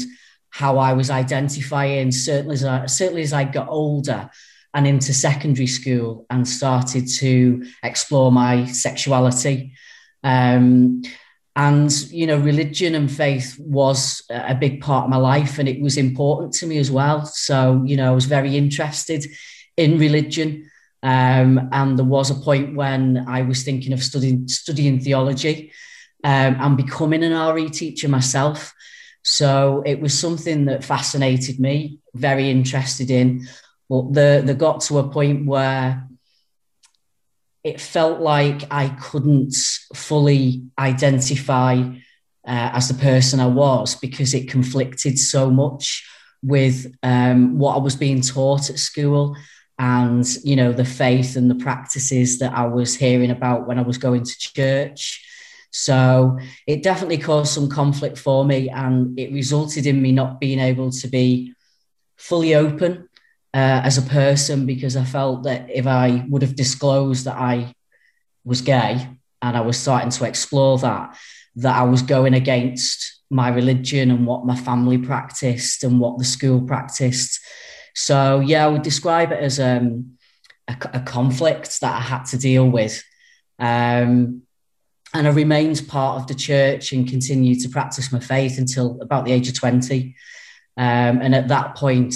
how 0.51 0.77
I 0.77 0.93
was 0.93 1.09
identifying. 1.09 2.11
Certainly 2.11 2.53
as 2.53 2.63
I, 2.63 2.85
certainly 2.85 3.23
as 3.23 3.33
I 3.33 3.43
got 3.43 3.69
older 3.69 4.29
and 4.73 4.87
into 4.87 5.13
secondary 5.13 5.67
school 5.67 6.25
and 6.29 6.47
started 6.47 7.07
to 7.07 7.65
explore 7.83 8.31
my 8.31 8.65
sexuality. 8.65 9.73
Um, 10.23 11.01
and 11.55 11.91
you 12.11 12.27
know 12.27 12.37
religion 12.37 12.93
and 12.93 13.11
faith 13.11 13.57
was 13.59 14.23
a 14.29 14.53
big 14.53 14.81
part 14.81 15.05
of 15.05 15.09
my 15.09 15.17
life 15.17 15.57
and 15.57 15.67
it 15.67 15.81
was 15.81 15.97
important 15.97 16.53
to 16.53 16.67
me 16.67 16.77
as 16.77 16.91
well 16.91 17.25
so 17.25 17.81
you 17.85 17.97
know 17.97 18.11
i 18.11 18.13
was 18.13 18.25
very 18.25 18.55
interested 18.55 19.25
in 19.75 19.97
religion 19.97 20.69
um, 21.01 21.69
and 21.71 21.97
there 21.97 22.05
was 22.05 22.29
a 22.29 22.35
point 22.35 22.75
when 22.75 23.25
I 23.27 23.43
was 23.43 23.63
thinking 23.63 23.93
of 23.93 24.03
studying 24.03 24.47
studying 24.47 24.99
theology 24.99 25.71
um, 26.23 26.57
and 26.59 26.77
becoming 26.77 27.23
an 27.23 27.53
RE 27.53 27.69
teacher 27.69 28.09
myself. 28.09 28.73
So 29.23 29.83
it 29.85 30.01
was 30.01 30.17
something 30.17 30.65
that 30.65 30.83
fascinated 30.83 31.59
me, 31.59 31.99
very 32.13 32.49
interested 32.49 33.11
in. 33.11 33.47
But 33.89 34.13
the 34.13 34.43
the 34.45 34.53
got 34.53 34.81
to 34.81 34.99
a 34.99 35.09
point 35.09 35.45
where 35.45 36.07
it 37.63 37.81
felt 37.81 38.21
like 38.21 38.63
I 38.71 38.89
couldn't 38.89 39.55
fully 39.93 40.63
identify 40.77 41.73
uh, 42.47 42.71
as 42.73 42.87
the 42.87 42.93
person 42.93 43.39
I 43.39 43.47
was 43.47 43.95
because 43.95 44.33
it 44.33 44.49
conflicted 44.49 45.19
so 45.19 45.51
much 45.51 46.07
with 46.41 46.95
um, 47.03 47.59
what 47.59 47.75
I 47.75 47.79
was 47.79 47.97
being 47.97 48.21
taught 48.21 48.69
at 48.69 48.79
school 48.79 49.35
and 49.77 50.25
you 50.43 50.55
know 50.55 50.71
the 50.71 50.85
faith 50.85 51.35
and 51.35 51.49
the 51.49 51.55
practices 51.55 52.39
that 52.39 52.53
I 52.53 52.65
was 52.65 52.95
hearing 52.95 53.31
about 53.31 53.67
when 53.67 53.79
I 53.79 53.81
was 53.81 53.97
going 53.97 54.23
to 54.23 54.37
church. 54.37 55.25
So 55.71 56.39
it 56.65 56.81
definitely 56.81 57.19
caused 57.19 57.53
some 57.53 57.69
conflict 57.69 58.17
for 58.17 58.43
me, 58.45 58.69
and 58.69 59.19
it 59.19 59.31
resulted 59.31 59.85
in 59.85 60.01
me 60.01 60.11
not 60.11 60.39
being 60.39 60.59
able 60.59 60.91
to 60.91 61.07
be 61.07 61.53
fully 62.17 62.55
open 62.55 63.08
uh, 63.53 63.81
as 63.83 63.97
a 63.97 64.03
person 64.03 64.65
because 64.65 64.95
I 64.95 65.03
felt 65.03 65.43
that 65.43 65.69
if 65.69 65.87
I 65.87 66.25
would 66.29 66.41
have 66.41 66.55
disclosed 66.55 67.25
that 67.25 67.37
I 67.37 67.73
was 68.43 68.61
gay 68.61 69.07
and 69.41 69.57
I 69.57 69.61
was 69.61 69.77
starting 69.77 70.11
to 70.11 70.25
explore 70.25 70.77
that, 70.79 71.17
that 71.57 71.75
I 71.75 71.83
was 71.83 72.01
going 72.01 72.33
against 72.33 73.21
my 73.29 73.49
religion 73.49 74.11
and 74.11 74.25
what 74.25 74.45
my 74.45 74.55
family 74.55 74.97
practiced 74.97 75.83
and 75.83 75.99
what 75.99 76.17
the 76.17 76.25
school 76.25 76.61
practiced 76.61 77.39
so 77.99 78.39
yeah, 78.39 78.65
I 78.65 78.69
would 78.69 78.81
describe 78.81 79.33
it 79.33 79.39
as 79.39 79.59
um, 79.59 80.17
a, 80.69 80.75
a, 80.93 80.99
conflict 81.01 81.81
that 81.81 81.95
I 81.95 81.99
had 81.99 82.23
to 82.27 82.37
deal 82.37 82.67
with. 82.69 83.03
Um, 83.59 84.43
and 85.13 85.27
I 85.27 85.31
remained 85.31 85.85
part 85.89 86.21
of 86.21 86.27
the 86.27 86.33
church 86.33 86.93
and 86.93 87.09
continued 87.09 87.59
to 87.61 87.69
practice 87.69 88.11
my 88.11 88.21
faith 88.21 88.57
until 88.57 89.01
about 89.01 89.25
the 89.25 89.33
age 89.33 89.49
of 89.49 89.55
20. 89.55 90.15
Um, 90.77 91.21
and 91.21 91.35
at 91.35 91.49
that 91.49 91.75
point, 91.75 92.15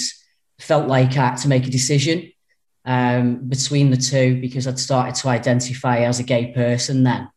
felt 0.64 0.88
like 0.88 1.11
I 1.11 1.30
had 1.30 1.36
to 1.38 1.47
make 1.47 1.68
a 1.68 1.72
decision 1.72 2.32
um, 2.86 3.47
between 3.47 3.89
the 3.89 3.97
two 3.97 4.39
because 4.41 4.68
I'd 4.68 4.80
started 4.80 5.16
to 5.16 5.30
identify 5.30 5.99
as 5.99 6.20
a 6.20 6.24
gay 6.24 6.51
person 6.53 7.03
then. 7.03 7.30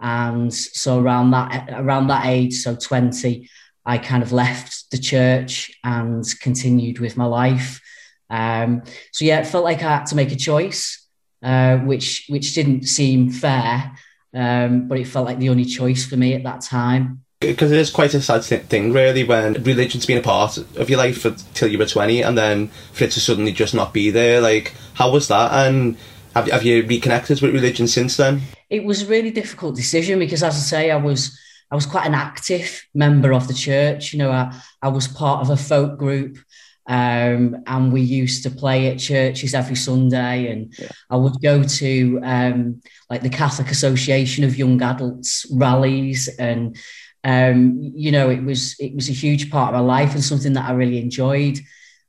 And 0.00 0.52
so 0.52 1.00
around 1.00 1.30
that 1.30 1.70
around 1.72 2.08
that 2.08 2.26
age, 2.26 2.54
so 2.54 2.76
20, 2.76 3.48
I 3.86 3.98
kind 3.98 4.22
of 4.22 4.32
left 4.32 4.90
the 4.90 4.98
church 4.98 5.70
and 5.82 6.24
continued 6.40 6.98
with 6.98 7.16
my 7.16 7.24
life. 7.24 7.80
Um, 8.28 8.82
so 9.12 9.24
yeah, 9.24 9.40
it 9.40 9.46
felt 9.46 9.64
like 9.64 9.82
I 9.82 9.96
had 9.96 10.06
to 10.06 10.16
make 10.16 10.32
a 10.32 10.36
choice, 10.36 11.06
uh, 11.42 11.78
which 11.78 12.26
which 12.28 12.54
didn't 12.54 12.84
seem 12.84 13.30
fair, 13.30 13.92
um, 14.34 14.88
but 14.88 14.98
it 14.98 15.06
felt 15.06 15.26
like 15.26 15.38
the 15.38 15.50
only 15.50 15.64
choice 15.64 16.04
for 16.04 16.16
me 16.16 16.34
at 16.34 16.44
that 16.44 16.60
time. 16.62 17.23
Because 17.46 17.72
it 17.72 17.78
is 17.78 17.90
quite 17.90 18.14
a 18.14 18.20
sad 18.20 18.42
thing, 18.44 18.92
really, 18.92 19.24
when 19.24 19.54
religion's 19.62 20.06
been 20.06 20.18
a 20.18 20.22
part 20.22 20.56
of 20.58 20.88
your 20.88 20.98
life 20.98 21.24
until 21.24 21.68
you 21.68 21.78
were 21.78 21.86
twenty, 21.86 22.22
and 22.22 22.36
then 22.36 22.68
for 22.92 23.04
it 23.04 23.12
to 23.12 23.20
suddenly 23.20 23.52
just 23.52 23.74
not 23.74 23.92
be 23.92 24.10
there. 24.10 24.40
Like, 24.40 24.74
how 24.94 25.10
was 25.10 25.28
that? 25.28 25.52
And 25.66 25.96
have 26.34 26.50
have 26.50 26.62
you 26.64 26.86
reconnected 26.86 27.40
with 27.40 27.54
religion 27.54 27.88
since 27.88 28.16
then? 28.16 28.42
It 28.70 28.84
was 28.84 29.02
a 29.02 29.06
really 29.06 29.30
difficult 29.30 29.76
decision 29.76 30.18
because, 30.18 30.42
as 30.42 30.54
I 30.54 30.58
say, 30.58 30.90
I 30.90 30.96
was 30.96 31.38
I 31.70 31.74
was 31.74 31.86
quite 31.86 32.06
an 32.06 32.14
active 32.14 32.84
member 32.94 33.32
of 33.32 33.48
the 33.48 33.54
church. 33.54 34.12
You 34.12 34.18
know, 34.18 34.30
I, 34.30 34.60
I 34.82 34.88
was 34.88 35.08
part 35.08 35.40
of 35.40 35.50
a 35.50 35.56
folk 35.56 35.98
group. 35.98 36.38
Um, 36.86 37.62
and 37.66 37.94
we 37.94 38.02
used 38.02 38.42
to 38.42 38.50
play 38.50 38.90
at 38.90 38.98
churches 38.98 39.54
every 39.54 39.74
Sunday, 39.74 40.52
and 40.52 40.74
yeah. 40.78 40.90
I 41.08 41.16
would 41.16 41.40
go 41.40 41.62
to 41.62 42.20
um, 42.22 42.82
like 43.08 43.22
the 43.22 43.30
Catholic 43.30 43.70
Association 43.70 44.44
of 44.44 44.58
Young 44.58 44.82
Adults 44.82 45.46
rallies, 45.50 46.28
and 46.38 46.76
um, 47.24 47.78
you 47.94 48.12
know, 48.12 48.28
it 48.28 48.44
was 48.44 48.76
it 48.78 48.94
was 48.94 49.08
a 49.08 49.12
huge 49.12 49.50
part 49.50 49.74
of 49.74 49.80
my 49.80 49.86
life 49.86 50.14
and 50.14 50.22
something 50.22 50.52
that 50.52 50.68
I 50.68 50.72
really 50.72 50.98
enjoyed. 50.98 51.58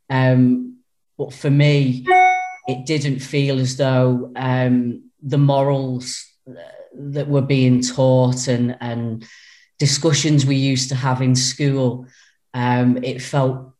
Um, 0.09 0.79
but 1.17 1.33
for 1.33 1.49
me, 1.49 2.05
it 2.67 2.85
didn't 2.85 3.19
feel 3.19 3.59
as 3.59 3.77
though 3.77 4.31
um, 4.35 5.09
the 5.23 5.37
morals 5.37 6.25
that 6.93 7.27
were 7.27 7.41
being 7.41 7.81
taught 7.81 8.47
and 8.47 8.77
and 8.81 9.25
discussions 9.79 10.45
we 10.45 10.55
used 10.55 10.89
to 10.89 10.95
have 10.95 11.21
in 11.21 11.35
school, 11.35 12.07
um, 12.53 12.97
it 13.03 13.21
felt 13.21 13.71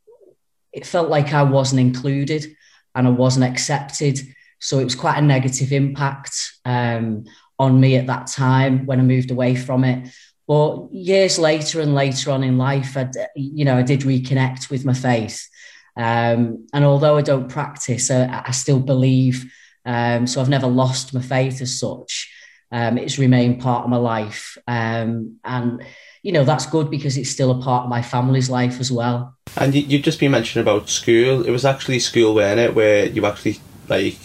it 0.72 0.86
felt 0.86 1.08
like 1.08 1.32
I 1.32 1.42
wasn't 1.42 1.80
included 1.80 2.46
and 2.94 3.06
I 3.06 3.10
wasn't 3.10 3.44
accepted. 3.44 4.20
So 4.58 4.78
it 4.78 4.84
was 4.84 4.94
quite 4.94 5.18
a 5.18 5.22
negative 5.22 5.72
impact 5.72 6.52
um, 6.64 7.24
on 7.58 7.78
me 7.78 7.96
at 7.96 8.06
that 8.06 8.26
time 8.26 8.86
when 8.86 9.00
I 9.00 9.02
moved 9.02 9.30
away 9.30 9.54
from 9.54 9.84
it. 9.84 10.08
But 10.46 10.92
years 10.92 11.38
later 11.38 11.80
and 11.80 11.94
later 11.94 12.30
on 12.30 12.44
in 12.44 12.56
life, 12.56 12.96
I, 12.96 13.08
you 13.34 13.64
know, 13.64 13.76
I 13.76 13.82
did 13.82 14.00
reconnect 14.02 14.70
with 14.70 14.84
my 14.84 14.94
faith. 14.94 15.48
Um, 15.96 16.68
and 16.72 16.84
although 16.84 17.16
I 17.16 17.22
don't 17.22 17.48
practice, 17.48 18.10
I, 18.10 18.44
I 18.46 18.52
still 18.52 18.78
believe. 18.78 19.50
Um, 19.84 20.26
so 20.26 20.40
I've 20.40 20.48
never 20.48 20.66
lost 20.66 21.14
my 21.14 21.20
faith 21.20 21.60
as 21.60 21.78
such. 21.80 22.32
Um, 22.70 22.98
it's 22.98 23.18
remained 23.18 23.60
part 23.60 23.84
of 23.84 23.90
my 23.90 23.96
life. 23.96 24.58
Um, 24.68 25.36
and, 25.44 25.84
you 26.22 26.32
know, 26.32 26.44
that's 26.44 26.66
good 26.66 26.90
because 26.90 27.16
it's 27.16 27.30
still 27.30 27.50
a 27.50 27.62
part 27.62 27.84
of 27.84 27.90
my 27.90 28.02
family's 28.02 28.50
life 28.50 28.78
as 28.78 28.92
well. 28.92 29.36
And 29.56 29.74
you, 29.74 29.82
you've 29.82 30.02
just 30.02 30.20
been 30.20 30.32
mentioning 30.32 30.62
about 30.62 30.88
school. 30.88 31.46
It 31.46 31.50
was 31.50 31.64
actually 31.64 32.00
school, 32.00 32.34
weren't 32.34 32.60
it, 32.60 32.74
where 32.74 33.06
you 33.06 33.24
actually, 33.24 33.58
like, 33.88 34.18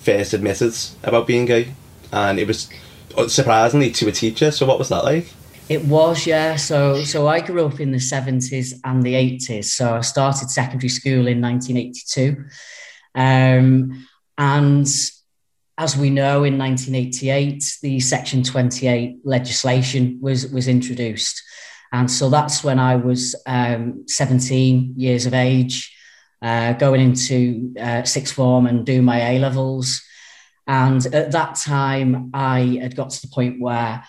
first 0.00 0.32
admitted 0.32 0.74
about 1.02 1.26
being 1.26 1.44
gay? 1.44 1.74
And 2.12 2.38
it 2.38 2.46
was 2.46 2.68
surprisingly 3.28 3.90
to 3.92 4.08
a 4.08 4.12
teacher. 4.12 4.50
So 4.50 4.66
what 4.66 4.78
was 4.78 4.88
that 4.88 5.04
like? 5.04 5.32
It 5.72 5.86
was, 5.86 6.26
yeah. 6.26 6.56
So, 6.56 7.02
so 7.02 7.28
I 7.28 7.40
grew 7.40 7.64
up 7.64 7.80
in 7.80 7.92
the 7.92 7.98
seventies 7.98 8.78
and 8.84 9.02
the 9.02 9.14
eighties. 9.14 9.72
So 9.72 9.94
I 9.94 10.02
started 10.02 10.50
secondary 10.50 10.90
school 10.90 11.26
in 11.26 11.40
1982, 11.40 12.44
um, 13.14 14.06
and 14.36 14.86
as 15.78 15.96
we 15.96 16.10
know, 16.10 16.44
in 16.44 16.58
1988, 16.58 17.78
the 17.80 18.00
Section 18.00 18.42
28 18.42 19.20
legislation 19.24 20.18
was 20.20 20.46
was 20.48 20.68
introduced, 20.68 21.42
and 21.90 22.10
so 22.10 22.28
that's 22.28 22.62
when 22.62 22.78
I 22.78 22.96
was 22.96 23.34
um, 23.46 24.04
17 24.06 24.92
years 24.98 25.24
of 25.24 25.32
age, 25.32 25.90
uh, 26.42 26.74
going 26.74 27.00
into 27.00 27.72
uh, 27.80 28.02
sixth 28.02 28.34
form 28.34 28.66
and 28.66 28.84
doing 28.84 29.04
my 29.04 29.22
A 29.30 29.38
levels. 29.38 30.02
And 30.66 31.06
at 31.14 31.32
that 31.32 31.54
time, 31.54 32.30
I 32.34 32.78
had 32.82 32.94
got 32.94 33.08
to 33.08 33.22
the 33.22 33.32
point 33.34 33.58
where 33.58 34.04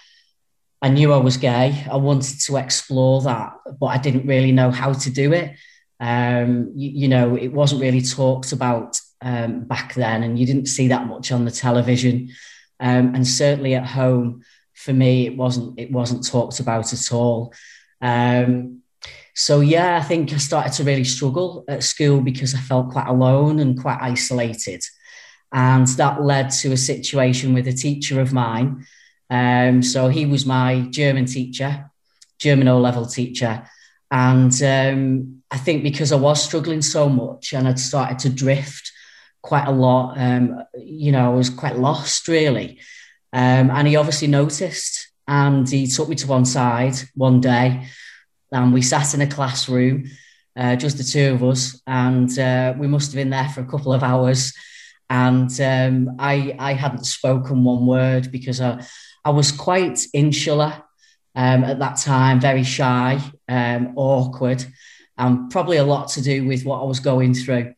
I 0.84 0.90
knew 0.90 1.14
I 1.14 1.18
was 1.18 1.38
gay. 1.38 1.82
I 1.90 1.96
wanted 1.96 2.42
to 2.42 2.58
explore 2.58 3.22
that, 3.22 3.54
but 3.80 3.86
I 3.86 3.98
didn't 3.98 4.28
really 4.28 4.52
know 4.52 4.70
how 4.70 4.92
to 4.92 5.10
do 5.10 5.32
it. 5.32 5.56
Um, 6.02 6.74
you, 6.76 6.90
you, 6.90 7.08
know, 7.08 7.38
it 7.38 7.54
wasn't 7.54 7.80
really 7.80 8.02
talked 8.02 8.52
about 8.52 9.00
um, 9.22 9.64
back 9.64 9.94
then, 9.94 10.24
and 10.24 10.38
you 10.38 10.46
didn't 10.46 10.66
see 10.66 10.90
that 10.90 11.08
much 11.08 11.32
on 11.32 11.46
the 11.46 11.52
television. 11.52 12.32
Um, 12.82 13.16
and 13.16 13.26
certainly 13.26 13.76
at 13.76 13.86
home, 13.86 14.44
for 14.74 14.92
me, 14.92 15.26
it 15.26 15.38
wasn't 15.38 15.80
it 15.80 15.90
wasn't 15.90 16.28
talked 16.28 16.60
about 16.60 16.92
at 16.92 17.14
all. 17.14 17.54
Um, 18.02 18.82
so 19.34 19.62
yeah, 19.62 19.96
I 19.96 20.02
think 20.02 20.34
I 20.34 20.38
started 20.38 20.74
to 20.74 20.84
really 20.84 21.06
struggle 21.06 21.64
at 21.70 21.84
school 21.84 22.20
because 22.20 22.54
I 22.54 22.60
felt 22.60 22.92
quite 22.92 23.08
alone 23.08 23.62
and 23.62 23.82
quite 23.82 24.00
isolated, 24.02 24.84
and 25.54 25.88
that 25.88 26.22
led 26.22 26.50
to 26.50 26.74
a 26.74 26.78
situation 26.78 27.54
with 27.54 27.70
a 27.70 27.74
teacher 27.74 28.20
of 28.20 28.34
mine 28.34 28.86
um, 29.34 29.82
so 29.82 30.10
he 30.10 30.28
was 30.28 30.46
my 30.46 30.82
German 30.92 31.26
teacher, 31.26 31.90
German 32.38 32.68
O 32.68 32.80
level 32.80 33.08
teacher. 33.08 33.68
And 34.12 34.54
um, 34.62 35.42
I 35.50 35.58
think 35.58 35.82
because 35.82 36.12
I 36.12 36.18
was 36.18 36.44
struggling 36.44 36.84
so 36.84 37.10
much 37.10 37.52
and 37.52 37.68
I'd 37.68 37.80
started 37.80 38.20
to 38.20 38.30
drift 38.30 38.92
quite 39.42 39.66
a 39.68 39.72
lot, 39.72 40.20
um, 40.20 40.64
you 40.78 41.12
know, 41.12 41.32
I 41.32 41.36
was 41.36 41.50
quite 41.50 41.80
lost 41.80 42.28
really. 42.28 42.80
Um, 43.34 43.72
and 43.72 43.88
he 43.88 43.96
obviously 43.96 44.28
noticed 44.28 45.10
and 45.28 45.68
he 45.68 45.88
took 45.88 46.10
me 46.10 46.16
to 46.18 46.28
one 46.28 46.46
side 46.46 46.94
one 47.16 47.42
day 47.42 47.88
and 48.52 48.72
we 48.72 48.84
sat 48.84 49.16
in 49.16 49.22
a 49.22 49.28
classroom, 49.28 50.12
uh, 50.56 50.76
just 50.76 51.00
the 51.00 51.04
two 51.04 51.34
of 51.34 51.44
us. 51.44 51.82
And 51.88 52.38
uh, 52.38 52.76
we 52.78 52.86
must 52.86 53.12
have 53.12 53.16
been 53.16 53.32
there 53.32 53.50
for 53.50 53.62
a 53.62 53.68
couple 53.68 53.94
of 53.94 54.04
hours. 54.04 54.54
And 55.10 55.50
um, 55.60 56.18
I, 56.20 56.56
I 56.60 56.74
hadn't 56.74 57.08
spoken 57.08 57.64
one 57.64 57.88
word 57.88 58.32
because 58.32 58.62
I, 58.62 58.86
I 59.26 59.30
was 59.30 59.52
quite 59.52 60.06
insular 60.14 60.84
um, 61.36 61.64
at 61.64 61.80
that 61.80 61.98
time, 61.98 62.40
very 62.40 62.64
shy, 62.64 63.20
um, 63.48 63.94
awkward, 63.96 64.66
and 65.18 65.50
probably 65.50 65.78
a 65.78 65.84
lot 65.84 66.10
to 66.10 66.22
do 66.22 66.46
with 66.46 66.66
what 66.66 66.82
I 66.82 66.86
was 66.86 67.00
going 67.00 67.34
through. 67.34 67.74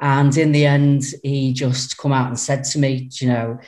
And 0.00 0.36
in 0.36 0.52
the 0.52 0.66
end, 0.66 1.04
he 1.22 1.52
just 1.52 1.96
come 1.96 2.12
out 2.12 2.28
and 2.28 2.38
said 2.38 2.64
to 2.64 2.78
me, 2.78 3.08
you 3.12 3.28
know, 3.28 3.58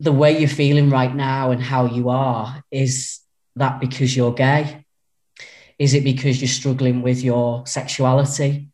the 0.00 0.12
way 0.12 0.38
you're 0.38 0.48
feeling 0.48 0.90
right 0.90 1.14
now 1.14 1.50
and 1.50 1.62
how 1.62 1.86
you 1.86 2.10
are, 2.10 2.62
is 2.70 3.20
that 3.56 3.80
because 3.80 4.16
you're 4.16 4.34
gay? 4.34 4.84
Is 5.78 5.94
it 5.94 6.04
because 6.04 6.40
you're 6.40 6.48
struggling 6.48 7.02
with 7.02 7.22
your 7.22 7.66
sexuality? 7.66 8.68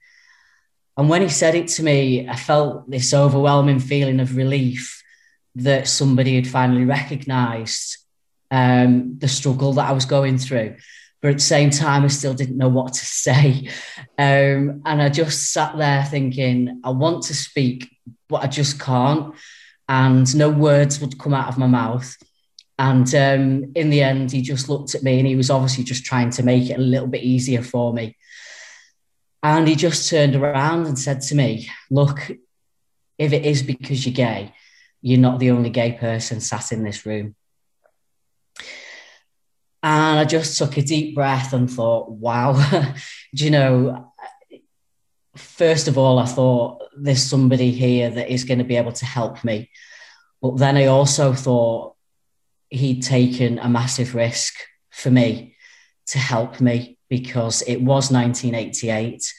And 0.97 1.09
when 1.09 1.23
he 1.23 1.29
said 1.29 1.55
it 1.55 1.69
to 1.69 1.83
me, 1.83 2.29
I 2.29 2.37
felt 2.37 2.91
this 2.91 3.15
overwhelming 3.15 3.81
feeling 3.81 4.21
of 4.21 4.37
relief 4.37 5.00
that 5.57 5.89
somebody 5.89 6.37
had 6.37 6.47
finally 6.47 6.85
recognized 6.85 7.99
um, 8.51 9.19
the 9.19 9.29
struggle 9.29 9.73
that 9.75 9.89
I 9.89 9.93
was 9.93 10.05
going 10.05 10.39
through. 10.39 10.77
But 11.21 11.33
at 11.33 11.37
the 11.37 11.41
same 11.41 11.71
time, 11.71 12.05
I 12.05 12.09
still 12.09 12.35
didn't 12.35 12.57
know 12.57 12.69
what 12.69 12.95
to 12.95 13.05
say. 13.05 13.69
Um, 14.19 14.83
and 14.85 15.03
I 15.03 15.09
just 15.09 15.53
sat 15.53 15.77
there 15.77 16.05
thinking, 16.05 16.81
I 16.85 16.91
want 16.91 17.25
to 17.25 17.35
speak, 17.35 17.91
but 18.29 18.43
I 18.43 18.47
just 18.47 18.81
can't. 18.81 19.35
And 19.89 20.35
no 20.37 20.51
words 20.51 21.01
would 21.01 21.19
come 21.19 21.35
out 21.35 21.49
of 21.49 21.59
my 21.59 21.67
mouth. 21.67 22.17
And 22.79 23.15
um, 23.15 23.73
in 23.75 23.91
the 23.91 24.03
end, 24.03 24.33
he 24.33 24.41
just 24.41 24.69
looked 24.69 24.95
at 24.95 25.03
me 25.03 25.19
and 25.19 25.27
he 25.27 25.37
was 25.37 25.51
obviously 25.51 25.85
just 25.85 26.05
trying 26.05 26.31
to 26.31 26.43
make 26.43 26.71
it 26.71 26.79
a 26.79 26.83
little 26.83 27.09
bit 27.09 27.23
easier 27.23 27.63
for 27.63 27.93
me. 27.93 28.17
And 29.43 29.69
he 29.69 29.75
just 29.75 30.09
turned 30.09 30.37
around 30.37 30.87
and 30.87 30.99
said 30.99 31.21
to 31.23 31.35
me, 31.35 31.69
Look, 31.91 32.31
if 33.19 33.33
it 33.33 33.45
is 33.45 33.63
because 33.63 34.07
you're 34.07 34.15
gay, 34.15 34.55
you're 35.03 35.19
not 35.19 35.39
the 35.39 35.51
only 35.51 35.71
gay 35.71 35.93
person 35.93 36.41
sat 36.41 36.73
in 36.73 36.85
this 36.85 37.07
room. 37.07 37.35
And 39.83 40.19
I 40.19 40.25
just 40.25 40.59
took 40.59 40.77
a 40.77 40.83
deep 40.83 41.15
breath 41.15 41.53
and 41.55 41.71
thought, 41.71 42.11
wow, 42.11 42.53
do 43.35 43.45
you 43.45 43.51
know, 43.51 44.13
first 45.37 45.89
of 45.89 45.97
all, 45.97 46.19
I 46.19 46.27
thought 46.27 46.83
there's 46.97 47.23
somebody 47.23 47.71
here 47.71 48.11
that 48.11 48.31
is 48.31 48.45
going 48.45 48.59
to 48.59 48.65
be 48.65 48.77
able 48.77 48.93
to 48.93 49.07
help 49.07 49.43
me. 49.43 49.71
But 50.43 50.59
then 50.59 50.77
I 50.77 50.87
also 50.87 51.33
thought 51.33 51.97
he'd 52.69 53.03
taken 53.03 53.59
a 53.59 53.69
massive 53.69 54.15
risk 54.15 54.55
for 54.91 55.11
me 55.11 55.57
to 56.09 56.19
help 56.19 56.61
me 56.61 56.99
because 57.09 57.63
it 57.63 57.77
was 57.77 58.11
1988. 58.11 59.33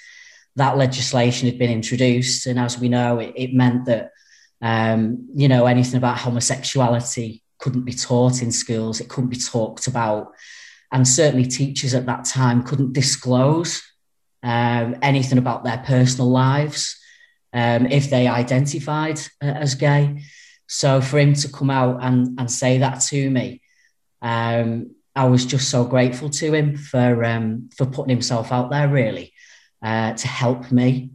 That 0.55 0.77
legislation 0.77 1.47
had 1.47 1.59
been 1.59 1.71
introduced. 1.71 2.47
And 2.47 2.59
as 2.59 2.79
we 2.79 2.89
know, 2.89 3.19
it, 3.19 3.33
it 3.35 3.53
meant 3.53 3.85
that 3.85 4.11
um, 4.61 5.27
you 5.33 5.47
know, 5.47 5.65
anything 5.65 5.97
about 5.97 6.17
homosexuality 6.17 7.41
couldn't 7.57 7.83
be 7.83 7.93
taught 7.93 8.41
in 8.41 8.51
schools, 8.51 8.99
it 8.99 9.09
couldn't 9.09 9.29
be 9.29 9.37
talked 9.37 9.87
about. 9.87 10.33
And 10.91 11.07
certainly 11.07 11.45
teachers 11.45 11.93
at 11.93 12.05
that 12.07 12.25
time 12.25 12.63
couldn't 12.63 12.93
disclose 12.93 13.81
um, 14.43 14.97
anything 15.01 15.37
about 15.37 15.63
their 15.63 15.77
personal 15.77 16.29
lives 16.29 16.99
um, 17.53 17.85
if 17.87 18.09
they 18.09 18.27
identified 18.27 19.19
uh, 19.41 19.45
as 19.45 19.75
gay. 19.75 20.23
So 20.67 21.01
for 21.01 21.19
him 21.19 21.33
to 21.33 21.51
come 21.51 21.69
out 21.69 21.99
and, 22.01 22.39
and 22.39 22.49
say 22.49 22.79
that 22.79 23.01
to 23.01 23.29
me, 23.29 23.61
um, 24.21 24.91
I 25.15 25.25
was 25.25 25.45
just 25.45 25.69
so 25.69 25.83
grateful 25.83 26.29
to 26.29 26.53
him 26.53 26.77
for 26.77 27.25
um, 27.25 27.69
for 27.75 27.85
putting 27.85 28.09
himself 28.11 28.51
out 28.51 28.69
there, 28.69 28.87
really, 28.87 29.33
uh, 29.81 30.13
to 30.13 30.27
help 30.27 30.71
me. 30.71 31.11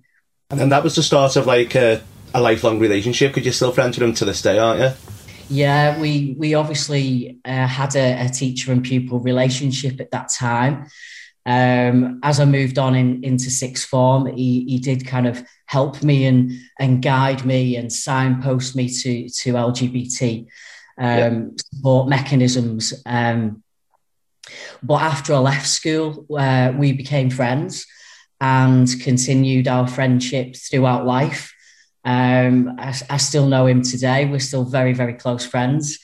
And 0.50 0.60
then 0.60 0.68
that 0.68 0.84
was 0.84 0.96
the 0.96 1.02
start 1.02 1.36
of 1.36 1.46
like 1.46 1.74
a 1.74 2.02
a 2.34 2.40
lifelong 2.40 2.78
relationship 2.78 3.32
because 3.32 3.44
you're 3.44 3.52
still 3.52 3.72
friends 3.72 3.96
with 3.96 4.08
him 4.08 4.14
to 4.14 4.24
this 4.24 4.42
day, 4.42 4.58
aren't 4.58 4.80
you? 4.80 4.90
Yeah, 5.48 6.00
we 6.00 6.34
we 6.38 6.54
obviously 6.54 7.38
uh, 7.44 7.66
had 7.66 7.94
a, 7.94 8.26
a, 8.26 8.28
teacher 8.28 8.72
and 8.72 8.82
pupil 8.82 9.20
relationship 9.20 10.00
at 10.00 10.10
that 10.10 10.28
time. 10.28 10.86
Um, 11.46 12.18
as 12.24 12.40
I 12.40 12.44
moved 12.44 12.78
on 12.78 12.96
in, 12.96 13.22
into 13.22 13.50
sixth 13.50 13.88
form, 13.88 14.26
he, 14.26 14.64
he 14.64 14.78
did 14.80 15.06
kind 15.06 15.28
of 15.28 15.46
help 15.66 16.02
me 16.02 16.26
and 16.26 16.52
and 16.80 17.00
guide 17.00 17.44
me 17.44 17.76
and 17.76 17.92
signpost 17.92 18.74
me 18.74 18.88
to 18.88 19.28
to 19.28 19.52
LGBT 19.52 20.46
um, 20.98 21.06
yeah. 21.06 21.44
support 21.72 22.08
mechanisms. 22.08 22.92
Um, 23.06 23.62
but 24.82 25.02
after 25.02 25.34
I 25.34 25.38
left 25.38 25.66
school, 25.66 26.26
uh, 26.36 26.72
we 26.76 26.92
became 26.92 27.30
friends 27.30 27.86
and 28.40 28.88
continued 29.00 29.68
our 29.68 29.86
friendship 29.86 30.56
throughout 30.56 31.06
life. 31.06 31.52
Um, 32.06 32.76
I, 32.78 32.94
I, 33.10 33.16
still 33.16 33.48
know 33.48 33.66
him 33.66 33.82
today. 33.82 34.26
We're 34.26 34.38
still 34.38 34.62
very, 34.62 34.92
very 34.92 35.14
close 35.14 35.44
friends. 35.44 35.98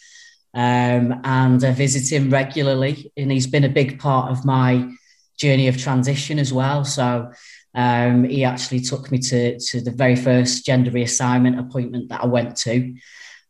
Um, 0.52 1.20
and 1.22 1.62
I 1.62 1.70
visit 1.70 2.12
him 2.12 2.28
regularly, 2.28 3.12
and 3.16 3.30
he's 3.30 3.46
been 3.46 3.62
a 3.62 3.68
big 3.68 4.00
part 4.00 4.32
of 4.32 4.44
my 4.44 4.90
journey 5.38 5.68
of 5.68 5.78
transition 5.78 6.40
as 6.40 6.52
well. 6.52 6.84
So 6.84 7.30
um, 7.76 8.24
he 8.24 8.42
actually 8.42 8.80
took 8.80 9.12
me 9.12 9.18
to, 9.18 9.60
to 9.60 9.80
the 9.80 9.92
very 9.92 10.16
first 10.16 10.66
gender 10.66 10.90
reassignment 10.90 11.60
appointment 11.60 12.08
that 12.08 12.24
I 12.24 12.26
went 12.26 12.56
to 12.56 12.94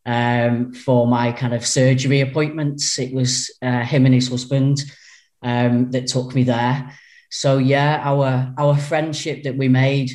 um, 0.05 0.75
for 0.75 1.07
my 1.07 1.33
kind 1.33 1.55
of 1.55 1.67
surgery 1.67 2.21
appointments. 2.21 2.99
It 2.99 3.15
was 3.15 3.51
uh, 3.63 3.81
him 3.81 4.05
and 4.05 4.15
his 4.15 4.29
husband 4.29 4.85
um, 5.43 5.91
that 5.93 6.07
took 6.07 6.35
me 6.35 6.45
there. 6.45 6.93
So 7.31 7.57
yeah, 7.57 8.03
our 8.05 8.53
our 8.59 8.77
friendship 8.77 9.45
that 9.45 9.57
we 9.57 9.69
made 9.69 10.11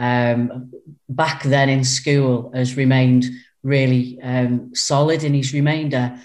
um, 0.00 0.72
back 1.08 1.42
then 1.42 1.68
in 1.68 1.84
school 1.84 2.50
has 2.54 2.76
remained 2.76 3.26
really 3.62 4.18
um, 4.22 4.74
solid, 4.74 5.22
and 5.22 5.34
he's 5.34 5.52
remained 5.52 5.92
a, 5.92 6.18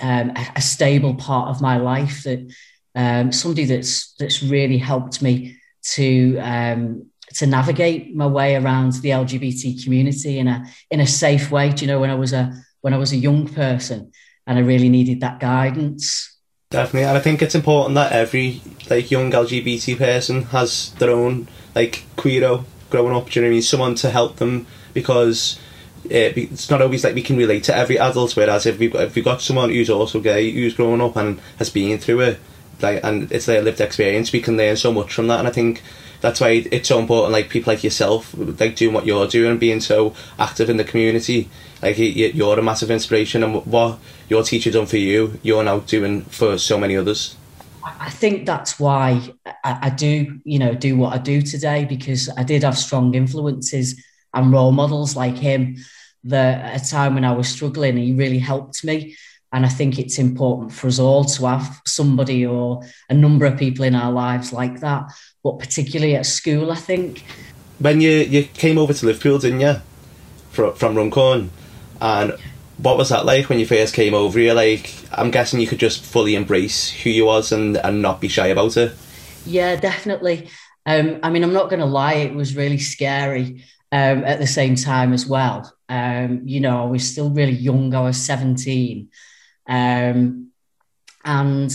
um, 0.00 0.32
a 0.56 0.62
stable 0.62 1.14
part 1.14 1.50
of 1.50 1.60
my 1.60 1.76
life. 1.76 2.22
That 2.22 2.50
um, 2.94 3.30
somebody 3.30 3.66
that's 3.66 4.14
that's 4.18 4.42
really 4.42 4.78
helped 4.78 5.20
me 5.20 5.58
to 5.94 6.38
um, 6.38 7.10
to 7.34 7.46
navigate 7.46 8.16
my 8.16 8.26
way 8.26 8.56
around 8.56 8.94
the 8.94 9.10
LGBT 9.10 9.84
community 9.84 10.38
in 10.38 10.48
a 10.48 10.64
in 10.90 11.00
a 11.00 11.06
safe 11.06 11.50
way. 11.50 11.70
Do 11.70 11.84
you 11.84 11.92
know 11.92 12.00
when 12.00 12.10
I 12.10 12.14
was 12.14 12.32
a 12.32 12.50
when 12.80 12.94
I 12.94 12.98
was 12.98 13.12
a 13.12 13.16
young 13.16 13.46
person 13.46 14.10
and 14.46 14.58
I 14.58 14.62
really 14.62 14.88
needed 14.88 15.20
that 15.20 15.38
guidance. 15.38 16.28
Definitely, 16.70 17.08
and 17.08 17.18
I 17.18 17.20
think 17.20 17.42
it's 17.42 17.54
important 17.54 17.94
that 17.96 18.12
every 18.12 18.62
like 18.88 19.10
young 19.10 19.30
LGBT 19.30 19.98
person 19.98 20.44
has 20.44 20.92
their 20.94 21.10
own 21.10 21.48
like 21.74 22.04
queero 22.16 22.64
growing 22.92 23.16
up. 23.16 23.28
Do 23.28 23.40
you 23.40 23.42
know 23.42 23.48
what 23.48 23.52
I 23.52 23.54
mean? 23.54 23.62
Someone 23.62 23.94
to 23.96 24.10
help 24.10 24.36
them 24.36 24.66
because 24.94 25.58
eh, 26.08 26.26
it, 26.28 26.36
it's 26.36 26.70
not 26.70 26.82
always 26.82 27.02
like 27.02 27.16
we 27.16 27.22
can 27.22 27.36
relate 27.36 27.64
to 27.64 27.74
every 27.74 27.98
adult. 27.98 28.36
Whereas 28.36 28.66
if 28.66 28.78
we've 28.78 28.92
got, 28.92 29.02
if 29.02 29.16
we've 29.16 29.24
got 29.24 29.40
someone 29.40 29.70
who's 29.70 29.90
also 29.90 30.20
gay, 30.20 30.50
who's 30.52 30.74
growing 30.74 31.00
up 31.00 31.16
and 31.16 31.40
has 31.58 31.70
been 31.70 31.98
through 31.98 32.20
it, 32.20 32.40
like 32.80 33.02
and 33.02 33.32
it's 33.32 33.46
their 33.46 33.62
lived 33.62 33.80
experience, 33.80 34.32
we 34.32 34.40
can 34.40 34.56
learn 34.56 34.76
so 34.76 34.92
much 34.92 35.12
from 35.12 35.26
that. 35.26 35.40
And 35.40 35.48
I 35.48 35.50
think 35.50 35.82
that's 36.20 36.40
why 36.40 36.64
it's 36.70 36.88
so 36.88 37.00
important. 37.00 37.32
Like 37.32 37.48
people 37.48 37.72
like 37.72 37.82
yourself, 37.82 38.32
like 38.36 38.76
doing 38.76 38.94
what 38.94 39.06
you're 39.06 39.26
doing 39.26 39.58
being 39.58 39.80
so 39.80 40.14
active 40.38 40.70
in 40.70 40.76
the 40.76 40.84
community. 40.84 41.48
Like 41.80 41.96
you're 41.98 42.58
a 42.58 42.62
massive 42.62 42.90
inspiration, 42.90 43.42
and 43.42 43.66
what 43.66 43.98
your 44.28 44.44
teacher 44.44 44.70
done 44.70 44.86
for 44.86 44.98
you, 44.98 45.40
you're 45.42 45.64
now 45.64 45.80
doing 45.80 46.22
for 46.22 46.58
so 46.58 46.78
many 46.78 46.96
others. 46.96 47.36
I 47.84 48.10
think 48.10 48.46
that's 48.46 48.78
why 48.78 49.32
I, 49.46 49.78
I 49.82 49.90
do, 49.90 50.40
you 50.44 50.58
know, 50.58 50.74
do 50.74 50.96
what 50.96 51.14
I 51.14 51.18
do 51.18 51.42
today 51.42 51.84
because 51.84 52.28
I 52.36 52.42
did 52.42 52.62
have 52.62 52.78
strong 52.78 53.14
influences 53.14 54.02
and 54.34 54.52
role 54.52 54.72
models 54.72 55.16
like 55.16 55.36
him. 55.36 55.76
That 56.24 56.64
at 56.64 56.86
a 56.86 56.90
time 56.90 57.14
when 57.14 57.24
I 57.24 57.32
was 57.32 57.48
struggling, 57.48 57.96
he 57.96 58.12
really 58.12 58.38
helped 58.38 58.84
me. 58.84 59.16
And 59.52 59.66
I 59.66 59.68
think 59.68 59.98
it's 59.98 60.18
important 60.18 60.72
for 60.72 60.86
us 60.86 60.98
all 60.98 61.24
to 61.24 61.46
have 61.46 61.82
somebody 61.84 62.46
or 62.46 62.82
a 63.10 63.14
number 63.14 63.44
of 63.44 63.58
people 63.58 63.84
in 63.84 63.94
our 63.94 64.12
lives 64.12 64.52
like 64.52 64.80
that, 64.80 65.04
but 65.42 65.58
particularly 65.58 66.14
at 66.14 66.24
school, 66.24 66.70
I 66.70 66.76
think. 66.76 67.24
When 67.78 68.00
you, 68.00 68.10
you 68.10 68.44
came 68.44 68.78
over 68.78 68.94
to 68.94 69.06
Liverpool, 69.06 69.38
didn't 69.40 69.60
you? 69.60 69.76
From, 70.52 70.74
from 70.74 70.94
Runcorn. 70.94 71.50
And 72.00 72.34
what 72.78 72.96
was 72.96 73.10
that 73.10 73.24
like 73.24 73.48
when 73.48 73.58
you 73.58 73.66
first 73.66 73.94
came 73.94 74.14
over 74.14 74.38
here? 74.38 74.54
Like, 74.54 74.94
I'm 75.12 75.30
guessing 75.30 75.60
you 75.60 75.66
could 75.66 75.78
just 75.78 76.04
fully 76.04 76.34
embrace 76.34 76.90
who 76.90 77.10
you 77.10 77.26
was 77.26 77.52
and, 77.52 77.76
and 77.76 78.02
not 78.02 78.20
be 78.20 78.28
shy 78.28 78.48
about 78.48 78.76
it. 78.76 78.92
Yeah, 79.46 79.76
definitely. 79.76 80.48
Um, 80.86 81.20
I 81.22 81.30
mean, 81.30 81.44
I'm 81.44 81.52
not 81.52 81.70
going 81.70 81.80
to 81.80 81.86
lie, 81.86 82.14
it 82.14 82.34
was 82.34 82.56
really 82.56 82.78
scary 82.78 83.64
um, 83.92 84.24
at 84.24 84.40
the 84.40 84.46
same 84.46 84.74
time 84.74 85.12
as 85.12 85.26
well. 85.26 85.72
Um, 85.88 86.42
you 86.44 86.60
know, 86.60 86.82
I 86.82 86.86
was 86.86 87.08
still 87.08 87.30
really 87.30 87.52
young, 87.52 87.94
I 87.94 88.00
was 88.00 88.16
17. 88.16 89.08
Um, 89.68 90.48
and, 91.24 91.72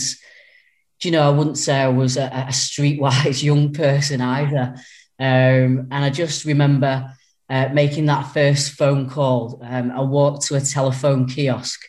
you 1.02 1.10
know, 1.10 1.22
I 1.22 1.30
wouldn't 1.30 1.58
say 1.58 1.80
I 1.80 1.88
was 1.88 2.16
a, 2.16 2.26
a 2.26 2.46
streetwise 2.50 3.42
young 3.44 3.72
person 3.72 4.20
either. 4.20 4.74
Um, 5.18 5.88
and 5.90 6.04
I 6.04 6.10
just 6.10 6.44
remember 6.44 7.12
uh, 7.50 7.68
making 7.72 8.06
that 8.06 8.32
first 8.32 8.72
phone 8.72 9.08
call. 9.08 9.60
Um, 9.64 9.90
I 9.90 10.00
walked 10.00 10.46
to 10.46 10.56
a 10.56 10.60
telephone 10.60 11.26
kiosk. 11.26 11.80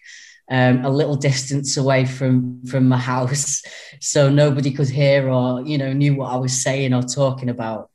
Um, 0.51 0.83
a 0.83 0.89
little 0.89 1.15
distance 1.15 1.77
away 1.77 2.05
from 2.05 2.65
from 2.65 2.87
my 2.87 2.97
house, 3.13 3.61
so 3.99 4.29
nobody 4.29 4.71
could 4.71 4.89
hear 4.89 5.29
or 5.29 5.61
you 5.61 5.77
know 5.77 5.93
knew 5.93 6.15
what 6.15 6.33
I 6.33 6.37
was 6.37 6.63
saying 6.63 6.91
or 6.93 7.03
talking 7.03 7.49
about. 7.49 7.91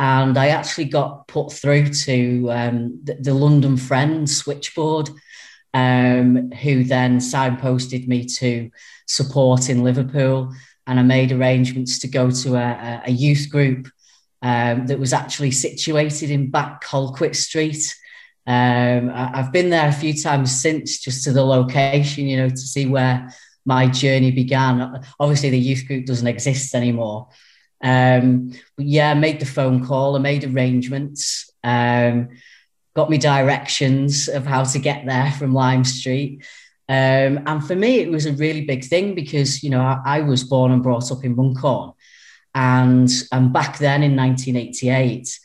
And 0.00 0.38
I 0.38 0.48
actually 0.48 0.84
got 0.84 1.26
put 1.26 1.52
through 1.52 1.88
to 1.88 2.52
um, 2.52 3.00
the, 3.02 3.14
the 3.14 3.34
London 3.34 3.76
Friends 3.76 4.36
switchboard, 4.36 5.10
um, 5.74 6.52
who 6.52 6.84
then 6.84 7.18
signposted 7.18 8.06
me 8.06 8.24
to 8.26 8.70
support 9.06 9.68
in 9.68 9.82
Liverpool. 9.82 10.54
And 10.86 11.00
I 11.00 11.02
made 11.02 11.32
arrangements 11.32 11.98
to 12.00 12.08
go 12.08 12.30
to 12.30 12.54
a, 12.54 13.02
a 13.06 13.10
youth 13.10 13.48
group 13.50 13.88
um, 14.42 14.86
that 14.86 14.98
was 14.98 15.12
actually 15.12 15.50
situated 15.50 16.30
in 16.30 16.50
Back 16.50 16.84
Colquitt 16.84 17.34
Street. 17.34 17.94
Um, 18.46 19.10
I, 19.10 19.36
have 19.36 19.52
been 19.52 19.70
there 19.70 19.88
a 19.88 19.92
few 19.92 20.14
times 20.14 20.60
since, 20.60 20.98
just 21.00 21.24
to 21.24 21.32
the 21.32 21.44
location, 21.44 22.26
you 22.26 22.38
know, 22.38 22.48
to 22.48 22.56
see 22.56 22.86
where 22.86 23.32
my 23.66 23.86
journey 23.86 24.30
began. 24.30 25.04
Obviously, 25.20 25.50
the 25.50 25.58
youth 25.58 25.86
group 25.86 26.06
doesn't 26.06 26.26
exist 26.26 26.74
anymore. 26.74 27.28
Um, 27.82 28.52
but 28.76 28.86
yeah, 28.86 29.10
I 29.10 29.14
made 29.14 29.40
the 29.40 29.46
phone 29.46 29.84
call, 29.84 30.16
I 30.16 30.18
made 30.18 30.44
arrangements. 30.44 31.50
Um, 31.62 32.30
got 32.96 33.10
me 33.10 33.18
directions 33.18 34.28
of 34.28 34.46
how 34.46 34.64
to 34.64 34.78
get 34.78 35.06
there 35.06 35.30
from 35.32 35.54
Lime 35.54 35.84
Street. 35.84 36.44
Um, 36.88 37.44
and 37.46 37.64
for 37.64 37.76
me, 37.76 37.98
it 37.98 38.10
was 38.10 38.24
a 38.24 38.32
really 38.32 38.64
big 38.64 38.84
thing 38.84 39.14
because, 39.14 39.62
you 39.62 39.70
know, 39.70 39.82
I, 39.82 40.00
I 40.04 40.20
was 40.22 40.42
born 40.42 40.72
and 40.72 40.82
brought 40.82 41.12
up 41.12 41.22
in 41.22 41.36
Runcorn. 41.36 41.92
And, 42.58 43.08
and 43.30 43.52
back 43.52 43.78
then 43.78 44.02
in 44.02 44.16
1988, 44.16 45.38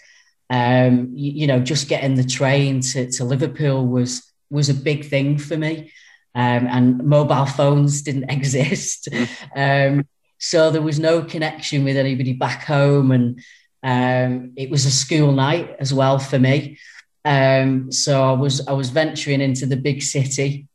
um, 0.50 1.12
you, 1.14 1.32
you, 1.32 1.48
know, 1.48 1.60
just 1.60 1.88
getting 1.88 2.16
the 2.16 2.24
train 2.24 2.82
to, 2.82 3.12
to 3.12 3.24
Liverpool 3.24 3.86
was, 3.86 4.34
was 4.50 4.70
a 4.70 4.74
big 4.74 5.06
thing 5.06 5.38
for 5.38 5.56
me. 5.56 5.94
Um, 6.34 6.66
and 6.66 7.04
mobile 7.04 7.46
phones 7.46 8.02
didn't 8.02 8.30
exist. 8.32 9.10
Um, 9.56 10.08
so 10.40 10.72
there 10.72 10.82
was 10.82 11.00
no 11.00 11.22
connection 11.22 11.84
with 11.84 11.98
anybody 11.98 12.34
back 12.34 12.64
home. 12.64 13.12
And 13.12 13.40
um, 13.84 14.54
it 14.58 14.72
was 14.72 14.88
a 14.88 14.92
school 14.92 15.34
night 15.34 15.76
as 15.80 15.94
well 15.94 16.18
for 16.18 16.40
me. 16.40 16.80
Um, 17.26 17.92
so 17.92 18.24
I 18.24 18.32
was 18.32 18.68
I 18.68 18.74
was 18.74 18.90
venturing 18.90 19.40
into 19.40 19.68
the 19.68 19.78
big 19.78 20.02
city, 20.02 20.68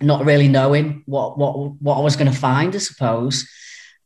not 0.00 0.24
really 0.24 0.48
knowing 0.48 1.02
what 1.06 1.36
what 1.36 1.72
what 1.82 1.98
I 1.98 2.00
was 2.00 2.16
going 2.16 2.30
to 2.30 2.38
find, 2.38 2.74
I 2.74 2.78
suppose. 2.78 3.46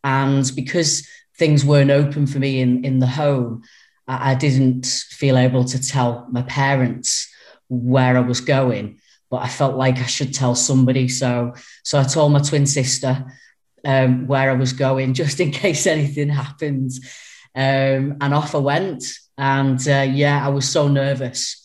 And 0.03 0.51
because 0.57 1.07
things 1.39 1.64
weren't 1.64 1.91
open 1.91 2.26
for 2.26 2.39
me 2.39 2.61
in 2.61 2.84
in 2.84 2.99
the 2.99 3.07
home, 3.07 3.62
I, 4.07 4.32
I 4.32 4.34
didn't 4.34 4.86
feel 5.11 5.39
able 5.39 5.64
to 5.64 5.80
tell 5.80 6.26
my 6.30 6.43
parents 6.43 7.32
where 7.68 8.16
I 8.16 8.20
was 8.20 8.41
going. 8.41 9.01
But 9.30 9.43
I 9.43 9.49
felt 9.49 9.76
like 9.76 9.99
I 9.99 10.07
should 10.07 10.32
tell 10.32 10.55
somebody. 10.55 11.09
So 11.09 11.55
so 11.84 11.99
I 11.99 12.05
told 12.05 12.32
my 12.32 12.41
twin 12.41 12.66
sister 12.66 13.26
um, 13.84 14.26
where 14.26 14.51
I 14.51 14.55
was 14.55 14.72
going, 14.72 15.14
just 15.22 15.41
in 15.41 15.51
case 15.51 15.86
anything 15.86 16.28
happened. 16.28 16.93
Um, 17.55 18.18
and 18.20 18.34
off 18.34 18.55
I 18.55 18.59
went. 18.59 19.05
And 19.36 19.80
uh, 19.89 20.07
yeah, 20.11 20.45
I 20.45 20.49
was 20.49 20.68
so 20.68 20.89
nervous. 20.89 21.64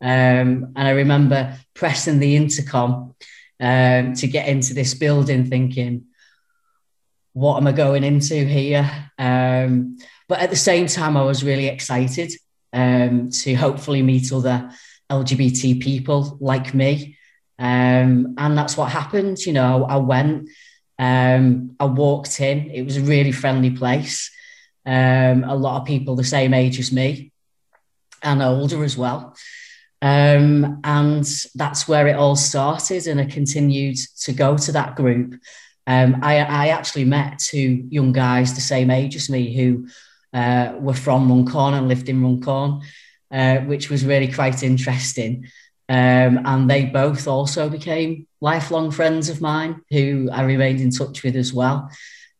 Um, 0.00 0.72
and 0.74 0.88
I 0.88 0.90
remember 0.90 1.56
pressing 1.74 2.18
the 2.18 2.34
intercom 2.36 3.14
um, 3.60 4.14
to 4.14 4.26
get 4.26 4.48
into 4.48 4.74
this 4.74 4.94
building, 4.94 5.46
thinking, 5.46 6.06
what 7.32 7.56
am 7.56 7.66
I 7.66 7.72
going 7.72 8.04
into 8.04 8.44
here? 8.44 8.90
Um, 9.18 9.98
but 10.28 10.40
at 10.40 10.50
the 10.50 10.56
same 10.56 10.86
time, 10.86 11.16
I 11.16 11.22
was 11.22 11.44
really 11.44 11.66
excited 11.66 12.32
um, 12.72 13.30
to 13.30 13.54
hopefully 13.54 14.02
meet 14.02 14.32
other 14.32 14.70
LGBT 15.10 15.80
people 15.80 16.38
like 16.40 16.74
me. 16.74 17.16
Um, 17.58 18.34
and 18.38 18.56
that's 18.56 18.76
what 18.76 18.90
happened. 18.90 19.44
You 19.44 19.52
know, 19.52 19.84
I 19.84 19.96
went, 19.96 20.48
um, 20.98 21.76
I 21.78 21.84
walked 21.84 22.40
in, 22.40 22.70
it 22.70 22.82
was 22.82 22.96
a 22.96 23.02
really 23.02 23.32
friendly 23.32 23.70
place. 23.70 24.30
a 24.86 25.54
lot 25.54 25.80
of 25.80 25.86
people 25.86 26.16
the 26.16 26.24
same 26.24 26.54
age 26.54 26.78
as 26.78 26.92
me 26.92 27.32
and 28.22 28.42
older 28.42 28.84
as 28.84 28.96
well. 28.96 29.36
Um, 30.00 30.80
and 30.82 31.24
that's 31.54 31.86
where 31.86 32.08
it 32.08 32.16
all 32.16 32.36
started. 32.36 33.06
And 33.06 33.20
I 33.20 33.26
continued 33.26 33.96
to 34.22 34.32
go 34.32 34.56
to 34.58 34.72
that 34.72 34.96
group. 34.96 35.40
Um, 35.86 36.20
I, 36.22 36.38
I, 36.38 36.68
actually 36.68 37.04
met 37.04 37.40
two 37.40 37.86
young 37.90 38.12
guys 38.12 38.54
the 38.54 38.60
same 38.60 38.88
age 38.88 39.16
as 39.16 39.28
me 39.28 39.52
who 39.52 39.88
uh, 40.32 40.74
were 40.78 40.94
from 40.94 41.28
Runcorn 41.28 41.74
and 41.74 41.88
lived 41.88 42.08
in 42.08 42.22
Runcorn, 42.22 42.82
uh, 43.32 43.58
which 43.58 43.90
was 43.90 44.04
really 44.04 44.32
quite 44.32 44.62
interesting. 44.62 45.46
Um, 45.88 46.40
and 46.44 46.70
they 46.70 46.86
both 46.86 47.26
also 47.26 47.68
became 47.68 48.28
lifelong 48.40 48.92
friends 48.92 49.28
of 49.28 49.40
mine 49.40 49.82
who 49.90 50.28
I 50.32 50.42
remained 50.42 50.80
in 50.80 50.90
touch 50.90 51.22
with 51.24 51.34
as 51.34 51.52
well. 51.52 51.90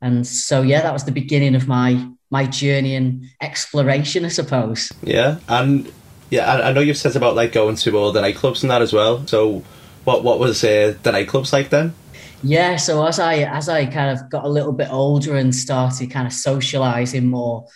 And 0.01 0.27
so, 0.27 0.63
yeah, 0.63 0.83
that 0.83 0.93
was 0.93 1.05
the 1.05 1.13
beginning 1.13 1.55
of 1.55 1.69
my 1.69 2.09
my 2.31 2.47
journey 2.47 2.95
and 2.97 3.27
exploration, 3.43 4.25
I 4.25 4.29
suppose. 4.29 4.91
Yeah, 5.03 5.39
and 5.49 5.93
yeah, 6.31 6.51
I, 6.51 6.73
know 6.73 6.81
you've 6.81 6.97
said 6.97 7.15
about 7.15 7.37
like 7.37 7.53
going 7.53 7.77
to 7.77 7.97
all 7.99 8.11
the 8.11 8.23
nightclubs 8.23 8.63
and 8.63 8.71
that 8.71 8.81
as 8.81 8.93
well. 8.93 9.27
So, 9.27 9.63
what 10.05 10.25
what 10.25 10.39
was 10.39 10.65
uh, 10.65 10.97
the 11.03 11.13
nightclubs 11.13 11.53
like 11.53 11.69
then? 11.69 11.95
Yeah, 12.43 12.77
so 12.77 13.07
as 13.07 13.19
I 13.19 13.37
as 13.39 13.69
I 13.69 13.87
kind 13.87 14.19
of 14.19 14.29
got 14.29 14.45
a 14.45 14.49
little 14.49 14.73
bit 14.73 14.89
older 14.91 15.37
and 15.37 15.55
started 15.55 16.11
kind 16.11 16.27
of 16.27 16.33
socializing 16.33 17.29
more 17.29 17.67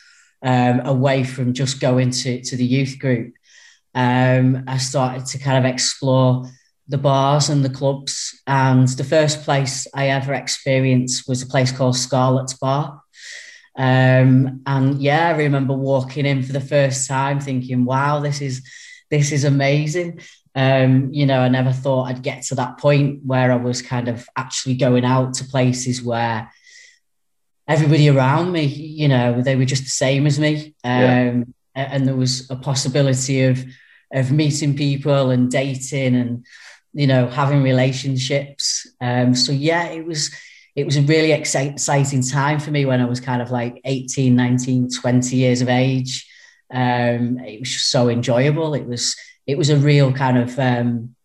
um, 0.42 0.80
away 0.80 1.24
from 1.24 1.54
just 1.54 1.80
going 1.80 2.10
to 2.10 2.42
to 2.42 2.56
the 2.56 2.64
youth 2.64 2.98
group, 2.98 3.34
um, 3.94 4.64
I 4.66 4.78
started 4.78 5.26
to 5.26 5.38
kind 5.38 5.64
of 5.64 5.70
explore 5.70 6.46
the 6.88 6.98
bars 6.98 7.48
and 7.48 7.64
the 7.64 7.70
clubs. 7.70 8.40
And 8.46 8.88
the 8.88 9.04
first 9.04 9.42
place 9.42 9.86
I 9.94 10.08
ever 10.08 10.34
experienced 10.34 11.28
was 11.28 11.42
a 11.42 11.46
place 11.46 11.72
called 11.72 11.96
Scarlet's 11.96 12.54
Bar. 12.54 13.02
Um, 13.76 14.62
and 14.66 15.02
yeah, 15.02 15.28
I 15.28 15.36
remember 15.36 15.74
walking 15.74 16.26
in 16.26 16.42
for 16.42 16.52
the 16.52 16.60
first 16.60 17.08
time 17.08 17.40
thinking, 17.40 17.84
wow, 17.84 18.20
this 18.20 18.40
is 18.40 18.62
this 19.10 19.32
is 19.32 19.44
amazing. 19.44 20.20
Um, 20.56 21.12
you 21.12 21.26
know, 21.26 21.40
I 21.40 21.48
never 21.48 21.70
thought 21.70 22.04
I'd 22.04 22.22
get 22.22 22.42
to 22.44 22.54
that 22.54 22.78
point 22.78 23.20
where 23.24 23.52
I 23.52 23.56
was 23.56 23.82
kind 23.82 24.08
of 24.08 24.26
actually 24.36 24.74
going 24.74 25.04
out 25.04 25.34
to 25.34 25.44
places 25.44 26.02
where 26.02 26.50
everybody 27.68 28.08
around 28.08 28.52
me, 28.52 28.64
you 28.64 29.06
know, 29.06 29.42
they 29.42 29.54
were 29.54 29.66
just 29.66 29.84
the 29.84 29.90
same 29.90 30.26
as 30.26 30.38
me. 30.38 30.74
Um, 30.82 30.92
yeah. 30.94 31.44
And 31.74 32.08
there 32.08 32.16
was 32.16 32.50
a 32.50 32.56
possibility 32.56 33.42
of 33.42 33.62
of 34.12 34.32
meeting 34.32 34.76
people 34.76 35.30
and 35.30 35.50
dating 35.50 36.14
and 36.14 36.46
you 36.94 37.06
know 37.06 37.28
having 37.28 37.62
relationships. 37.62 38.86
Um, 39.00 39.34
so 39.34 39.52
yeah, 39.52 39.88
it 39.88 40.06
was 40.06 40.34
it 40.74 40.86
was 40.86 40.96
a 40.96 41.02
really 41.02 41.32
exciting 41.32 42.22
time 42.22 42.60
for 42.60 42.70
me 42.70 42.86
when 42.86 43.00
I 43.00 43.06
was 43.06 43.20
kind 43.20 43.40
of 43.40 43.50
like 43.50 43.80
18, 43.84 44.36
19, 44.36 44.90
20 44.90 45.36
years 45.36 45.62
of 45.62 45.68
age. 45.70 46.30
Um, 46.70 47.38
it 47.38 47.60
was 47.60 47.70
just 47.70 47.90
so 47.90 48.08
enjoyable. 48.10 48.74
It 48.74 48.86
was 48.86 49.16
it 49.46 49.56
was 49.56 49.70
a 49.70 49.76
real 49.76 50.12
kind 50.12 50.38
of 50.38 50.58
um, 50.58 51.16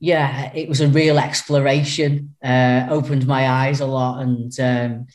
yeah, 0.00 0.50
it 0.54 0.68
was 0.68 0.80
a 0.80 0.88
real 0.88 1.18
exploration. 1.18 2.34
Uh, 2.42 2.86
opened 2.90 3.26
my 3.26 3.48
eyes 3.48 3.80
a 3.80 3.86
lot, 3.86 4.22
and 4.22 4.58
um, 4.58 5.06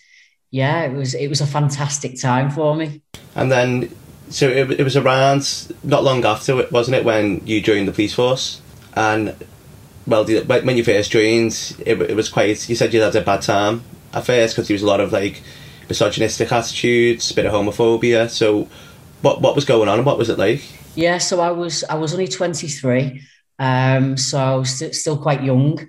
yeah, 0.52 0.84
it 0.84 0.94
was 0.94 1.16
it 1.16 1.28
was 1.28 1.42
a 1.42 1.48
fantastic 1.48 2.22
time 2.22 2.52
for 2.52 2.76
me. 2.76 3.02
And 3.34 3.52
then, 3.52 3.94
so 4.30 4.48
it, 4.48 4.80
it 4.80 4.84
was 4.84 4.96
around 4.96 5.74
not 5.84 6.04
long 6.04 6.24
after, 6.24 6.68
wasn't 6.70 6.98
it, 6.98 7.04
when 7.04 7.46
you 7.46 7.62
joined 7.62 7.88
the 7.88 7.92
police 7.92 8.14
force? 8.14 8.62
And 8.94 9.36
well, 10.06 10.24
when 10.26 10.78
you 10.78 10.84
first 10.84 11.12
joined, 11.12 11.76
it, 11.84 12.00
it 12.02 12.16
was 12.16 12.30
quite. 12.30 12.70
You 12.70 12.76
said 12.76 12.94
you 12.94 13.02
had 13.02 13.16
a 13.16 13.22
bad 13.22 13.42
time 13.42 13.84
at 14.14 14.26
first 14.26 14.56
because 14.56 14.68
there 14.68 14.76
was 14.76 14.84
a 14.84 14.88
lot 14.88 15.02
of 15.02 15.12
like 15.12 15.42
misogynistic 15.90 16.52
attitudes, 16.52 17.32
a 17.32 17.34
bit 17.34 17.48
of 17.48 17.54
homophobia. 17.54 18.30
So, 18.30 18.70
what 19.24 19.42
what 19.42 19.56
was 19.56 19.66
going 19.66 19.90
on 19.90 19.98
and 19.98 20.06
what 20.06 20.20
was 20.20 20.30
it 20.30 20.38
like? 20.38 20.62
Yeah, 20.96 21.18
so 21.18 21.42
I 21.42 21.52
was 21.52 21.84
I 21.84 21.96
was 21.96 22.14
only 22.14 22.28
twenty 22.28 22.68
three, 22.68 23.22
um, 23.60 24.16
so 24.16 24.38
I 24.40 24.56
was 24.56 24.70
st- 24.80 24.96
still 24.96 25.18
quite 25.18 25.44
young. 25.44 25.80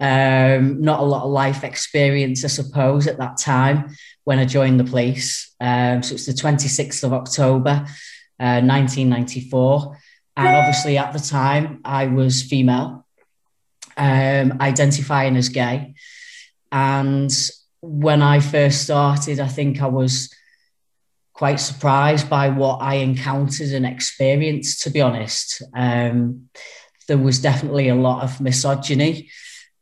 Um, 0.00 0.80
not 0.80 1.00
a 1.00 1.04
lot 1.04 1.24
of 1.24 1.30
life 1.30 1.62
experience, 1.62 2.44
I 2.44 2.48
suppose, 2.48 3.06
at 3.06 3.18
that 3.18 3.38
time 3.38 3.96
when 4.24 4.38
I 4.38 4.46
joined 4.46 4.80
the 4.80 4.84
police. 4.84 5.54
Um, 5.60 6.02
so 6.02 6.14
it's 6.14 6.26
the 6.26 6.32
twenty 6.32 6.68
sixth 6.68 7.04
of 7.04 7.12
October, 7.12 7.86
uh, 8.40 8.60
nineteen 8.60 9.10
ninety 9.10 9.40
four, 9.50 9.98
and 10.36 10.56
obviously 10.56 10.96
at 10.96 11.12
the 11.12 11.18
time 11.18 11.80
I 11.84 12.06
was 12.06 12.42
female 12.42 13.06
um, 13.98 14.56
identifying 14.60 15.36
as 15.36 15.50
gay. 15.50 15.94
And 16.72 17.30
when 17.82 18.22
I 18.22 18.40
first 18.40 18.82
started, 18.82 19.38
I 19.38 19.48
think 19.48 19.82
I 19.82 19.86
was 19.86 20.34
quite 21.36 21.60
surprised 21.60 22.30
by 22.30 22.48
what 22.48 22.80
I 22.80 22.94
encountered 22.94 23.72
and 23.72 23.84
experienced, 23.84 24.82
to 24.82 24.90
be 24.90 25.02
honest. 25.02 25.62
Um, 25.74 26.48
there 27.08 27.18
was 27.18 27.38
definitely 27.38 27.88
a 27.88 27.94
lot 27.94 28.24
of 28.24 28.40
misogyny. 28.40 29.28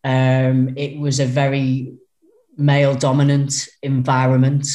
Um, 0.02 0.74
it 0.76 0.98
was 0.98 1.20
a 1.20 1.26
very 1.26 1.94
male 2.56 2.96
dominant 2.96 3.68
environment, 3.82 4.66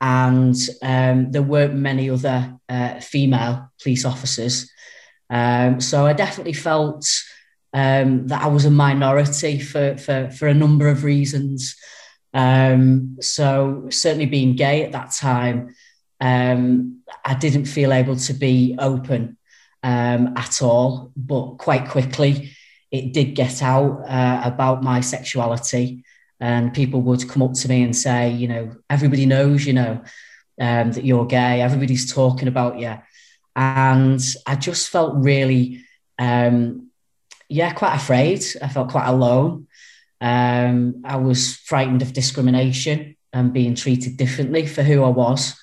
and 0.00 0.56
um, 0.82 1.32
there 1.32 1.42
weren't 1.42 1.74
many 1.74 2.08
other 2.10 2.58
uh, 2.68 3.00
female 3.00 3.72
police 3.82 4.04
officers. 4.04 4.70
Um, 5.28 5.80
so 5.80 6.06
I 6.06 6.12
definitely 6.12 6.52
felt 6.52 7.04
um, 7.72 8.28
that 8.28 8.40
I 8.40 8.46
was 8.46 8.64
a 8.66 8.70
minority 8.70 9.58
for, 9.58 9.96
for, 9.96 10.30
for 10.30 10.46
a 10.46 10.54
number 10.54 10.86
of 10.86 11.02
reasons. 11.02 11.74
Um, 12.32 13.16
so, 13.20 13.86
certainly 13.90 14.26
being 14.26 14.54
gay 14.54 14.84
at 14.84 14.92
that 14.92 15.12
time, 15.12 15.74
um, 16.24 17.02
I 17.22 17.34
didn't 17.34 17.66
feel 17.66 17.92
able 17.92 18.16
to 18.16 18.32
be 18.32 18.76
open 18.78 19.36
um, 19.82 20.32
at 20.36 20.62
all. 20.62 21.12
But 21.14 21.56
quite 21.58 21.88
quickly, 21.90 22.52
it 22.90 23.12
did 23.12 23.34
get 23.34 23.62
out 23.62 24.02
uh, 24.08 24.40
about 24.42 24.82
my 24.82 25.00
sexuality. 25.00 26.02
And 26.40 26.72
people 26.72 27.02
would 27.02 27.28
come 27.28 27.42
up 27.42 27.52
to 27.54 27.68
me 27.68 27.82
and 27.82 27.94
say, 27.94 28.30
you 28.30 28.48
know, 28.48 28.74
everybody 28.88 29.26
knows, 29.26 29.66
you 29.66 29.74
know, 29.74 30.02
um, 30.58 30.92
that 30.92 31.04
you're 31.04 31.26
gay, 31.26 31.60
everybody's 31.60 32.12
talking 32.12 32.48
about 32.48 32.78
you. 32.78 32.98
And 33.54 34.20
I 34.46 34.56
just 34.56 34.88
felt 34.88 35.14
really 35.16 35.84
um, 36.18 36.90
yeah, 37.50 37.72
quite 37.72 37.94
afraid. 37.94 38.42
I 38.62 38.68
felt 38.68 38.90
quite 38.90 39.06
alone. 39.06 39.66
Um, 40.20 41.02
I 41.04 41.16
was 41.16 41.56
frightened 41.56 42.00
of 42.00 42.14
discrimination 42.14 43.16
and 43.32 43.52
being 43.52 43.74
treated 43.74 44.16
differently 44.16 44.66
for 44.66 44.82
who 44.82 45.02
I 45.02 45.08
was. 45.08 45.54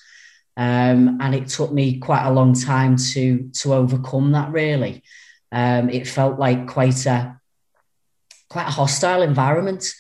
Um, 0.57 1.19
and 1.21 1.33
it 1.33 1.47
took 1.47 1.71
me 1.71 1.99
quite 1.99 2.25
a 2.25 2.31
long 2.31 2.53
time 2.53 2.97
to 3.13 3.49
to 3.61 3.73
overcome 3.73 4.33
that. 4.33 4.51
Really, 4.51 5.03
um, 5.51 5.89
it 5.89 6.07
felt 6.07 6.39
like 6.39 6.67
quite 6.67 7.05
a 7.05 7.39
quite 8.49 8.67
a 8.67 8.71
hostile 8.71 9.21
environment 9.21 9.93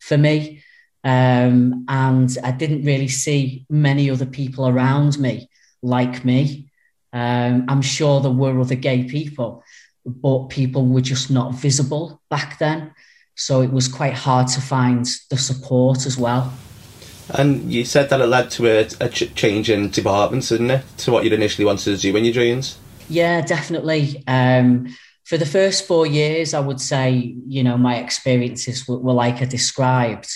for 0.00 0.18
me, 0.18 0.62
um, 1.04 1.84
and 1.88 2.36
I 2.42 2.50
didn't 2.50 2.84
really 2.84 3.08
see 3.08 3.64
many 3.70 4.10
other 4.10 4.26
people 4.26 4.66
around 4.68 5.18
me 5.18 5.48
like 5.82 6.24
me. 6.24 6.70
Um, 7.12 7.66
I'm 7.68 7.82
sure 7.82 8.20
there 8.20 8.30
were 8.30 8.58
other 8.60 8.74
gay 8.74 9.04
people, 9.04 9.62
but 10.04 10.48
people 10.48 10.86
were 10.86 11.00
just 11.00 11.30
not 11.30 11.54
visible 11.54 12.20
back 12.28 12.58
then. 12.58 12.92
So 13.34 13.62
it 13.62 13.72
was 13.72 13.88
quite 13.88 14.14
hard 14.14 14.48
to 14.48 14.60
find 14.60 15.06
the 15.30 15.38
support 15.38 16.06
as 16.06 16.18
well. 16.18 16.52
And 17.30 17.72
you 17.72 17.84
said 17.84 18.10
that 18.10 18.20
it 18.20 18.26
led 18.26 18.50
to 18.52 18.66
a, 18.66 18.88
a 19.00 19.08
ch- 19.08 19.34
change 19.34 19.70
in 19.70 19.90
departments, 19.90 20.48
didn't 20.48 20.70
it, 20.70 20.84
to 20.98 21.12
what 21.12 21.24
you'd 21.24 21.32
initially 21.32 21.64
wanted 21.64 21.84
to 21.84 21.96
do 21.96 22.12
when 22.12 22.24
you 22.24 22.32
joined? 22.32 22.74
Yeah, 23.08 23.40
definitely. 23.40 24.22
Um, 24.26 24.94
for 25.24 25.38
the 25.38 25.46
first 25.46 25.86
four 25.86 26.06
years, 26.06 26.52
I 26.52 26.60
would 26.60 26.80
say, 26.80 27.36
you 27.46 27.62
know, 27.62 27.76
my 27.78 27.96
experiences 27.96 28.86
were, 28.86 28.98
were 28.98 29.12
like 29.12 29.40
I 29.40 29.44
described. 29.44 30.28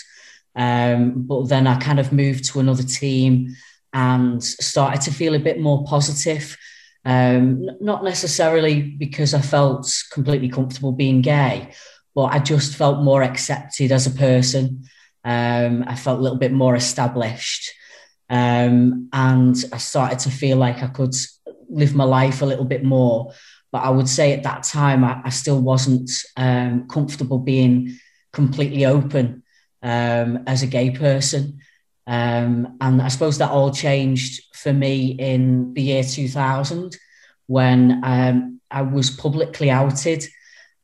Um, 0.54 1.22
but 1.26 1.48
then 1.48 1.66
I 1.66 1.78
kind 1.78 2.00
of 2.00 2.12
moved 2.12 2.44
to 2.46 2.60
another 2.60 2.82
team 2.82 3.54
and 3.92 4.42
started 4.42 5.02
to 5.02 5.12
feel 5.12 5.34
a 5.34 5.38
bit 5.38 5.60
more 5.60 5.84
positive 5.84 6.56
um, 7.06 7.70
not 7.80 8.02
necessarily 8.02 8.82
because 8.82 9.32
I 9.32 9.40
felt 9.40 9.88
completely 10.12 10.48
comfortable 10.48 10.90
being 10.90 11.22
gay, 11.22 11.70
but 12.16 12.24
I 12.24 12.40
just 12.40 12.74
felt 12.74 13.04
more 13.04 13.22
accepted 13.22 13.92
as 13.92 14.08
a 14.08 14.10
person. 14.10 14.82
Um, 15.26 15.84
I 15.88 15.96
felt 15.96 16.20
a 16.20 16.22
little 16.22 16.38
bit 16.38 16.52
more 16.52 16.76
established. 16.76 17.72
Um, 18.30 19.08
and 19.12 19.56
I 19.72 19.78
started 19.78 20.20
to 20.20 20.30
feel 20.30 20.56
like 20.56 20.82
I 20.82 20.86
could 20.86 21.14
live 21.68 21.96
my 21.96 22.04
life 22.04 22.42
a 22.42 22.46
little 22.46 22.64
bit 22.64 22.84
more. 22.84 23.32
But 23.72 23.82
I 23.82 23.90
would 23.90 24.08
say 24.08 24.32
at 24.32 24.44
that 24.44 24.62
time, 24.62 25.02
I, 25.02 25.20
I 25.24 25.30
still 25.30 25.60
wasn't 25.60 26.10
um, 26.36 26.86
comfortable 26.86 27.40
being 27.40 27.98
completely 28.32 28.86
open 28.86 29.42
um, 29.82 30.44
as 30.46 30.62
a 30.62 30.68
gay 30.68 30.90
person. 30.90 31.58
Um, 32.06 32.76
and 32.80 33.02
I 33.02 33.08
suppose 33.08 33.38
that 33.38 33.50
all 33.50 33.72
changed 33.72 34.44
for 34.54 34.72
me 34.72 35.08
in 35.18 35.74
the 35.74 35.82
year 35.82 36.04
2000 36.04 36.96
when 37.48 38.00
um, 38.04 38.60
I 38.70 38.82
was 38.82 39.10
publicly 39.10 39.70
outed 39.70 40.24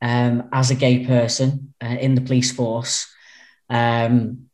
as 0.01 0.69
a 0.69 0.75
gay 0.75 1.05
person 1.05 1.73
uh, 1.81 1.95
in 1.99 2.15
the 2.15 2.21
police 2.21 2.51
force. 2.51 3.12
Um, 3.69 4.49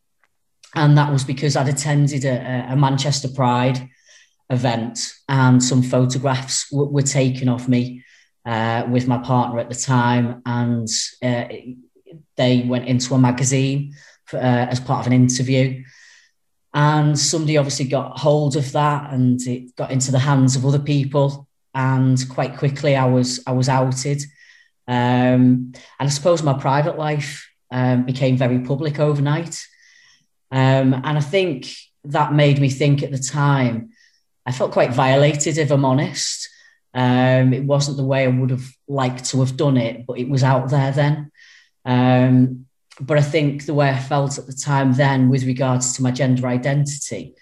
and 0.75 0.97
that 0.97 1.11
was 1.11 1.23
because 1.23 1.55
I'd 1.55 1.67
attended 1.67 2.25
a, 2.25 2.67
a, 2.69 2.75
Manchester 2.75 3.27
Pride 3.27 3.89
event 4.49 4.99
and 5.27 5.63
some 5.63 5.81
photographs 5.81 6.69
w- 6.69 6.91
were 6.91 7.01
taken 7.01 7.49
of 7.49 7.67
me 7.67 8.03
uh, 8.45 8.85
with 8.89 9.07
my 9.07 9.17
partner 9.17 9.59
at 9.59 9.69
the 9.69 9.75
time. 9.75 10.41
And 10.45 10.87
uh, 11.23 11.45
they 12.37 12.61
went 12.61 12.87
into 12.87 13.15
a 13.15 13.19
magazine 13.19 13.95
for, 14.25 14.37
uh, 14.37 14.67
as 14.67 14.79
part 14.79 15.01
of 15.01 15.07
an 15.07 15.13
interview. 15.13 15.83
And 16.73 17.17
somebody 17.17 17.57
obviously 17.57 17.85
got 17.85 18.19
hold 18.19 18.55
of 18.55 18.71
that 18.73 19.11
and 19.11 19.41
it 19.41 19.75
got 19.75 19.91
into 19.91 20.11
the 20.11 20.19
hands 20.19 20.55
of 20.55 20.65
other 20.65 20.79
people. 20.79 21.47
And 21.73 22.17
quite 22.29 22.57
quickly 22.57 22.95
I 22.95 23.05
was 23.05 23.41
I 23.47 23.53
was 23.53 23.69
outed. 23.69 24.21
Um, 24.87 25.73
and 25.99 26.07
I 26.07 26.09
suppose 26.09 26.43
my 26.43 26.53
private 26.53 26.97
life 26.97 27.48
um, 27.71 28.05
became 28.05 28.37
very 28.37 28.59
public 28.59 28.99
overnight. 28.99 29.65
Um, 30.51 30.93
and 30.93 31.17
I 31.17 31.21
think 31.21 31.67
that 32.05 32.33
made 32.33 32.59
me 32.59 32.69
think 32.69 33.03
at 33.03 33.11
the 33.11 33.19
time, 33.19 33.89
I 34.45 34.51
felt 34.51 34.71
quite 34.71 34.93
violated, 34.93 35.57
if 35.57 35.69
I'm 35.69 35.85
honest. 35.85 36.49
Um, 36.93 37.53
it 37.53 37.63
wasn't 37.63 37.97
the 37.97 38.05
way 38.05 38.23
I 38.23 38.27
would 38.27 38.49
have 38.49 38.67
liked 38.87 39.25
to 39.25 39.39
have 39.41 39.55
done 39.57 39.77
it, 39.77 40.07
but 40.07 40.17
it 40.17 40.27
was 40.27 40.43
out 40.43 40.69
there 40.69 40.91
then. 40.91 41.31
Um, 41.85 42.65
but 42.99 43.17
I 43.17 43.21
think 43.21 43.65
the 43.65 43.73
way 43.73 43.89
I 43.89 43.99
felt 43.99 44.37
at 44.37 44.47
the 44.47 44.53
time 44.53 44.93
then, 44.93 45.29
with 45.29 45.43
regards 45.43 45.93
to 45.93 46.03
my 46.03 46.11
gender 46.11 46.47
identity, 46.47 47.35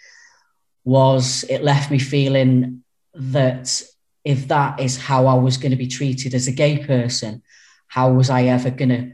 was 0.83 1.43
it 1.49 1.63
left 1.63 1.91
me 1.91 1.99
feeling 1.99 2.83
that 3.13 3.81
if 4.23 4.47
that 4.49 4.79
is 4.79 4.97
how 4.97 5.27
I 5.27 5.35
was 5.35 5.57
going 5.57 5.71
to 5.71 5.77
be 5.77 5.87
treated 5.87 6.33
as 6.33 6.47
a 6.47 6.51
gay 6.51 6.85
person, 6.85 7.41
how 7.87 8.11
was 8.11 8.29
I 8.29 8.43
ever 8.43 8.69
going 8.69 8.89
to 8.89 9.11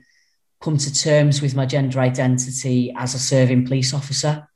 come 0.63 0.77
to 0.77 0.93
terms 0.93 1.41
with 1.41 1.55
my 1.55 1.65
gender 1.65 1.99
identity 1.99 2.93
as 2.95 3.13
a 3.13 3.19
serving 3.19 3.65
police 3.65 3.93
officer? 3.93 4.47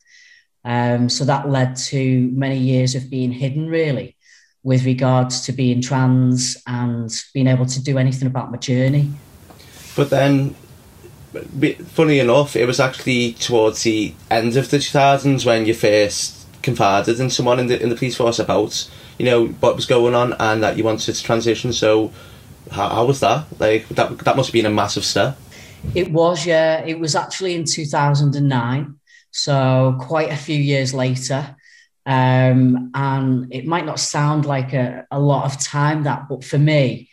Um, 0.64 1.10
so 1.10 1.26
that 1.26 1.50
led 1.50 1.76
to 1.76 2.30
many 2.34 2.58
years 2.58 2.96
of 2.96 3.10
being 3.10 3.32
hidden, 3.32 3.68
really, 3.68 4.16
with 4.64 4.86
regards 4.86 5.42
to 5.42 5.52
being 5.52 5.82
trans 5.82 6.58
and 6.66 7.14
being 7.34 7.48
able 7.48 7.66
to 7.66 7.84
do 7.84 7.98
anything 7.98 8.28
about 8.28 8.52
my 8.52 8.58
journey. 8.58 9.12
But 9.96 10.10
then, 10.10 10.56
funny 11.88 12.20
enough, 12.20 12.56
it 12.56 12.66
was 12.66 12.80
actually 12.80 13.34
towards 13.34 13.84
the 13.84 14.14
end 14.32 14.56
of 14.56 14.70
the 14.70 14.78
2000s 14.78 15.46
when 15.46 15.66
you 15.66 15.74
first 15.74 16.46
confided 16.64 17.20
in 17.20 17.30
someone 17.30 17.60
in 17.60 17.68
the 17.68 17.82
in 17.82 17.88
the 17.88 17.96
police 17.96 18.18
force 18.18 18.40
about 18.40 18.90
you 19.18 19.24
know 19.24 19.46
what 19.62 19.74
was 19.74 19.86
going 19.86 20.14
on 20.14 20.34
and 20.38 20.62
that 20.62 20.78
you 20.78 20.84
wanted 20.84 21.14
to 21.14 21.24
transition. 21.24 21.72
So 21.72 22.12
how, 22.72 22.90
how 22.90 23.06
was 23.06 23.20
that? 23.22 23.46
Like 23.60 23.88
that 23.90 24.18
that 24.20 24.36
must 24.36 24.50
have 24.50 24.54
been 24.54 24.66
a 24.66 24.70
massive 24.70 25.06
step. 25.06 25.38
It 25.96 26.12
was, 26.12 26.46
yeah. 26.46 26.84
It 26.86 27.00
was 27.00 27.16
actually 27.16 27.56
in 27.56 27.64
2009, 27.66 28.96
so 29.32 29.98
quite 30.00 30.32
a 30.32 30.38
few 30.38 30.60
years 30.60 30.94
later. 30.94 31.56
Um, 32.06 32.92
and 32.94 33.54
it 33.54 33.66
might 33.66 33.86
not 33.86 34.00
sound 34.00 34.46
like 34.46 34.74
a, 34.74 35.06
a 35.12 35.20
lot 35.20 35.46
of 35.46 35.60
time 35.60 36.04
that, 36.04 36.30
but 36.30 36.44
for 36.44 36.58
me, 36.58 37.10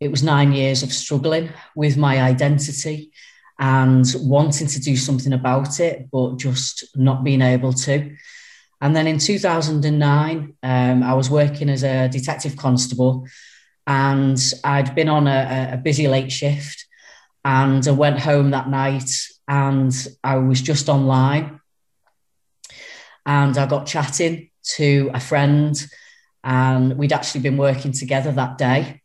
it 0.00 0.10
was 0.10 0.22
nine 0.22 0.52
years 0.52 0.82
of 0.82 0.92
struggling 0.92 1.50
with 1.74 1.96
my 1.96 2.20
identity 2.20 3.12
and 3.58 4.04
wanting 4.16 4.66
to 4.66 4.80
do 4.80 4.96
something 4.96 5.32
about 5.32 5.80
it, 5.80 6.10
but 6.10 6.36
just 6.36 6.84
not 6.94 7.24
being 7.24 7.40
able 7.40 7.72
to. 7.72 8.14
And 8.82 8.94
then 8.94 9.06
in 9.06 9.18
2009, 9.18 10.54
um, 10.62 11.02
I 11.02 11.14
was 11.14 11.30
working 11.30 11.70
as 11.70 11.82
a 11.82 12.08
detective 12.08 12.56
constable 12.56 13.26
and 13.86 14.38
I'd 14.62 14.94
been 14.94 15.08
on 15.08 15.26
a, 15.26 15.70
a 15.72 15.76
busy 15.78 16.08
late 16.08 16.30
shift 16.30 16.85
and 17.46 17.86
I 17.86 17.92
went 17.92 18.18
home 18.18 18.50
that 18.50 18.68
night 18.68 19.08
and 19.46 19.94
I 20.24 20.38
was 20.38 20.60
just 20.60 20.88
online 20.88 21.60
and 23.24 23.56
I 23.56 23.66
got 23.66 23.86
chatting 23.86 24.50
to 24.74 25.12
a 25.14 25.20
friend 25.20 25.80
and 26.42 26.98
we'd 26.98 27.12
actually 27.12 27.42
been 27.42 27.56
working 27.56 27.92
together 27.92 28.32
that 28.32 28.58
day. 28.58 29.00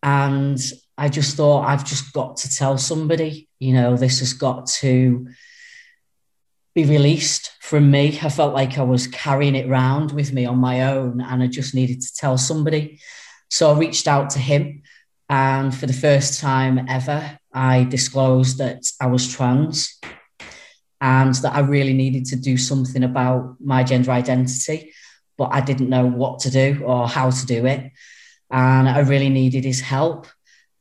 And 0.00 0.60
I 0.96 1.08
just 1.08 1.36
thought, 1.36 1.66
I've 1.66 1.84
just 1.84 2.12
got 2.12 2.36
to 2.38 2.54
tell 2.54 2.78
somebody, 2.78 3.48
you 3.58 3.72
know, 3.72 3.96
this 3.96 4.20
has 4.20 4.32
got 4.32 4.66
to 4.78 5.26
be 6.72 6.84
released 6.84 7.50
from 7.60 7.90
me. 7.90 8.16
I 8.22 8.28
felt 8.28 8.54
like 8.54 8.78
I 8.78 8.84
was 8.84 9.08
carrying 9.08 9.56
it 9.56 9.68
around 9.68 10.12
with 10.12 10.32
me 10.32 10.46
on 10.46 10.58
my 10.58 10.82
own 10.92 11.20
and 11.20 11.42
I 11.42 11.48
just 11.48 11.74
needed 11.74 12.00
to 12.00 12.14
tell 12.14 12.38
somebody. 12.38 13.00
So 13.50 13.72
I 13.74 13.76
reached 13.76 14.06
out 14.06 14.30
to 14.30 14.38
him. 14.38 14.82
And 15.28 15.74
for 15.74 15.86
the 15.86 15.92
first 15.92 16.40
time 16.40 16.86
ever, 16.88 17.38
I 17.52 17.84
disclosed 17.84 18.58
that 18.58 18.82
I 19.00 19.06
was 19.06 19.32
trans 19.32 19.98
and 21.00 21.34
that 21.36 21.54
I 21.54 21.60
really 21.60 21.92
needed 21.92 22.24
to 22.26 22.36
do 22.36 22.56
something 22.56 23.04
about 23.04 23.56
my 23.60 23.84
gender 23.84 24.10
identity, 24.10 24.92
but 25.36 25.50
I 25.52 25.60
didn't 25.60 25.90
know 25.90 26.06
what 26.06 26.40
to 26.40 26.50
do 26.50 26.82
or 26.84 27.06
how 27.06 27.30
to 27.30 27.46
do 27.46 27.66
it. 27.66 27.92
And 28.50 28.88
I 28.88 29.00
really 29.00 29.28
needed 29.28 29.64
his 29.64 29.80
help. 29.80 30.26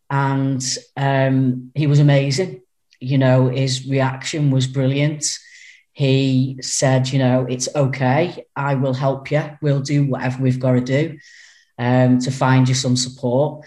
And 0.09 0.63
um, 0.95 1.71
he 1.75 1.87
was 1.87 1.99
amazing. 1.99 2.61
You 2.99 3.17
know, 3.17 3.49
his 3.49 3.87
reaction 3.87 4.51
was 4.51 4.65
brilliant 4.65 5.25
he 5.97 6.59
said, 6.61 7.09
you 7.09 7.17
know, 7.17 7.47
it's 7.49 7.67
okay. 7.75 8.45
I 8.55 8.75
will 8.75 8.93
help 8.93 9.31
you. 9.31 9.41
We'll 9.63 9.81
do 9.81 10.05
whatever 10.05 10.43
we've 10.43 10.59
got 10.59 10.73
to 10.73 10.81
do 10.81 11.17
um, 11.79 12.19
to 12.19 12.29
find 12.29 12.69
you 12.69 12.75
some 12.75 12.95
support. 12.95 13.65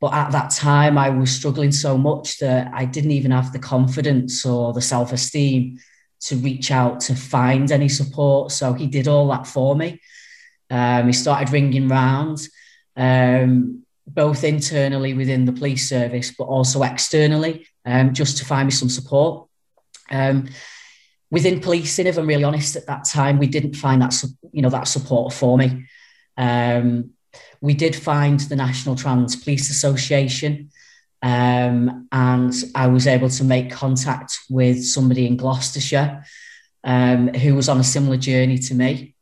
But 0.00 0.14
at 0.14 0.30
that 0.30 0.50
time, 0.50 0.96
I 0.96 1.10
was 1.10 1.30
struggling 1.30 1.72
so 1.72 1.98
much 1.98 2.38
that 2.38 2.70
I 2.72 2.84
didn't 2.84 3.10
even 3.10 3.32
have 3.32 3.52
the 3.52 3.58
confidence 3.58 4.46
or 4.46 4.72
the 4.72 4.80
self 4.80 5.12
esteem 5.12 5.78
to 6.20 6.36
reach 6.36 6.70
out 6.70 7.00
to 7.00 7.14
find 7.14 7.70
any 7.70 7.88
support. 7.88 8.52
So 8.52 8.72
he 8.72 8.86
did 8.86 9.08
all 9.08 9.28
that 9.28 9.46
for 9.46 9.74
me. 9.74 10.00
Um, 10.70 11.06
he 11.06 11.12
started 11.12 11.52
ringing 11.52 11.88
round, 11.88 12.46
um, 12.96 13.84
both 14.06 14.44
internally 14.44 15.14
within 15.14 15.44
the 15.44 15.52
police 15.52 15.88
service, 15.88 16.32
but 16.36 16.44
also 16.44 16.82
externally, 16.82 17.66
um, 17.84 18.14
just 18.14 18.38
to 18.38 18.44
find 18.44 18.66
me 18.66 18.72
some 18.72 18.88
support. 18.88 19.48
Um, 20.10 20.48
within 21.30 21.60
policing, 21.60 22.06
if 22.06 22.18
I'm 22.18 22.26
really 22.26 22.44
honest, 22.44 22.76
at 22.76 22.86
that 22.86 23.04
time, 23.04 23.38
we 23.38 23.46
didn't 23.46 23.74
find 23.74 24.02
that 24.02 24.14
you 24.52 24.62
know 24.62 24.70
that 24.70 24.88
support 24.88 25.32
for 25.32 25.58
me. 25.58 25.86
Um, 26.36 27.10
we 27.60 27.74
did 27.74 27.94
find 27.94 28.40
the 28.40 28.56
National 28.56 28.96
Trans 28.96 29.36
Police 29.36 29.70
Association, 29.70 30.70
um, 31.22 32.08
and 32.12 32.52
I 32.74 32.86
was 32.86 33.06
able 33.06 33.28
to 33.30 33.44
make 33.44 33.70
contact 33.70 34.38
with 34.48 34.84
somebody 34.84 35.26
in 35.26 35.36
Gloucestershire 35.36 36.24
um, 36.84 37.28
who 37.28 37.54
was 37.54 37.68
on 37.68 37.80
a 37.80 37.84
similar 37.84 38.16
journey 38.16 38.58
to 38.58 38.74
me. 38.74 39.14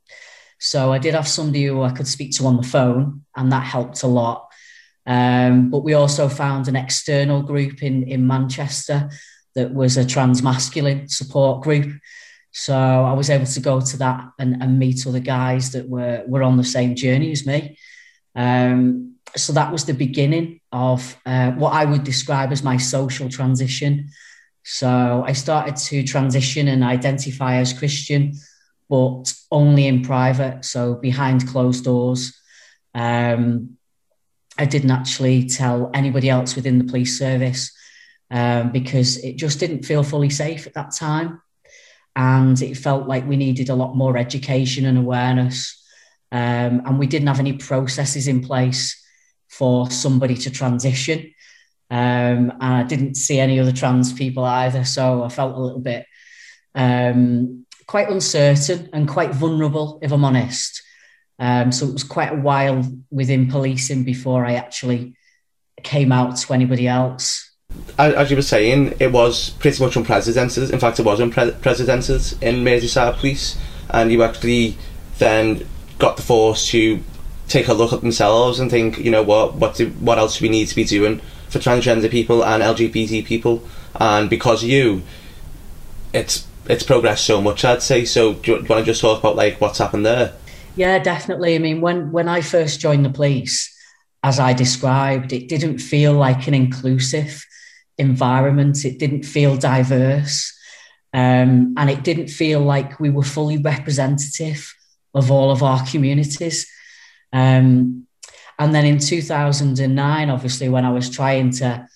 So 0.58 0.92
I 0.92 0.98
did 0.98 1.14
have 1.14 1.28
somebody 1.28 1.64
who 1.64 1.82
I 1.82 1.90
could 1.90 2.08
speak 2.08 2.32
to 2.36 2.46
on 2.46 2.56
the 2.56 2.62
phone, 2.62 3.24
and 3.34 3.52
that 3.52 3.64
helped 3.64 4.02
a 4.02 4.08
lot. 4.08 4.48
Um, 5.06 5.70
but 5.70 5.84
we 5.84 5.94
also 5.94 6.28
found 6.28 6.68
an 6.68 6.76
external 6.76 7.42
group 7.42 7.82
in 7.82 8.02
in 8.04 8.26
Manchester 8.26 9.10
that 9.54 9.72
was 9.72 9.96
a 9.96 10.04
trans 10.04 10.42
masculine 10.42 11.08
support 11.08 11.62
group. 11.62 11.92
So 12.52 12.74
I 12.74 13.12
was 13.12 13.28
able 13.28 13.46
to 13.46 13.60
go 13.60 13.80
to 13.80 13.96
that 13.98 14.30
and, 14.38 14.62
and 14.62 14.78
meet 14.78 15.06
other 15.06 15.20
guys 15.20 15.72
that 15.72 15.88
were, 15.88 16.24
were 16.26 16.42
on 16.42 16.56
the 16.56 16.64
same 16.64 16.94
journey 16.94 17.30
as 17.32 17.46
me. 17.46 17.76
Um, 18.36 19.14
so 19.34 19.52
that 19.54 19.72
was 19.72 19.84
the 19.84 19.94
beginning 19.94 20.60
of 20.70 21.16
uh, 21.26 21.50
what 21.52 21.72
I 21.72 21.84
would 21.84 22.04
describe 22.04 22.52
as 22.52 22.62
my 22.62 22.76
social 22.76 23.28
transition. 23.28 24.10
So 24.62 25.24
I 25.26 25.32
started 25.32 25.76
to 25.76 26.04
transition 26.04 26.68
and 26.68 26.84
identify 26.84 27.56
as 27.56 27.72
Christian, 27.72 28.34
but 28.88 29.32
only 29.50 29.86
in 29.86 30.02
private, 30.02 30.64
so 30.64 30.94
behind 30.94 31.48
closed 31.48 31.84
doors. 31.84 32.38
Um, 32.94 33.76
I 34.58 34.64
didn't 34.64 34.90
actually 34.90 35.48
tell 35.48 35.90
anybody 35.92 36.30
else 36.30 36.56
within 36.56 36.78
the 36.78 36.84
police 36.84 37.18
service 37.18 37.72
um, 38.30 38.72
because 38.72 39.18
it 39.18 39.36
just 39.36 39.60
didn't 39.60 39.84
feel 39.84 40.02
fully 40.02 40.30
safe 40.30 40.66
at 40.66 40.74
that 40.74 40.92
time. 40.92 41.40
And 42.14 42.60
it 42.62 42.76
felt 42.76 43.06
like 43.06 43.26
we 43.26 43.36
needed 43.36 43.68
a 43.68 43.74
lot 43.74 43.94
more 43.94 44.16
education 44.16 44.86
and 44.86 44.96
awareness. 44.96 45.82
Um, 46.32 46.82
and 46.84 46.98
we 46.98 47.06
didn't 47.06 47.28
have 47.28 47.40
any 47.40 47.54
processes 47.54 48.28
in 48.28 48.42
place 48.42 49.02
for 49.48 49.90
somebody 49.90 50.34
to 50.36 50.50
transition. 50.50 51.32
Um, 51.90 52.50
and 52.50 52.62
I 52.62 52.82
didn't 52.82 53.14
see 53.14 53.38
any 53.38 53.60
other 53.60 53.72
trans 53.72 54.12
people 54.12 54.44
either. 54.44 54.84
So 54.84 55.22
I 55.22 55.28
felt 55.28 55.56
a 55.56 55.60
little 55.60 55.80
bit 55.80 56.04
um, 56.74 57.64
quite 57.86 58.10
uncertain 58.10 58.90
and 58.92 59.08
quite 59.08 59.34
vulnerable, 59.34 59.98
if 60.02 60.12
I'm 60.12 60.24
honest. 60.24 60.82
Um, 61.38 61.70
so 61.70 61.86
it 61.86 61.92
was 61.92 62.04
quite 62.04 62.32
a 62.32 62.40
while 62.40 62.84
within 63.10 63.48
policing 63.48 64.04
before 64.04 64.44
I 64.44 64.54
actually 64.54 65.16
came 65.82 66.10
out 66.10 66.36
to 66.36 66.54
anybody 66.54 66.88
else 66.88 67.46
as 67.98 68.30
you 68.30 68.36
were 68.36 68.42
saying, 68.42 68.94
it 69.00 69.12
was 69.12 69.50
pretty 69.50 69.82
much 69.82 69.96
unprecedented. 69.96 70.70
In 70.70 70.78
fact, 70.78 70.98
it 70.98 71.04
was 71.04 71.20
unprecedented 71.20 72.42
in 72.42 72.64
Merseyside 72.64 73.16
Police, 73.16 73.58
and 73.90 74.12
you 74.12 74.22
actually 74.22 74.76
then 75.18 75.66
got 75.98 76.16
the 76.16 76.22
force 76.22 76.68
to 76.68 77.02
take 77.48 77.68
a 77.68 77.74
look 77.74 77.92
at 77.92 78.00
themselves 78.00 78.58
and 78.58 78.70
think, 78.70 78.98
you 78.98 79.10
know, 79.10 79.22
what 79.22 79.54
what 79.54 79.76
do, 79.76 79.88
what 80.00 80.18
else 80.18 80.38
do 80.38 80.44
we 80.44 80.48
need 80.48 80.68
to 80.68 80.74
be 80.74 80.84
doing 80.84 81.20
for 81.48 81.58
transgender 81.58 82.10
people 82.10 82.44
and 82.44 82.62
LGBT 82.62 83.24
people? 83.24 83.62
And 83.98 84.28
because 84.28 84.64
you, 84.64 85.02
it's 86.12 86.46
it's 86.68 86.82
progressed 86.82 87.24
so 87.24 87.40
much. 87.40 87.64
I'd 87.64 87.82
say. 87.82 88.04
So, 88.04 88.34
do 88.34 88.52
you, 88.52 88.58
do 88.58 88.62
you 88.64 88.68
want 88.68 88.84
to 88.84 88.84
just 88.84 89.00
talk 89.00 89.20
about 89.20 89.36
like 89.36 89.60
what's 89.60 89.78
happened 89.78 90.04
there? 90.04 90.34
Yeah, 90.74 90.98
definitely. 90.98 91.54
I 91.54 91.58
mean, 91.58 91.80
when 91.80 92.12
when 92.12 92.28
I 92.28 92.40
first 92.40 92.80
joined 92.80 93.04
the 93.04 93.10
police, 93.10 93.72
as 94.22 94.40
I 94.40 94.52
described, 94.52 95.32
it 95.32 95.48
didn't 95.48 95.78
feel 95.78 96.12
like 96.12 96.46
an 96.46 96.54
inclusive 96.54 97.44
environment. 97.98 98.84
It 98.84 98.98
didn't 98.98 99.24
feel 99.24 99.56
diverse. 99.56 100.52
Um, 101.14 101.74
and 101.78 101.88
it 101.88 102.02
didn't 102.02 102.28
feel 102.28 102.60
like 102.60 103.00
we 103.00 103.08
were 103.08 103.22
fully 103.22 103.56
representative 103.56 104.75
of 105.18 105.30
all 105.30 105.50
of 105.50 105.62
our 105.62 105.80
communities. 105.92 106.58
Um, 107.32 108.06
And 108.58 108.74
then 108.74 108.86
in 108.86 108.98
2009, 108.98 110.30
obviously, 110.30 110.68
when 110.68 110.84
I 110.84 110.90
was 110.90 111.10
trying 111.10 111.50
to 111.60 111.86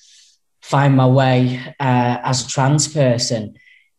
find 0.61 0.95
my 0.95 1.07
way 1.07 1.59
uh, 1.81 2.17
as 2.23 2.45
a 2.45 2.49
trans 2.49 2.87
person, 2.89 3.55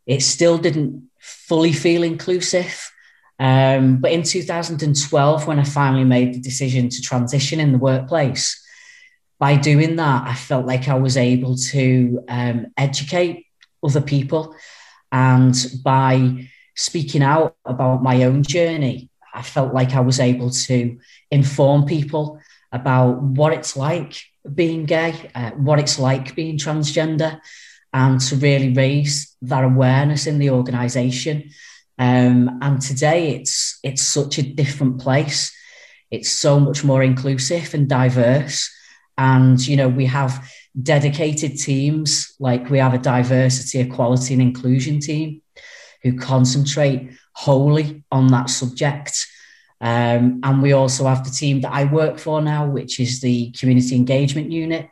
it 0.06 0.22
still 0.22 0.58
didn't 0.58 1.10
fully 1.20 1.74
feel 1.74 2.04
inclusive. 2.04 2.92
Um, 3.40 3.98
but 4.02 4.12
in 4.12 4.22
2012, 4.24 5.48
when 5.48 5.60
I 5.60 5.64
finally 5.64 6.04
made 6.06 6.34
the 6.34 6.40
decision 6.40 6.90
to 6.90 7.02
transition 7.02 7.60
in 7.60 7.72
the 7.72 7.80
workplace, 7.80 8.62
by 9.40 9.56
doing 9.58 9.96
that, 9.96 10.28
I 10.28 10.36
felt 10.36 10.68
like 10.68 10.88
I 10.88 11.00
was 11.00 11.18
able 11.18 11.56
to 11.74 12.24
um, 12.30 12.68
educate 12.78 13.48
other 13.84 14.02
people. 14.02 14.56
And 15.12 15.56
by 15.84 16.48
speaking 16.76 17.24
out 17.24 17.56
about 17.66 18.04
my 18.04 18.24
own 18.24 18.44
journey, 18.44 19.10
I 19.34 19.42
felt 19.42 19.74
like 19.74 19.94
I 19.94 20.02
was 20.02 20.20
able 20.20 20.50
to 20.50 20.98
inform 21.30 21.86
people 21.86 22.40
about 22.72 23.22
what 23.22 23.54
it's 23.54 23.76
like 23.76 24.22
being 24.54 24.86
gay, 24.86 25.30
uh, 25.36 25.52
what 25.52 25.80
it's 25.80 26.00
like 26.00 26.36
being 26.36 26.58
transgender, 26.58 27.40
and 27.94 28.20
to 28.22 28.36
really 28.38 28.74
raise 28.74 29.36
that 29.42 29.64
awareness 29.64 30.28
in 30.28 30.40
the 30.40 30.50
organisation. 30.50 31.50
Um, 32.00 32.60
and 32.62 32.82
today, 32.82 33.36
it's 33.36 33.80
it's 33.84 34.02
such 34.02 34.38
a 34.38 34.44
different 34.44 35.00
place. 35.00 35.56
It's 36.10 36.30
so 36.30 36.60
much 36.60 36.84
more 36.84 37.04
inclusive 37.04 37.74
and 37.74 37.88
diverse. 37.88 38.70
And 39.18 39.66
you 39.66 39.78
know, 39.78 39.90
we 39.90 40.06
have 40.08 40.50
dedicated 40.82 41.58
teams 41.58 42.34
like 42.40 42.70
we 42.70 42.80
have 42.80 42.94
a 42.94 42.98
diversity, 42.98 43.80
equality, 43.80 44.34
and 44.34 44.42
inclusion 44.42 45.00
team 45.00 45.41
who 46.04 46.18
concentrate 46.18 47.12
wholly 47.34 48.04
on 48.12 48.28
that 48.28 48.50
subject. 48.50 49.28
Um, 49.80 50.42
and 50.44 50.62
we 50.62 50.74
also 50.74 51.06
have 51.06 51.24
the 51.24 51.32
team 51.32 51.62
that 51.62 51.74
I 51.74 51.86
work 51.86 52.20
for 52.20 52.42
now, 52.42 52.68
which 52.68 53.00
is 53.00 53.22
the 53.22 53.52
community 53.52 53.96
engagement 53.96 54.52
unit. 54.52 54.90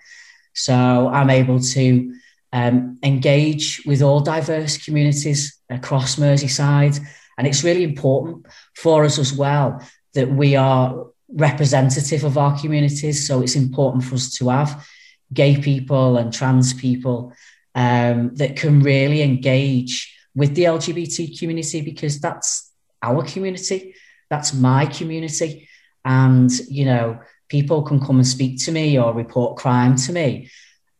So 0.54 0.74
I'm 0.74 1.30
able 1.30 1.60
to 1.60 2.14
um, 2.52 2.98
engage 3.04 3.84
with 3.86 4.02
all 4.02 4.20
diverse 4.20 4.78
communities 4.84 5.60
across 5.70 6.16
Merseyside. 6.16 7.00
And 7.38 7.48
it's 7.48 7.64
really 7.64 7.84
important 7.84 8.48
for 8.76 9.06
us 9.06 9.20
as 9.20 9.32
well 9.32 9.82
that 10.16 10.30
we 10.30 10.56
are 10.56 11.06
representative 11.32 12.24
of 12.24 12.38
our 12.38 12.60
communities. 12.60 13.28
So 13.28 13.42
it's 13.42 13.56
important 13.56 14.04
for 14.04 14.16
us 14.16 14.34
to 14.38 14.50
have 14.50 14.86
gay 15.32 15.62
people 15.62 16.18
and 16.18 16.34
trans 16.34 16.74
people 16.74 17.34
um, 17.76 18.34
that 18.36 18.56
can 18.56 18.82
really 18.82 19.22
engage 19.22 20.16
with 20.36 20.56
the 20.56 20.64
LGBT 20.64 21.38
community 21.38 21.82
because 21.82 22.20
that's 22.20 22.72
our 23.02 23.24
community 23.24 23.94
that's 24.30 24.54
my 24.54 24.86
community. 24.86 25.68
And, 26.06 26.52
you 26.70 26.86
know, 26.86 27.20
people 27.50 27.82
can 27.82 28.00
come 28.00 28.18
and 28.18 28.28
speak 28.28 28.64
to 28.66 28.72
me 28.72 28.98
or 28.98 29.14
report 29.14 29.58
crime 29.58 29.96
to 29.98 30.14
me 30.14 30.50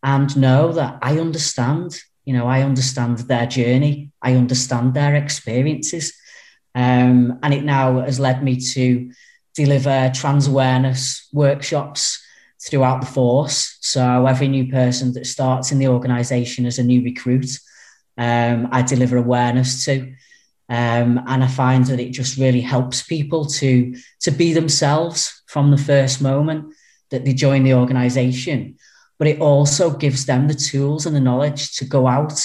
and 0.04 0.36
know 0.36 0.74
that 0.74 1.00
I 1.02 1.20
understand, 1.20 2.00
you 2.26 2.34
know, 2.34 2.48
I 2.48 2.64
understand 2.64 3.20
their 3.20 3.46
journey, 3.46 4.12
I 4.22 4.34
understand 4.34 4.94
their 4.94 5.16
experiences. 5.16 6.14
Um, 6.76 7.40
and 7.44 7.54
it 7.54 7.64
now 7.64 8.02
has 8.02 8.20
led 8.20 8.44
me 8.44 8.58
to 8.74 9.12
deliver 9.56 10.12
trans 10.14 10.48
awareness 10.48 11.28
workshops 11.32 12.24
throughout 12.62 13.02
the 13.02 13.08
force. 13.08 13.78
So 13.82 14.26
every 14.26 14.48
new 14.48 14.72
person 14.72 15.14
that 15.14 15.28
starts 15.28 15.72
in 15.72 15.80
the 15.80 15.88
organisation 15.88 16.66
as 16.66 16.78
a 16.78 16.84
new 16.84 17.04
recruit, 17.04 17.48
um, 18.20 18.68
I 18.72 18.82
deliver 18.82 19.18
awareness 19.18 19.86
to. 19.86 20.14
Um, 20.68 21.20
and 21.26 21.44
I 21.44 21.48
find 21.48 21.86
that 21.86 22.00
it 22.00 22.12
just 22.12 22.38
really 22.38 22.62
helps 22.62 23.02
people 23.02 23.46
to, 23.46 23.96
to 24.22 24.30
be 24.30 24.54
themselves 24.54 25.42
from 25.48 25.72
the 25.72 25.78
first 25.78 26.22
moment 26.22 26.76
that 27.10 27.26
they 27.26 27.34
join 27.34 27.64
the 27.64 27.74
organization. 27.74 28.78
But 29.18 29.30
it 29.30 29.42
also 29.42 29.90
gives 29.90 30.26
them 30.26 30.48
the 30.48 30.54
tools 30.54 31.08
and 31.08 31.16
the 31.16 31.22
knowledge 31.22 31.76
to 31.78 31.86
go 31.86 32.08
out 32.08 32.40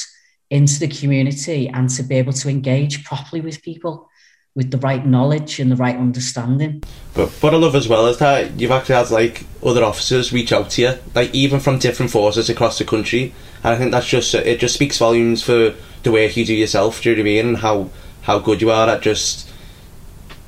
into 0.48 0.78
the 0.78 0.88
community 0.88 1.68
and 1.68 1.90
to 1.90 2.02
be 2.02 2.14
able 2.14 2.32
to 2.32 2.48
engage 2.48 3.04
properly 3.04 3.42
with 3.42 3.62
people 3.62 4.08
with 4.54 4.70
the 4.70 4.78
right 4.78 5.04
knowledge 5.04 5.58
and 5.58 5.70
the 5.70 5.76
right 5.76 5.96
understanding. 5.96 6.82
But 7.12 7.28
what 7.42 7.54
I 7.54 7.56
love 7.56 7.74
as 7.74 7.88
well 7.88 8.06
is 8.06 8.18
that 8.18 8.58
you've 8.58 8.70
actually 8.70 8.94
had 8.94 9.10
like 9.10 9.44
other 9.64 9.82
officers 9.82 10.32
reach 10.32 10.52
out 10.52 10.70
to 10.70 10.82
you, 10.82 10.92
like 11.14 11.34
even 11.34 11.58
from 11.58 11.78
different 11.78 12.12
forces 12.12 12.48
across 12.48 12.78
the 12.78 12.84
country, 12.84 13.34
and 13.64 13.74
I 13.74 13.76
think 13.76 13.90
that's 13.90 14.06
just 14.06 14.34
it. 14.34 14.60
Just 14.60 14.74
speaks 14.74 14.98
volumes 14.98 15.42
for 15.42 15.74
the 16.04 16.12
work 16.12 16.36
you 16.36 16.44
do 16.44 16.54
yourself. 16.54 17.02
Do 17.02 17.10
you 17.10 17.16
know 17.16 17.22
what 17.22 17.28
I 17.28 17.32
mean? 17.32 17.46
And 17.48 17.56
how 17.58 17.90
how 18.22 18.38
good 18.38 18.62
you 18.62 18.70
are 18.70 18.88
at 18.88 19.02
just 19.02 19.50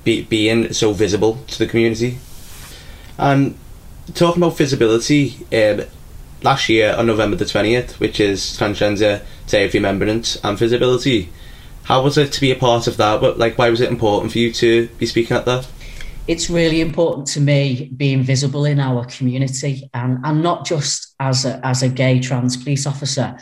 be, 0.04 0.22
being 0.22 0.72
so 0.72 0.92
visible 0.92 1.38
to 1.48 1.58
the 1.58 1.66
community. 1.66 2.18
And 3.18 3.58
talking 4.14 4.42
about 4.42 4.56
visibility, 4.56 5.46
um, 5.52 5.86
last 6.42 6.68
year 6.68 6.94
on 6.96 7.06
November 7.06 7.36
the 7.36 7.44
20th, 7.44 7.98
which 7.98 8.20
is 8.20 8.40
Transgender 8.58 9.22
Day 9.46 9.66
of 9.66 9.74
Remembrance 9.74 10.36
and 10.44 10.56
Visibility, 10.56 11.30
how 11.86 12.02
was 12.02 12.18
it 12.18 12.32
to 12.32 12.40
be 12.40 12.50
a 12.50 12.56
part 12.56 12.86
of 12.86 12.96
that? 12.96 13.20
But 13.20 13.38
like, 13.38 13.56
why 13.58 13.70
was 13.70 13.80
it 13.80 13.90
important 13.90 14.32
for 14.32 14.38
you 14.38 14.52
to 14.52 14.88
be 14.98 15.06
speaking 15.06 15.36
at 15.36 15.44
that? 15.46 15.68
It's 16.26 16.50
really 16.50 16.80
important 16.80 17.28
to 17.28 17.40
me 17.40 17.92
being 17.96 18.22
visible 18.22 18.64
in 18.64 18.80
our 18.80 19.04
community, 19.04 19.88
and 19.94 20.18
and 20.24 20.42
not 20.42 20.66
just 20.66 21.14
as 21.20 21.44
a 21.44 21.64
as 21.64 21.82
a 21.82 21.88
gay 21.88 22.20
trans 22.20 22.56
police 22.56 22.86
officer, 22.86 23.38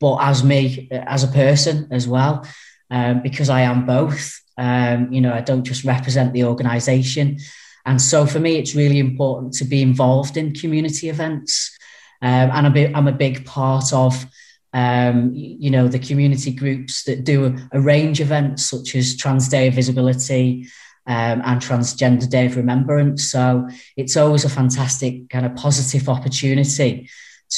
but 0.00 0.16
as 0.18 0.44
me 0.44 0.88
as 0.92 1.24
a 1.24 1.28
person 1.28 1.88
as 1.90 2.06
well 2.06 2.44
um, 2.90 3.22
because 3.22 3.50
I 3.50 3.62
am 3.62 3.86
both. 3.86 4.40
Um, 4.56 5.12
you 5.12 5.20
know, 5.20 5.32
I 5.32 5.40
don't 5.40 5.64
just 5.64 5.84
represent 5.84 6.32
the 6.32 6.44
organisation. 6.44 7.38
And 7.86 8.00
so 8.00 8.26
for 8.26 8.40
me, 8.40 8.56
it's 8.56 8.74
really 8.74 8.98
important 8.98 9.54
to 9.54 9.64
be 9.64 9.82
involved 9.82 10.36
in 10.36 10.54
community 10.54 11.08
events. 11.08 11.76
Um, 12.20 12.50
and 12.50 12.66
I'm 12.66 12.76
a, 12.76 12.92
I'm 12.94 13.08
a 13.08 13.12
big 13.12 13.46
part 13.46 13.92
of, 13.92 14.26
um, 14.72 15.32
you 15.34 15.70
know, 15.70 15.88
the 15.88 15.98
community 15.98 16.52
groups 16.52 17.04
that 17.04 17.24
do 17.24 17.56
a, 17.72 17.80
range 17.80 18.20
of 18.20 18.28
events 18.28 18.66
such 18.66 18.94
as 18.94 19.16
Trans 19.16 19.48
Day 19.48 19.68
of 19.68 19.74
Visibility 19.74 20.68
um, 21.06 21.40
and 21.44 21.60
Transgender 21.60 22.28
Day 22.28 22.46
of 22.46 22.56
Remembrance. 22.56 23.30
So 23.30 23.68
it's 23.96 24.16
always 24.16 24.44
a 24.44 24.50
fantastic 24.50 25.30
kind 25.30 25.46
of 25.46 25.56
positive 25.56 26.08
opportunity 26.08 27.08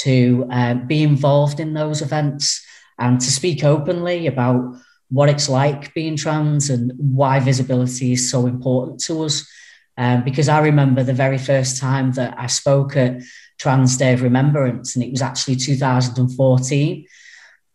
to 0.02 0.46
um, 0.50 0.86
be 0.86 1.02
involved 1.02 1.58
in 1.58 1.74
those 1.74 2.00
events 2.00 2.64
and 2.98 3.20
to 3.20 3.30
speak 3.30 3.64
openly 3.64 4.26
about 4.28 4.76
what 5.08 5.28
it's 5.28 5.48
like 5.48 5.92
being 5.94 6.16
trans 6.16 6.70
and 6.70 6.92
why 6.96 7.40
visibility 7.40 8.12
is 8.12 8.30
so 8.30 8.46
important 8.46 9.00
to 9.00 9.24
us. 9.24 9.48
Um, 9.96 10.22
because 10.22 10.48
I 10.48 10.60
remember 10.60 11.02
the 11.02 11.12
very 11.12 11.36
first 11.36 11.80
time 11.80 12.12
that 12.12 12.38
I 12.38 12.46
spoke 12.46 12.96
at 12.96 13.20
Trans 13.60 13.98
Day 13.98 14.14
of 14.14 14.22
Remembrance, 14.22 14.96
and 14.96 15.04
it 15.04 15.10
was 15.10 15.20
actually 15.20 15.56
2014. 15.56 17.06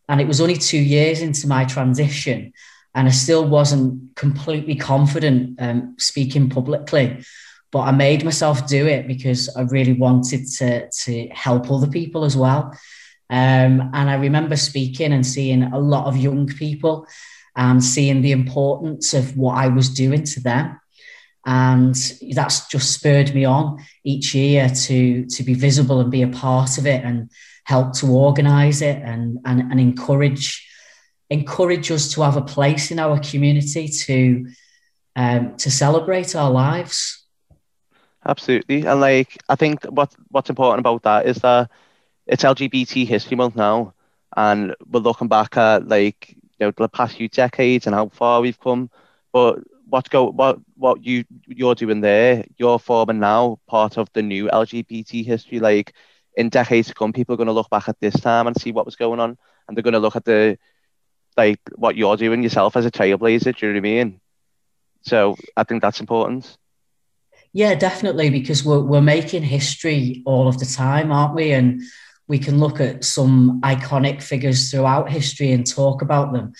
And 0.09 0.21
it 0.21 0.27
was 0.27 0.41
only 0.41 0.55
two 0.55 0.79
years 0.79 1.21
into 1.21 1.47
my 1.47 1.63
transition, 1.65 2.53
and 2.95 3.07
I 3.07 3.11
still 3.11 3.47
wasn't 3.47 4.15
completely 4.15 4.75
confident 4.75 5.61
um, 5.61 5.95
speaking 5.99 6.49
publicly. 6.49 7.23
But 7.71 7.81
I 7.81 7.91
made 7.91 8.23
myself 8.23 8.67
do 8.67 8.87
it 8.87 9.07
because 9.07 9.55
I 9.55 9.61
really 9.61 9.93
wanted 9.93 10.47
to, 10.57 10.89
to 10.89 11.27
help 11.29 11.69
other 11.69 11.87
people 11.87 12.23
as 12.23 12.35
well. 12.35 12.71
Um, 13.29 13.91
and 13.93 14.09
I 14.09 14.15
remember 14.15 14.55
speaking 14.55 15.11
and 15.11 15.25
seeing 15.25 15.63
a 15.63 15.79
lot 15.79 16.05
of 16.05 16.17
young 16.17 16.47
people 16.47 17.07
and 17.55 17.83
seeing 17.83 18.21
the 18.21 18.31
importance 18.31 19.13
of 19.13 19.35
what 19.37 19.57
I 19.57 19.67
was 19.67 19.89
doing 19.89 20.23
to 20.23 20.39
them. 20.39 20.79
And 21.45 21.95
that's 22.31 22.67
just 22.67 22.93
spurred 22.93 23.35
me 23.35 23.45
on 23.45 23.83
each 24.03 24.33
year 24.33 24.67
to, 24.67 25.25
to 25.25 25.43
be 25.43 25.53
visible 25.53 25.99
and 25.99 26.09
be 26.09 26.23
a 26.23 26.27
part 26.27 26.77
of 26.77 26.87
it 26.87 27.03
and 27.03 27.29
help 27.65 27.93
to 27.97 28.07
organize 28.07 28.81
it 28.81 29.01
and, 29.03 29.39
and, 29.45 29.71
and 29.71 29.79
encourage 29.79 30.65
encourage 31.29 31.89
us 31.91 32.11
to 32.13 32.21
have 32.21 32.37
a 32.37 32.41
place 32.41 32.91
in 32.91 32.99
our 32.99 33.19
community 33.19 33.87
to 33.87 34.45
um, 35.15 35.55
to 35.57 35.71
celebrate 35.71 36.35
our 36.35 36.51
lives. 36.51 37.25
Absolutely, 38.27 38.85
and 38.85 38.99
like 38.99 39.37
I 39.49 39.55
think 39.55 39.83
what 39.85 40.13
what's 40.29 40.49
important 40.49 40.79
about 40.79 41.03
that 41.03 41.25
is 41.25 41.37
that 41.37 41.69
it's 42.25 42.43
LGBT 42.43 43.05
History 43.07 43.37
Month 43.37 43.55
now, 43.55 43.93
and 44.35 44.75
we're 44.89 44.99
looking 44.99 45.27
back 45.27 45.57
at 45.57 45.87
like 45.87 46.35
you 46.59 46.65
know 46.65 46.71
the 46.75 46.89
past 46.89 47.17
few 47.17 47.29
decades 47.29 47.85
and 47.85 47.95
how 47.95 48.09
far 48.09 48.41
we've 48.41 48.59
come. 48.59 48.89
But 49.31 49.59
what 49.95 50.09
go 50.09 50.29
what 50.29 50.59
what 50.75 51.05
you 51.05 51.23
you're 51.47 51.73
doing 51.73 52.01
there, 52.01 52.43
you're 52.57 52.77
forming 52.77 53.21
now 53.21 53.59
part 53.65 53.97
of 53.97 54.09
the 54.11 54.21
new 54.21 54.47
LGBT 54.49 55.23
history. 55.23 55.59
Like 55.61 55.93
in 56.35 56.49
decades 56.49 56.89
to 56.89 56.93
come, 56.93 57.13
people 57.13 57.33
are 57.33 57.37
going 57.37 57.47
to 57.47 57.53
look 57.53 57.69
back 57.69 57.87
at 57.87 58.01
this 58.01 58.19
time 58.19 58.45
and 58.45 58.59
see 58.59 58.73
what 58.73 58.85
was 58.85 58.97
going 58.97 59.21
on, 59.21 59.37
and 59.65 59.77
they're 59.77 59.89
going 59.89 59.93
to 59.93 60.05
look 60.05 60.17
at 60.17 60.25
the 60.25 60.57
like 61.37 61.61
what 61.75 61.95
you're 61.95 62.17
doing 62.17 62.43
yourself 62.43 62.75
as 62.75 62.85
a 62.85 62.91
trailblazer. 62.91 63.57
Do 63.57 63.67
you 63.67 63.71
know 63.71 63.79
what 63.79 63.87
I 63.87 64.03
mean? 64.03 64.19
So 65.03 65.37
I 65.55 65.63
think 65.63 65.81
that's 65.81 66.01
important. 66.01 66.57
Yeah, 67.53 67.73
definitely, 67.75 68.29
because 68.29 68.65
we're, 68.65 68.81
we're 68.81 68.99
making 68.99 69.43
history 69.43 70.23
all 70.25 70.49
of 70.49 70.59
the 70.59 70.65
time, 70.65 71.13
aren't 71.13 71.35
we? 71.35 71.53
And 71.53 71.83
we 72.27 72.37
can 72.37 72.59
look 72.59 72.81
at 72.81 73.05
some 73.05 73.61
iconic 73.61 74.21
figures 74.21 74.69
throughout 74.69 75.09
history 75.09 75.53
and 75.53 75.65
talk 75.65 76.01
about 76.01 76.33
them. 76.33 76.51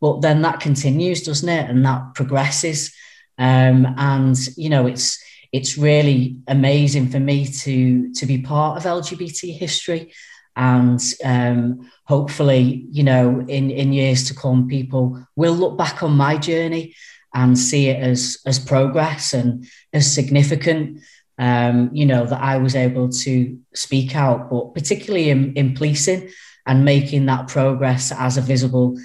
But 0.00 0.20
then 0.20 0.42
that 0.42 0.60
continues, 0.60 1.22
doesn't 1.22 1.48
it? 1.48 1.68
And 1.68 1.84
that 1.84 2.14
progresses. 2.14 2.94
Um, 3.36 3.86
and, 3.96 4.36
you 4.56 4.68
know, 4.68 4.86
it's 4.86 5.22
it's 5.52 5.78
really 5.78 6.40
amazing 6.46 7.08
for 7.08 7.20
me 7.20 7.46
to 7.46 8.12
to 8.12 8.26
be 8.26 8.38
part 8.38 8.76
of 8.76 8.84
LGBT 8.84 9.56
history, 9.56 10.12
and 10.56 11.00
um, 11.24 11.90
hopefully, 12.04 12.86
you 12.90 13.02
know, 13.02 13.44
in 13.48 13.70
in 13.70 13.92
years 13.92 14.28
to 14.28 14.34
come, 14.34 14.68
people 14.68 15.24
will 15.36 15.54
look 15.54 15.78
back 15.78 16.02
on 16.02 16.12
my 16.12 16.36
journey 16.36 16.94
and 17.34 17.58
see 17.58 17.88
it 17.88 18.00
as 18.02 18.38
as 18.44 18.58
progress 18.58 19.32
and 19.32 19.66
as 19.92 20.12
significant. 20.12 21.00
Um, 21.40 21.90
you 21.92 22.04
know 22.04 22.26
that 22.26 22.42
I 22.42 22.58
was 22.58 22.74
able 22.74 23.08
to 23.10 23.58
speak 23.72 24.16
out, 24.16 24.50
but 24.50 24.74
particularly 24.74 25.30
in, 25.30 25.54
in 25.54 25.74
policing 25.74 26.30
and 26.66 26.84
making 26.84 27.26
that 27.26 27.48
progress 27.48 28.12
as 28.12 28.36
a 28.36 28.42
visible 28.42 28.98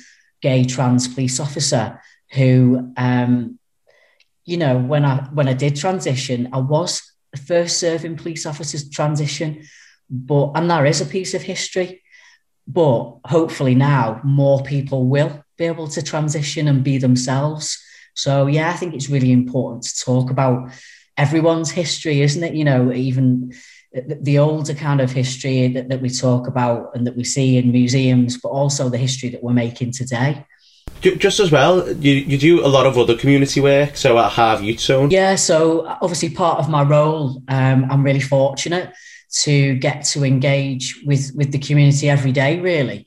gay 0.43 0.63
trans 0.65 1.07
police 1.07 1.39
officer 1.39 1.99
who 2.33 2.91
um, 2.97 3.57
you 4.45 4.57
know, 4.57 4.77
when 4.77 5.05
I 5.05 5.27
when 5.33 5.47
I 5.47 5.53
did 5.53 5.75
transition, 5.75 6.49
I 6.51 6.57
was 6.57 7.01
the 7.31 7.39
first 7.39 7.79
serving 7.79 8.17
police 8.17 8.45
officer's 8.45 8.89
transition, 8.89 9.63
but 10.09 10.51
and 10.55 10.69
there 10.69 10.85
is 10.85 11.01
a 11.01 11.05
piece 11.05 11.33
of 11.33 11.41
history. 11.41 12.01
But 12.67 13.17
hopefully 13.25 13.75
now 13.75 14.21
more 14.23 14.63
people 14.63 15.07
will 15.07 15.43
be 15.57 15.65
able 15.65 15.87
to 15.89 16.01
transition 16.01 16.67
and 16.67 16.83
be 16.83 16.97
themselves. 16.97 17.81
So 18.15 18.47
yeah, 18.47 18.69
I 18.69 18.73
think 18.73 18.93
it's 18.93 19.09
really 19.09 19.31
important 19.31 19.83
to 19.83 20.05
talk 20.05 20.29
about 20.29 20.71
everyone's 21.17 21.71
history, 21.71 22.21
isn't 22.21 22.43
it? 22.43 22.53
You 22.53 22.63
know, 22.63 22.91
even 22.91 23.53
the 23.93 24.39
older 24.39 24.73
kind 24.73 25.01
of 25.01 25.11
history 25.11 25.67
that, 25.67 25.89
that 25.89 26.01
we 26.01 26.09
talk 26.09 26.47
about 26.47 26.95
and 26.95 27.05
that 27.05 27.15
we 27.15 27.23
see 27.23 27.57
in 27.57 27.71
museums, 27.71 28.39
but 28.41 28.49
also 28.49 28.89
the 28.89 28.97
history 28.97 29.29
that 29.29 29.43
we're 29.43 29.53
making 29.53 29.91
today. 29.91 30.45
Just 31.01 31.39
as 31.39 31.51
well, 31.51 31.91
you, 31.93 32.13
you 32.13 32.37
do 32.37 32.65
a 32.65 32.67
lot 32.67 32.85
of 32.85 32.97
other 32.97 33.17
community 33.17 33.59
work, 33.59 33.97
so 33.97 34.17
at 34.17 34.31
Hive 34.31 34.63
Youth 34.63 34.79
Zone. 34.79 35.11
Yeah, 35.11 35.35
so 35.35 35.85
obviously 35.85 36.29
part 36.29 36.59
of 36.59 36.69
my 36.69 36.81
role, 36.81 37.43
um, 37.49 37.87
I'm 37.91 38.03
really 38.03 38.21
fortunate 38.21 38.93
to 39.41 39.75
get 39.75 40.05
to 40.05 40.23
engage 40.23 41.01
with 41.05 41.31
with 41.35 41.51
the 41.51 41.57
community 41.57 42.09
every 42.09 42.31
day, 42.31 42.59
really. 42.59 43.05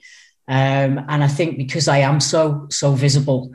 Um, 0.48 1.04
and 1.08 1.24
I 1.24 1.28
think 1.28 1.56
because 1.56 1.88
I 1.88 1.98
am 1.98 2.20
so 2.20 2.66
so 2.70 2.92
visible 2.92 3.54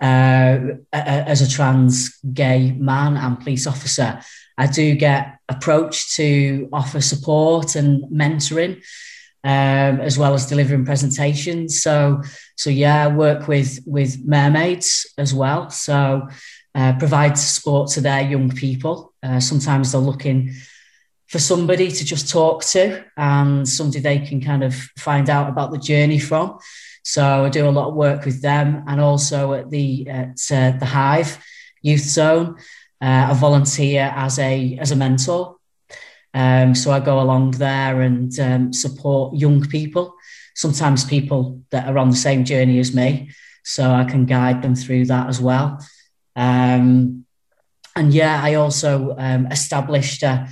uh, 0.00 0.58
as 0.92 1.42
a 1.42 1.50
trans 1.50 2.16
gay 2.32 2.72
man 2.72 3.16
and 3.16 3.40
police 3.40 3.66
officer, 3.66 4.20
I 4.60 4.66
do 4.66 4.94
get 4.94 5.38
approached 5.48 6.16
to 6.16 6.68
offer 6.72 7.00
support 7.00 7.76
and 7.76 8.04
mentoring 8.22 8.82
um, 9.42 10.00
as 10.00 10.18
well 10.18 10.34
as 10.34 10.46
delivering 10.46 10.84
presentations. 10.84 11.82
So, 11.82 12.22
so 12.56 12.68
yeah, 12.68 13.04
I 13.04 13.08
work 13.08 13.48
with 13.48 13.80
with 13.86 14.22
mermaids 14.24 15.12
as 15.16 15.32
well. 15.32 15.70
So, 15.70 16.28
uh, 16.74 16.98
provide 16.98 17.38
support 17.38 17.90
to 17.92 18.00
their 18.00 18.20
young 18.20 18.50
people. 18.50 19.14
Uh, 19.22 19.40
sometimes 19.40 19.92
they're 19.92 20.00
looking 20.00 20.52
for 21.28 21.38
somebody 21.38 21.90
to 21.90 22.04
just 22.04 22.28
talk 22.28 22.64
to 22.64 23.04
and 23.16 23.66
somebody 23.66 24.00
they 24.00 24.18
can 24.18 24.40
kind 24.40 24.62
of 24.62 24.74
find 24.98 25.30
out 25.30 25.48
about 25.48 25.70
the 25.70 25.78
journey 25.78 26.18
from. 26.18 26.58
So 27.02 27.44
I 27.44 27.48
do 27.48 27.68
a 27.68 27.70
lot 27.70 27.88
of 27.88 27.94
work 27.94 28.24
with 28.26 28.42
them, 28.42 28.84
and 28.86 29.00
also 29.00 29.54
at 29.54 29.70
the 29.70 30.06
at 30.08 30.38
uh, 30.52 30.72
the 30.78 30.86
Hive 30.86 31.42
Youth 31.82 32.02
Zone, 32.02 32.56
uh, 33.00 33.34
volunteer 33.38 34.12
as 34.14 34.38
a 34.38 34.76
as 34.80 34.90
a 34.90 34.96
mentor. 34.96 35.56
Um, 36.32 36.74
so 36.74 36.92
I 36.92 37.00
go 37.00 37.20
along 37.20 37.52
there 37.52 38.02
and 38.02 38.38
um, 38.38 38.72
support 38.72 39.34
young 39.34 39.62
people, 39.62 40.14
sometimes 40.54 41.04
people 41.04 41.62
that 41.70 41.88
are 41.88 41.98
on 41.98 42.10
the 42.10 42.16
same 42.16 42.44
journey 42.44 42.78
as 42.78 42.94
me. 42.94 43.30
So 43.64 43.90
I 43.90 44.04
can 44.04 44.26
guide 44.26 44.62
them 44.62 44.74
through 44.74 45.06
that 45.06 45.28
as 45.28 45.40
well. 45.40 45.84
Um, 46.36 47.26
and 47.96 48.14
yeah, 48.14 48.40
I 48.42 48.54
also 48.54 49.16
um, 49.18 49.46
established 49.46 50.22
a, 50.22 50.48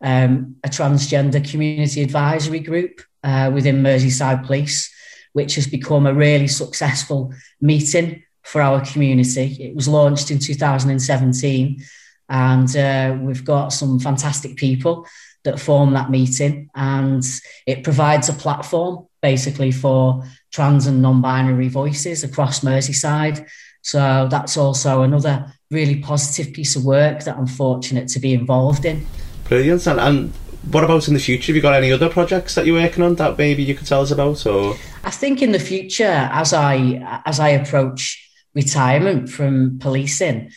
um, 0.00 0.56
a, 0.62 0.68
transgender 0.68 1.48
community 1.50 2.02
advisory 2.02 2.60
group 2.60 3.00
uh, 3.24 3.50
within 3.52 3.82
Merseyside 3.82 4.44
Police, 4.44 4.92
which 5.32 5.54
has 5.54 5.66
become 5.66 6.06
a 6.06 6.14
really 6.14 6.48
successful 6.48 7.32
meeting 7.60 8.22
for 8.44 8.60
our 8.60 8.84
community. 8.84 9.56
It 9.60 9.74
was 9.74 9.88
launched 9.88 10.30
in 10.30 10.38
2017 10.38 11.82
and 12.28 12.76
uh, 12.76 13.16
we've 13.20 13.44
got 13.44 13.68
some 13.68 13.98
fantastic 13.98 14.56
people 14.56 15.06
that 15.44 15.60
form 15.60 15.92
that 15.92 16.10
meeting, 16.10 16.70
and 16.74 17.24
it 17.66 17.82
provides 17.82 18.28
a 18.28 18.32
platform 18.32 19.06
basically 19.20 19.70
for 19.70 20.24
trans 20.50 20.86
and 20.86 21.02
non-binary 21.02 21.68
voices 21.68 22.24
across 22.24 22.60
Merseyside. 22.60 23.46
So 23.82 24.28
that's 24.30 24.56
also 24.56 25.02
another 25.02 25.52
really 25.70 26.00
positive 26.00 26.54
piece 26.54 26.76
of 26.76 26.84
work 26.84 27.24
that 27.24 27.36
I'm 27.36 27.46
fortunate 27.46 28.08
to 28.08 28.20
be 28.20 28.32
involved 28.32 28.84
in. 28.84 29.06
Brilliant. 29.44 29.86
And, 29.86 30.00
and 30.00 30.30
what 30.70 30.84
about 30.84 31.08
in 31.08 31.14
the 31.14 31.20
future? 31.20 31.48
Have 31.48 31.56
you 31.56 31.62
got 31.62 31.74
any 31.74 31.92
other 31.92 32.08
projects 32.08 32.54
that 32.54 32.64
you're 32.64 32.80
working 32.80 33.02
on 33.02 33.16
that 33.16 33.36
maybe 33.36 33.62
you 33.62 33.74
could 33.74 33.86
tell 33.86 34.02
us 34.02 34.10
about? 34.10 34.46
Or 34.46 34.76
I 35.04 35.10
think 35.10 35.42
in 35.42 35.52
the 35.52 35.58
future, 35.58 36.28
as 36.32 36.52
I 36.52 37.22
as 37.26 37.40
I 37.40 37.50
approach 37.50 38.31
retirement 38.54 39.28
from 39.28 39.78
policing, 39.78 40.50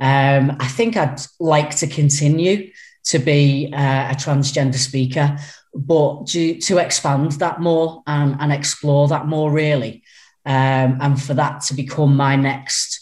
um, 0.00 0.56
I 0.60 0.68
think 0.68 0.96
I'd 0.96 1.20
like 1.40 1.76
to 1.76 1.86
continue 1.86 2.70
to 3.04 3.18
be 3.18 3.72
uh, 3.72 4.10
a 4.10 4.14
transgender 4.14 4.76
speaker, 4.76 5.36
but 5.74 6.26
to, 6.28 6.58
to 6.60 6.78
expand 6.78 7.32
that 7.32 7.60
more 7.60 8.02
and, 8.06 8.36
and 8.38 8.52
explore 8.52 9.08
that 9.08 9.26
more, 9.26 9.50
really. 9.50 10.02
Um, 10.44 10.98
and 11.00 11.22
for 11.22 11.34
that 11.34 11.62
to 11.62 11.74
become 11.74 12.16
my 12.16 12.36
next, 12.36 13.00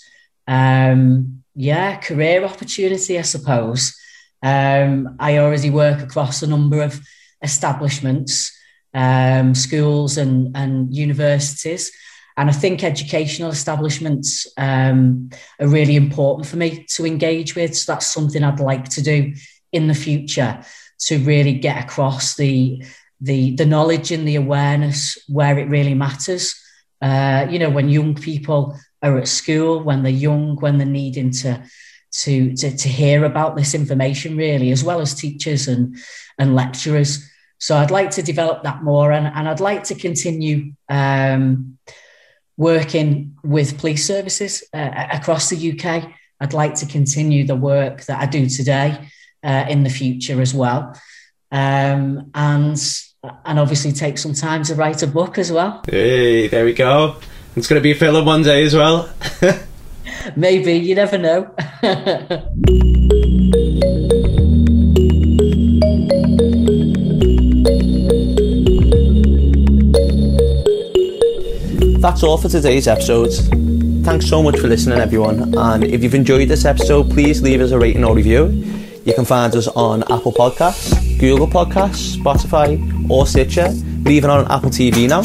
um, 0.49 1.43
yeah, 1.55 1.97
career 1.97 2.45
opportunity, 2.45 3.19
I 3.19 3.23
suppose. 3.23 3.97
Um, 4.43 5.17
I 5.19 5.39
already 5.39 5.71
work 5.71 6.03
across 6.03 6.43
a 6.43 6.47
number 6.47 6.83
of 6.83 7.01
establishments, 7.43 8.57
um, 8.95 9.55
schools, 9.55 10.19
and, 10.19 10.57
and 10.57 10.95
universities. 10.95 11.91
And 12.37 12.51
I 12.51 12.53
think 12.53 12.85
educational 12.85 13.51
establishments 13.51 14.47
um, 14.59 15.31
are 15.59 15.69
really 15.69 15.97
important 15.97 16.47
for 16.47 16.57
me 16.57 16.85
to 16.97 17.07
engage 17.07 17.57
with. 17.57 17.75
So 17.77 17.93
that's 17.93 18.07
something 18.07 18.45
I'd 18.45 18.61
like 18.61 18.89
to 18.91 19.03
do 19.03 19.33
in 19.73 19.87
the 19.89 19.95
future 19.95 20.63
to 20.99 21.19
really 21.19 21.55
get 21.55 21.85
across 21.85 22.37
the 22.37 22.85
the 23.21 23.55
the 23.57 23.65
knowledge 23.65 24.13
and 24.13 24.29
the 24.29 24.37
awareness 24.37 25.19
where 25.29 25.59
it 25.59 25.69
really 25.69 25.95
matters. 25.95 26.55
Uh, 27.01 27.47
you 27.51 27.59
know, 27.59 27.71
when 27.71 27.89
young 27.89 28.15
people 28.15 28.79
are 29.03 29.19
at 29.19 29.29
school, 29.29 29.83
when 29.83 30.03
they're 30.03 30.13
young, 30.13 30.57
when 30.57 30.79
they're 30.79 30.87
needing 30.87 31.31
to 31.31 31.63
to 32.13 32.55
to, 32.57 32.77
to 32.77 32.89
hear 32.89 33.25
about 33.25 33.57
this 33.57 33.75
information, 33.75 34.37
really, 34.37 34.71
as 34.71 34.85
well 34.85 35.01
as 35.01 35.15
teachers 35.15 35.69
and 35.69 35.97
and 36.39 36.55
lecturers. 36.55 37.31
So 37.59 37.77
I'd 37.77 37.91
like 37.91 38.11
to 38.13 38.23
develop 38.23 38.65
that 38.65 38.83
more, 38.83 39.13
and, 39.13 39.27
and 39.27 39.49
I'd 39.49 39.61
like 39.61 39.85
to 39.85 39.95
continue. 39.95 40.73
Um, 40.89 41.79
working 42.57 43.37
with 43.43 43.79
police 43.79 44.07
services 44.07 44.65
uh, 44.73 45.07
across 45.13 45.51
the 45.51 45.73
UK. 45.73 46.11
I'd 46.41 46.53
like 46.53 46.75
to 46.77 46.87
continue 46.87 47.47
the 47.47 47.57
work 47.57 48.03
that 48.05 48.21
I 48.21 48.27
do 48.27 48.49
today 48.49 49.09
uh, 49.43 49.67
in 49.69 49.83
the 49.85 49.91
future 49.91 50.41
as 50.41 50.55
well. 50.55 50.99
Um, 51.51 52.31
and 52.35 52.79
and 53.45 53.59
obviously 53.59 53.93
take 53.93 54.19
some 54.19 54.35
time 54.35 54.63
to 54.65 54.75
write 54.75 55.03
a 55.03 55.07
book 55.07 55.39
as 55.39 55.51
well. 55.51 55.83
Hey, 55.89 56.49
there 56.49 56.65
we 56.65 56.75
go. 56.75 57.17
It's 57.57 57.67
going 57.67 57.81
to 57.81 57.83
be 57.83 57.93
a 57.93 57.95
film 57.95 58.25
one 58.25 58.43
day 58.43 58.65
as 58.65 58.75
well. 58.75 59.11
Maybe, 60.37 60.75
you 60.75 60.95
never 60.95 61.19
know. 61.19 61.55
That's 71.99 72.23
all 72.23 72.37
for 72.37 72.49
today's 72.49 72.87
episode. 72.87 73.31
Thanks 74.05 74.29
so 74.29 74.43
much 74.43 74.59
for 74.59 74.69
listening, 74.69 74.99
everyone. 74.99 75.57
And 75.57 75.83
if 75.83 76.03
you've 76.03 76.15
enjoyed 76.15 76.49
this 76.49 76.65
episode, 76.65 77.11
please 77.11 77.43
leave 77.43 77.61
us 77.61 77.71
a 77.71 77.79
rating 77.79 78.05
or 78.05 78.15
review. 78.15 78.47
You 79.05 79.15
can 79.15 79.25
find 79.25 79.55
us 79.57 79.67
on 79.69 80.03
Apple 80.03 80.33
Podcasts, 80.33 81.19
Google 81.19 81.47
Podcasts, 81.47 82.17
Spotify, 82.17 83.11
or 83.11 83.27
Stitcher. 83.27 83.69
We're 84.05 84.13
even 84.13 84.31
on 84.31 84.45
Apple 84.51 84.71
TV 84.71 85.09
now. 85.09 85.23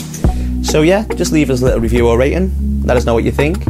So 0.64 0.82
yeah, 0.82 1.06
just 1.16 1.32
leave 1.32 1.50
us 1.50 1.62
a 1.62 1.66
little 1.66 1.80
review 1.82 2.08
or 2.08 2.18
rating. 2.18 2.82
Let 2.84 2.98
us 2.98 3.06
know 3.06 3.14
what 3.14 3.26
you 3.26 3.32
think. 3.32 3.68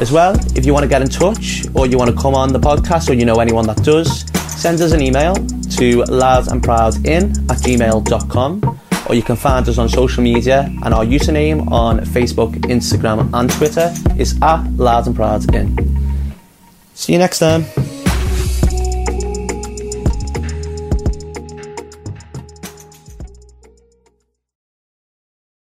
As 0.00 0.10
well, 0.10 0.34
if 0.56 0.66
you 0.66 0.72
want 0.72 0.82
to 0.84 0.88
get 0.88 1.02
in 1.02 1.08
touch 1.08 1.64
or 1.74 1.86
you 1.86 1.98
want 1.98 2.10
to 2.10 2.16
come 2.16 2.34
on 2.34 2.52
the 2.52 2.58
podcast 2.58 3.10
or 3.10 3.12
you 3.12 3.24
know 3.24 3.38
anyone 3.38 3.66
that 3.66 3.76
does, 3.84 4.24
send 4.60 4.80
us 4.80 4.92
an 4.92 5.00
email 5.02 5.34
to 5.34 6.02
ladandproudin 6.08 7.50
at 7.50 7.58
gmail.com 7.58 8.80
or 9.08 9.14
you 9.14 9.22
can 9.22 9.36
find 9.36 9.68
us 9.68 9.78
on 9.78 9.88
social 9.88 10.22
media 10.22 10.70
and 10.84 10.94
our 10.94 11.04
username 11.04 11.70
on 11.70 12.00
Facebook, 12.00 12.52
Instagram 12.62 13.30
and 13.32 13.50
Twitter 13.50 13.92
is 14.18 14.38
at 14.42 14.64
Lads 14.76 15.06
and 15.06 15.16
Proud 15.16 15.54
In. 15.54 15.76
See 16.94 17.12
you 17.12 17.18
next 17.18 17.38
time. 17.38 17.64